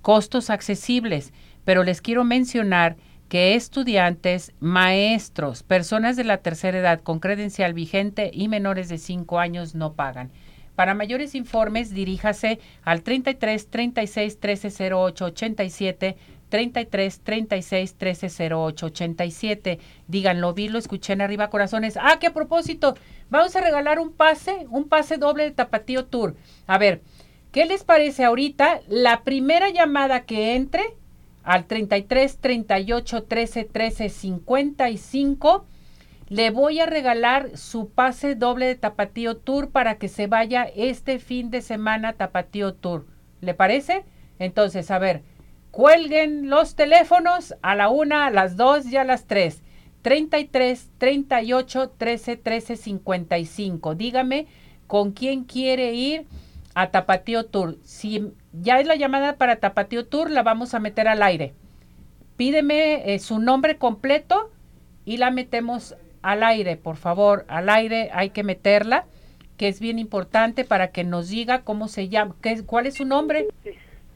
Costos 0.02 0.50
accesibles, 0.50 1.32
pero 1.64 1.82
les 1.82 2.02
quiero 2.02 2.24
mencionar 2.24 2.96
que 3.28 3.54
estudiantes, 3.54 4.52
maestros, 4.60 5.62
personas 5.62 6.16
de 6.16 6.24
la 6.24 6.38
tercera 6.38 6.78
edad 6.78 7.00
con 7.00 7.20
credencial 7.20 7.74
vigente 7.74 8.30
y 8.32 8.48
menores 8.48 8.88
de 8.88 8.98
5 8.98 9.38
años 9.38 9.74
no 9.74 9.94
pagan. 9.94 10.30
Para 10.74 10.94
mayores 10.94 11.34
informes, 11.34 11.90
diríjase 11.90 12.58
al 12.82 13.02
33 13.02 13.70
36 13.70 14.40
13 14.40 14.92
08 14.94 15.24
87 15.24 16.16
33 16.48 17.20
36 17.20 17.94
13 17.94 18.54
08 18.54 18.86
87. 18.86 19.78
Díganlo, 20.08 20.52
vi, 20.52 20.68
lo 20.68 20.78
escuché 20.78 21.12
en 21.12 21.20
arriba, 21.20 21.50
corazones. 21.50 21.96
Ah, 22.00 22.18
que 22.20 22.28
a 22.28 22.32
propósito, 22.32 22.96
vamos 23.30 23.54
a 23.56 23.60
regalar 23.60 23.98
un 23.98 24.12
pase, 24.12 24.66
un 24.70 24.88
pase 24.88 25.16
doble 25.16 25.44
de 25.44 25.50
Tapatío 25.52 26.06
Tour. 26.06 26.36
A 26.66 26.78
ver, 26.78 27.02
¿qué 27.52 27.64
les 27.64 27.84
parece 27.84 28.24
ahorita? 28.24 28.80
La 28.88 29.22
primera 29.22 29.70
llamada 29.70 30.24
que 30.24 30.54
entre 30.56 30.82
al 31.44 31.66
33 31.66 32.38
38 32.38 33.22
13 33.24 33.64
13 33.64 34.08
55 34.08 35.66
le 36.28 36.50
voy 36.50 36.80
a 36.80 36.86
regalar 36.86 37.56
su 37.56 37.90
pase 37.90 38.34
doble 38.34 38.66
de 38.66 38.74
Tapatío 38.76 39.36
Tour 39.36 39.70
para 39.70 39.98
que 39.98 40.08
se 40.08 40.26
vaya 40.26 40.64
este 40.64 41.18
fin 41.18 41.50
de 41.50 41.60
semana 41.60 42.14
Tapatío 42.14 42.74
Tour. 42.74 43.06
¿Le 43.42 43.52
parece? 43.52 44.04
Entonces, 44.38 44.90
a 44.90 44.98
ver, 44.98 45.22
cuelguen 45.70 46.48
los 46.48 46.76
teléfonos 46.76 47.54
a 47.60 47.74
la 47.74 47.90
una, 47.90 48.26
a 48.26 48.30
las 48.30 48.56
dos 48.56 48.86
y 48.86 48.96
a 48.96 49.04
las 49.04 49.26
tres. 49.26 49.62
33 50.00 50.90
38 50.96 51.90
13 51.90 52.36
13 52.36 52.76
55. 52.76 53.94
Dígame 53.94 54.46
con 54.86 55.12
quién 55.12 55.44
quiere 55.44 55.92
ir 55.92 56.26
a 56.74 56.90
Tapatío 56.90 57.46
Tour. 57.46 57.76
Si 57.82 58.32
ya 58.52 58.80
es 58.80 58.86
la 58.86 58.96
llamada 58.96 59.36
para 59.36 59.56
Tapatío 59.56 60.06
Tour, 60.06 60.30
la 60.30 60.42
vamos 60.42 60.74
a 60.74 60.80
meter 60.80 61.08
al 61.08 61.22
aire. 61.22 61.54
Pídeme 62.36 63.14
eh, 63.14 63.18
su 63.20 63.38
nombre 63.38 63.76
completo 63.76 64.50
y 65.04 65.18
la 65.18 65.30
metemos 65.30 65.96
al 66.22 66.42
aire, 66.42 66.76
por 66.76 66.96
favor, 66.96 67.44
al 67.48 67.68
aire 67.68 68.10
hay 68.14 68.30
que 68.30 68.42
meterla, 68.42 69.04
que 69.58 69.68
es 69.68 69.78
bien 69.78 69.98
importante 69.98 70.64
para 70.64 70.88
que 70.88 71.04
nos 71.04 71.28
diga 71.28 71.62
cómo 71.62 71.86
se 71.86 72.08
llama, 72.08 72.34
qué, 72.42 72.64
cuál 72.64 72.86
es 72.86 72.94
su 72.94 73.04
nombre. 73.04 73.46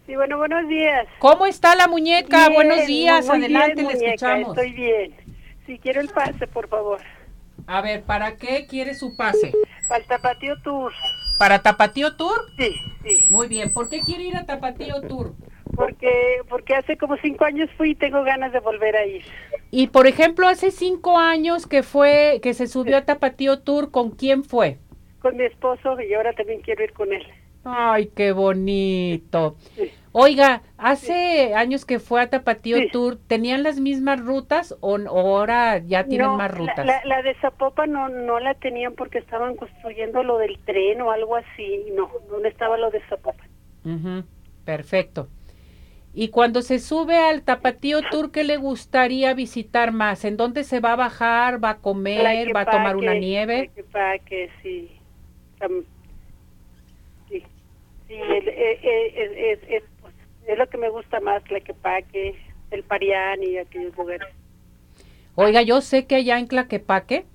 Sí, 0.07 0.17
bueno, 0.17 0.39
buenos 0.39 0.67
días. 0.69 1.07
¿Cómo 1.19 1.45
está 1.45 1.77
la 1.77 1.87
muñeca? 1.87 2.49
buenos 2.49 2.87
días, 2.87 3.29
adelante, 3.29 3.83
le 3.83 3.93
escuchamos. 3.93 4.57
Estoy 4.57 4.73
bien. 4.73 5.15
Si 5.67 5.79
quiero 5.79 6.01
el 6.01 6.09
pase, 6.09 6.47
por 6.47 6.67
favor. 6.69 6.99
A 7.67 7.83
ver, 7.83 8.03
¿para 8.03 8.37
qué 8.37 8.67
quiere 8.67 8.95
su 8.95 9.15
pase? 9.15 9.53
Para 9.87 10.01
el 10.01 10.07
Tapatío 10.07 10.55
Tour. 10.63 10.93
¿Para 11.39 11.63
Tapatío 11.63 12.17
Tour? 12.17 12.51
Sí, 12.57 12.75
sí. 13.05 13.25
Muy 13.31 13.47
bien, 13.47 13.73
¿por 13.73 13.89
qué 13.89 14.01
quiere 14.01 14.25
ir 14.25 14.37
a 14.37 14.45
Tapatío 14.45 15.01
Tour? 15.03 15.35
Porque, 15.75 16.43
porque 16.49 16.75
hace 16.75 16.97
como 16.97 17.17
cinco 17.19 17.45
años 17.45 17.71
fui 17.77 17.91
y 17.91 17.95
tengo 17.95 18.25
ganas 18.25 18.53
de 18.53 18.59
volver 18.59 18.97
a 18.97 19.07
ir. 19.07 19.23
Y 19.71 19.87
por 19.87 20.07
ejemplo, 20.09 20.49
hace 20.49 20.71
cinco 20.73 21.19
años 21.19 21.67
que 21.67 21.83
fue, 21.83 22.41
que 22.43 22.55
se 22.55 22.67
subió 22.67 22.97
a 22.97 23.05
Tapatío 23.05 23.61
Tour, 23.61 23.93
¿con 23.93 24.11
quién 24.11 24.43
fue? 24.43 24.79
Con 25.21 25.37
mi 25.37 25.45
esposo 25.45 26.01
y 26.01 26.13
ahora 26.15 26.33
también 26.33 26.61
quiero 26.61 26.83
ir 26.83 26.93
con 26.93 27.13
él. 27.13 27.25
Ay, 27.65 28.11
qué 28.15 28.33
bonito. 28.33 29.57
Oiga, 30.13 30.63
hace 30.79 31.55
años 31.55 31.85
que 31.85 31.99
fue 31.99 32.21
a 32.21 32.31
Tapatío 32.31 32.79
Tour, 32.91 33.19
¿tenían 33.27 33.63
las 33.63 33.79
mismas 33.79 34.25
rutas 34.25 34.77
o, 34.81 34.97
ahora 34.97 35.79
ya 35.79 36.05
tienen 36.05 36.35
más 36.37 36.51
rutas? 36.51 36.87
La, 36.87 37.05
la, 37.05 37.23
de 37.23 37.35
Zapopan 37.35 37.93
no, 37.93 38.09
no 38.09 38.41
la 38.41 38.55
tenían 38.55 38.95
porque 38.95 39.19
estaban 39.19 39.55
construyendo 39.57 40.23
lo 40.23 40.39
del 40.39 40.59
tren 40.65 41.03
o 41.03 41.11
algo 41.11 41.37
así. 41.37 41.87
No, 41.95 42.11
¿dónde 42.31 42.49
estaba 42.49 42.79
lo 42.79 42.91
de 42.91 43.01
Zapopan? 43.09 43.49
Perfecto. 44.65 45.29
Y 46.15 46.31
cuando 46.31 46.63
se 46.63 46.79
sube 46.79 47.17
al 47.17 47.43
Tapatío 47.43 48.01
Tour, 48.11 48.33
¿qué 48.33 48.43
le 48.43 48.57
gustaría 48.57 49.35
visitar 49.35 49.93
más? 49.93 50.25
¿En 50.25 50.37
dónde 50.37 50.65
se 50.65 50.81
va 50.81 50.95
a 50.95 50.97
bajar? 50.97 51.63
¿Va 51.63 51.71
a 51.71 51.79
comer? 51.79 52.55
¿Va 52.57 52.63
a 52.63 52.71
tomar 52.71 52.97
una 52.97 53.15
nieve? 53.15 53.71
Que 54.25 54.51
sí. 54.63 54.91
sí. 55.61 55.87
Sí, 58.09 58.15
eh, 58.15 58.81
eh, 58.83 59.59
es, 59.69 59.83
pues, 60.01 60.15
es, 60.47 60.59
lo 60.59 60.69
que 60.69 60.79
me 60.79 60.89
gusta 60.89 61.21
más, 61.21 61.45
Tlaquepaque, 61.45 62.35
el 62.71 62.83
Parián 62.83 63.43
y 63.43 63.59
aquellos 63.59 63.97
lugares. 63.97 64.29
Oiga, 65.35 65.63
yo 65.63 65.81
sé 65.81 66.07
que 66.07 66.17
allá 66.17 66.39
en 66.39 66.49
Tlaquepaque, 66.49 67.27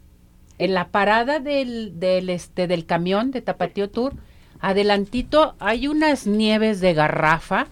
en 0.57 0.73
la 0.73 0.89
parada 0.89 1.39
del, 1.39 1.99
del, 1.99 2.29
este, 2.29 2.67
del 2.67 2.85
camión 2.85 3.31
de 3.31 3.41
Tapatío 3.41 3.89
Tour, 3.89 4.13
adelantito 4.59 5.55
hay 5.59 5.87
unas 5.87 6.27
nieves 6.27 6.81
de 6.81 6.93
garrafa 6.93 7.67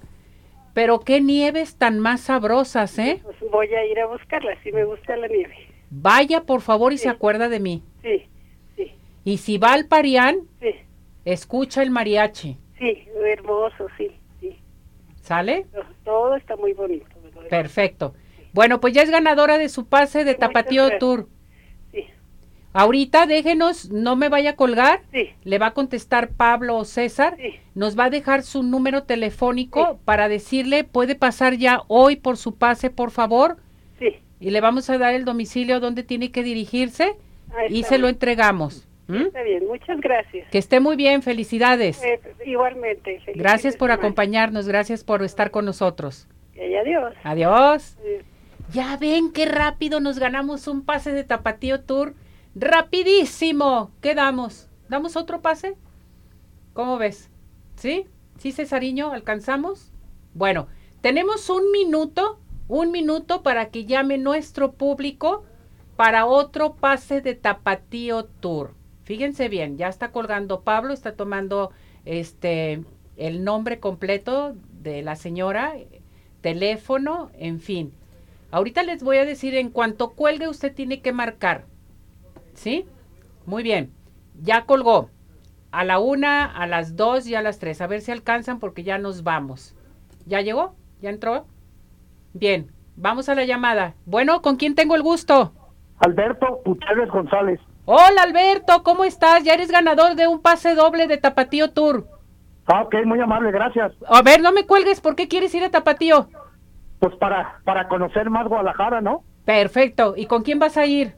pero 0.74 1.02
qué 1.02 1.22
nieves 1.22 1.76
tan 1.76 2.00
más 2.00 2.22
sabrosas, 2.22 2.98
¿eh? 2.98 3.20
Pues 3.24 3.36
voy 3.52 3.68
a 3.74 3.86
ir 3.86 4.00
a 4.00 4.08
buscarlas, 4.08 4.58
si 4.64 4.72
me 4.72 4.86
gusta 4.86 5.18
la 5.18 5.28
nieve. 5.28 5.54
Vaya, 5.90 6.44
por 6.44 6.62
favor, 6.62 6.94
y 6.94 6.98
se 6.98 7.10
acuerda 7.10 7.50
de 7.50 7.60
mí. 7.60 7.84
Sí, 8.02 8.24
sí. 8.78 8.94
Y 9.26 9.38
si 9.38 9.58
va 9.58 9.74
al 9.74 9.88
Parián, 9.88 10.40
sí. 10.62 10.74
escucha 11.26 11.84
el 11.84 11.92
mariachi. 11.92 12.58
Sí, 13.22 13.30
hermoso, 13.30 13.88
sí, 13.98 14.12
sí. 14.40 14.60
¿Sale? 15.22 15.68
Todo 16.04 16.36
está 16.36 16.56
muy 16.56 16.74
bonito. 16.74 17.06
Perfecto. 17.50 18.16
Bueno, 18.54 18.82
pues 18.82 18.94
ya 18.94 19.04
es 19.04 19.12
ganadora 19.12 19.58
de 19.58 19.70
su 19.70 19.86
pase 19.86 20.24
de 20.24 20.34
Tapatío 20.34 20.98
Tour. 20.98 21.28
Ahorita 22.74 23.26
déjenos, 23.26 23.90
no 23.90 24.16
me 24.16 24.30
vaya 24.30 24.52
a 24.52 24.56
colgar. 24.56 25.02
Sí. 25.12 25.30
Le 25.44 25.60
va 25.60 25.68
a 25.68 25.74
contestar 25.74 26.30
Pablo 26.30 26.78
o 26.78 26.86
César. 26.86 27.36
Sí. 27.38 27.60
Nos 27.76 28.00
va 28.00 28.06
a 28.06 28.10
dejar 28.10 28.44
su 28.44 28.64
número 28.64 29.04
telefónico 29.04 30.00
para 30.06 30.30
decirle, 30.30 30.86
puede 30.86 31.16
pasar 31.16 31.56
ya 31.56 31.82
hoy 31.90 32.16
por 32.16 32.38
su 32.38 32.56
pase, 32.56 32.90
por 32.90 33.12
favor. 33.12 33.58
Sí. 34.00 34.16
Y 34.40 34.52
le 34.52 34.62
vamos 34.62 34.90
a 34.90 34.98
dar 34.98 35.14
el 35.14 35.26
domicilio 35.26 35.80
donde 35.80 36.04
tiene 36.04 36.32
que 36.32 36.44
dirigirse 36.44 37.18
y 37.70 37.84
se 37.84 37.98
lo 37.98 38.08
entregamos. 38.08 38.88
¿Mm? 39.12 39.28
Está 39.28 39.44
bien, 39.44 39.68
muchas 39.68 40.00
gracias. 40.00 40.50
Que 40.50 40.58
esté 40.58 40.80
muy 40.80 40.96
bien, 40.96 41.22
felicidades. 41.22 42.02
Eh, 42.04 42.20
igualmente. 42.46 43.22
Gracias 43.36 43.76
por 43.76 43.92
acompañarnos, 43.92 44.68
gracias 44.68 45.04
por 45.04 45.22
estar 45.24 45.52
con 45.52 45.66
nosotros. 45.66 46.28
Y 46.56 46.76
adiós. 46.76 47.14
Adiós. 47.24 47.98
Ya 48.72 48.96
ven 48.98 49.34
qué 49.34 49.46
rápido 49.46 50.00
nos 50.00 50.18
ganamos 50.18 50.68
un 50.68 50.86
pase 50.86 51.12
de 51.12 51.24
Tapatío 51.24 51.82
Tour 51.82 52.14
Rapidísimo. 52.56 53.92
¿Qué 54.02 54.14
damos? 54.14 54.68
¿Damos 54.90 55.16
otro 55.16 55.42
pase? 55.42 55.76
¿Cómo 56.74 56.98
ves? 56.98 57.30
¿Sí? 57.76 58.08
¿Sí, 58.38 58.52
Cesariño? 58.52 59.12
¿Alcanzamos? 59.12 59.94
Bueno, 60.34 60.68
tenemos 61.00 61.50
un 61.50 61.72
minuto, 61.72 62.40
un 62.68 62.92
minuto 62.92 63.42
para 63.42 63.70
que 63.70 63.86
llame 63.86 64.18
nuestro 64.18 64.74
público 64.74 65.46
para 65.96 66.26
otro 66.26 66.74
pase 66.74 67.22
de 67.22 67.36
Tapatío 67.36 68.26
Tour. 68.26 68.74
Fíjense 69.04 69.50
bien, 69.50 69.78
ya 69.78 69.88
está 69.88 70.12
colgando 70.12 70.62
Pablo, 70.62 70.94
está 70.94 71.16
tomando 71.16 71.72
este 72.06 72.84
el 73.18 73.44
nombre 73.44 73.80
completo 73.80 74.56
de 74.82 75.02
la 75.02 75.16
señora, 75.16 75.74
teléfono, 76.42 77.30
en 77.38 77.60
fin. 77.60 77.94
Ahorita 78.52 78.84
les 78.84 79.04
voy 79.04 79.18
a 79.18 79.26
decir, 79.26 79.56
en 79.56 79.70
cuanto 79.70 80.12
cuelgue 80.12 80.48
usted 80.48 80.74
tiene 80.74 81.02
que 81.02 81.14
marcar 81.14 81.66
¿Sí? 82.54 82.86
Muy 83.46 83.64
bien. 83.64 83.92
Ya 84.42 84.66
colgó. 84.66 85.10
A 85.72 85.84
la 85.84 86.00
una, 86.00 86.46
a 86.46 86.68
las 86.68 86.96
dos 86.96 87.28
y 87.28 87.36
a 87.36 87.42
las 87.42 87.60
tres. 87.60 87.82
A 87.82 87.88
ver 87.88 88.02
si 88.02 88.12
alcanzan 88.12 88.60
porque 88.60 88.84
ya 88.84 88.98
nos 88.98 89.24
vamos. 89.24 89.76
¿Ya 90.26 90.42
llegó? 90.42 90.76
¿Ya 91.02 91.10
entró? 91.10 91.46
Bien. 92.34 92.72
Vamos 92.96 93.30
a 93.30 93.36
la 93.36 93.46
llamada. 93.46 93.96
Bueno, 94.06 94.42
¿con 94.42 94.58
quién 94.58 94.76
tengo 94.76 94.96
el 94.96 95.02
gusto? 95.02 95.54
Alberto 96.00 96.62
Gutiérrez 96.66 97.10
González. 97.10 97.60
Hola 97.86 98.24
Alberto, 98.24 98.84
¿cómo 98.84 99.04
estás? 99.04 99.44
Ya 99.44 99.54
eres 99.54 99.72
ganador 99.72 100.16
de 100.16 100.28
un 100.28 100.42
pase 100.42 100.76
doble 100.76 101.08
de 101.08 101.18
Tapatío 101.18 101.72
Tour. 101.72 102.06
Ah, 102.68 102.84
ok, 102.84 102.96
muy 103.06 103.20
amable, 103.20 103.52
gracias. 103.52 103.92
A 104.08 104.22
ver, 104.22 104.42
no 104.42 104.52
me 104.52 104.68
cuelgues, 104.68 105.02
¿por 105.02 105.16
qué 105.16 105.28
quieres 105.28 105.54
ir 105.56 105.64
a 105.64 105.72
Tapatío? 105.72 106.28
Pues 107.00 107.16
para, 107.16 107.60
para 107.66 107.88
conocer 107.88 108.30
más 108.30 108.48
Guadalajara, 108.48 109.02
¿no? 109.02 109.24
Perfecto, 109.46 110.14
¿y 110.16 110.28
con 110.28 110.44
quién 110.44 110.60
vas 110.60 110.78
a 110.78 110.86
ir? 110.86 111.14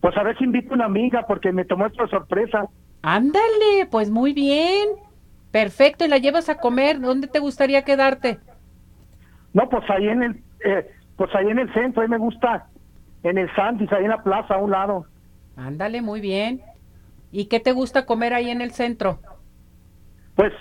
Pues 0.00 0.16
a 0.16 0.22
ver 0.22 0.38
si 0.38 0.44
invito 0.44 0.70
a 0.70 0.76
una 0.76 0.84
amiga 0.84 1.26
porque 1.26 1.50
me 1.50 1.64
tomó 1.64 1.86
esta 1.86 2.06
sorpresa. 2.06 2.66
Ándale, 3.02 3.86
pues 3.90 4.08
muy 4.08 4.32
bien. 4.32 4.88
Perfecto, 5.50 6.04
¿y 6.04 6.08
la 6.08 6.18
llevas 6.18 6.48
a 6.48 6.58
comer? 6.58 7.00
¿Dónde 7.00 7.26
te 7.26 7.40
gustaría 7.40 7.82
quedarte? 7.82 8.38
No, 9.52 9.68
pues 9.68 9.82
ahí 9.90 10.06
en 10.08 10.22
el, 10.22 10.42
eh, 10.64 10.92
pues 11.16 11.34
ahí 11.34 11.48
en 11.48 11.58
el 11.58 11.72
centro, 11.74 12.02
ahí 12.02 12.08
me 12.08 12.18
gusta, 12.18 12.68
en 13.24 13.38
el 13.38 13.52
Sandis, 13.56 13.90
ahí 13.92 14.04
en 14.04 14.10
la 14.10 14.22
plaza, 14.22 14.54
a 14.54 14.58
un 14.58 14.70
lado. 14.70 15.06
Ándale, 15.56 16.02
muy 16.02 16.20
bien. 16.20 16.62
¿Y 17.32 17.46
qué 17.46 17.60
te 17.60 17.72
gusta 17.72 18.06
comer 18.06 18.34
ahí 18.34 18.50
en 18.50 18.60
el 18.60 18.72
centro? 18.72 19.18
Pues 20.34 20.52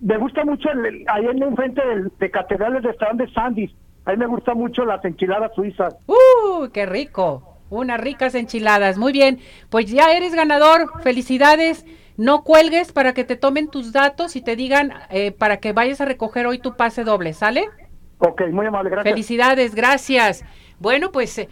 me 0.00 0.18
gusta 0.18 0.44
mucho 0.44 0.68
el- 0.70 1.04
ahí 1.08 1.26
en 1.26 1.42
el 1.42 1.54
frente 1.54 1.84
del, 1.86 2.12
de 2.18 2.30
Catedral 2.30 2.76
el 2.76 2.82
restaurante 2.82 3.30
Sandys. 3.32 3.70
Ahí 4.04 4.16
me 4.16 4.26
gusta 4.26 4.54
mucho 4.54 4.84
las 4.84 5.04
enchiladas 5.04 5.52
suizas. 5.54 5.96
¡Uh, 6.06 6.68
qué 6.72 6.86
rico! 6.86 7.54
Unas 7.70 8.00
ricas 8.00 8.34
enchiladas. 8.36 8.98
Muy 8.98 9.12
bien, 9.12 9.40
pues 9.70 9.86
ya 9.90 10.12
eres 10.12 10.34
ganador. 10.34 11.02
Felicidades. 11.02 11.84
No 12.16 12.44
cuelgues 12.44 12.92
para 12.92 13.12
que 13.12 13.24
te 13.24 13.36
tomen 13.36 13.68
tus 13.68 13.92
datos 13.92 14.36
y 14.36 14.40
te 14.42 14.54
digan 14.56 14.92
eh, 15.10 15.32
para 15.32 15.58
que 15.58 15.72
vayas 15.72 16.00
a 16.00 16.04
recoger 16.06 16.46
hoy 16.46 16.58
tu 16.58 16.74
pase 16.76 17.04
doble, 17.04 17.32
¿sale? 17.32 17.68
Ok, 18.18 18.42
muy 18.52 18.64
amable, 18.66 18.88
gracias. 18.90 19.12
Felicidades, 19.12 19.74
gracias. 19.74 20.44
Bueno, 20.78 21.12
pues 21.12 21.36
eh, 21.38 21.48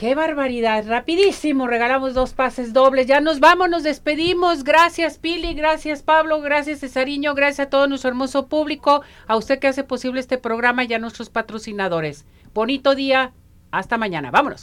qué 0.00 0.14
barbaridad. 0.14 0.86
Rapidísimo, 0.88 1.66
regalamos 1.66 2.14
dos 2.14 2.32
pases 2.32 2.72
dobles. 2.72 3.06
Ya 3.06 3.20
nos 3.20 3.38
vamos, 3.38 3.68
nos 3.68 3.82
despedimos. 3.82 4.64
Gracias, 4.64 5.18
Pili, 5.18 5.52
gracias, 5.52 6.02
Pablo, 6.02 6.40
gracias, 6.40 6.80
Cesariño, 6.80 7.34
gracias 7.34 7.66
a 7.66 7.70
todo 7.70 7.86
nuestro 7.86 8.08
hermoso 8.08 8.46
público, 8.46 9.02
a 9.26 9.36
usted 9.36 9.58
que 9.58 9.68
hace 9.68 9.84
posible 9.84 10.20
este 10.20 10.38
programa 10.38 10.84
y 10.84 10.94
a 10.94 10.98
nuestros 10.98 11.28
patrocinadores. 11.28 12.24
Bonito 12.54 12.94
día. 12.94 13.34
Hasta 13.72 13.98
mañana. 13.98 14.30
Vámonos. 14.30 14.62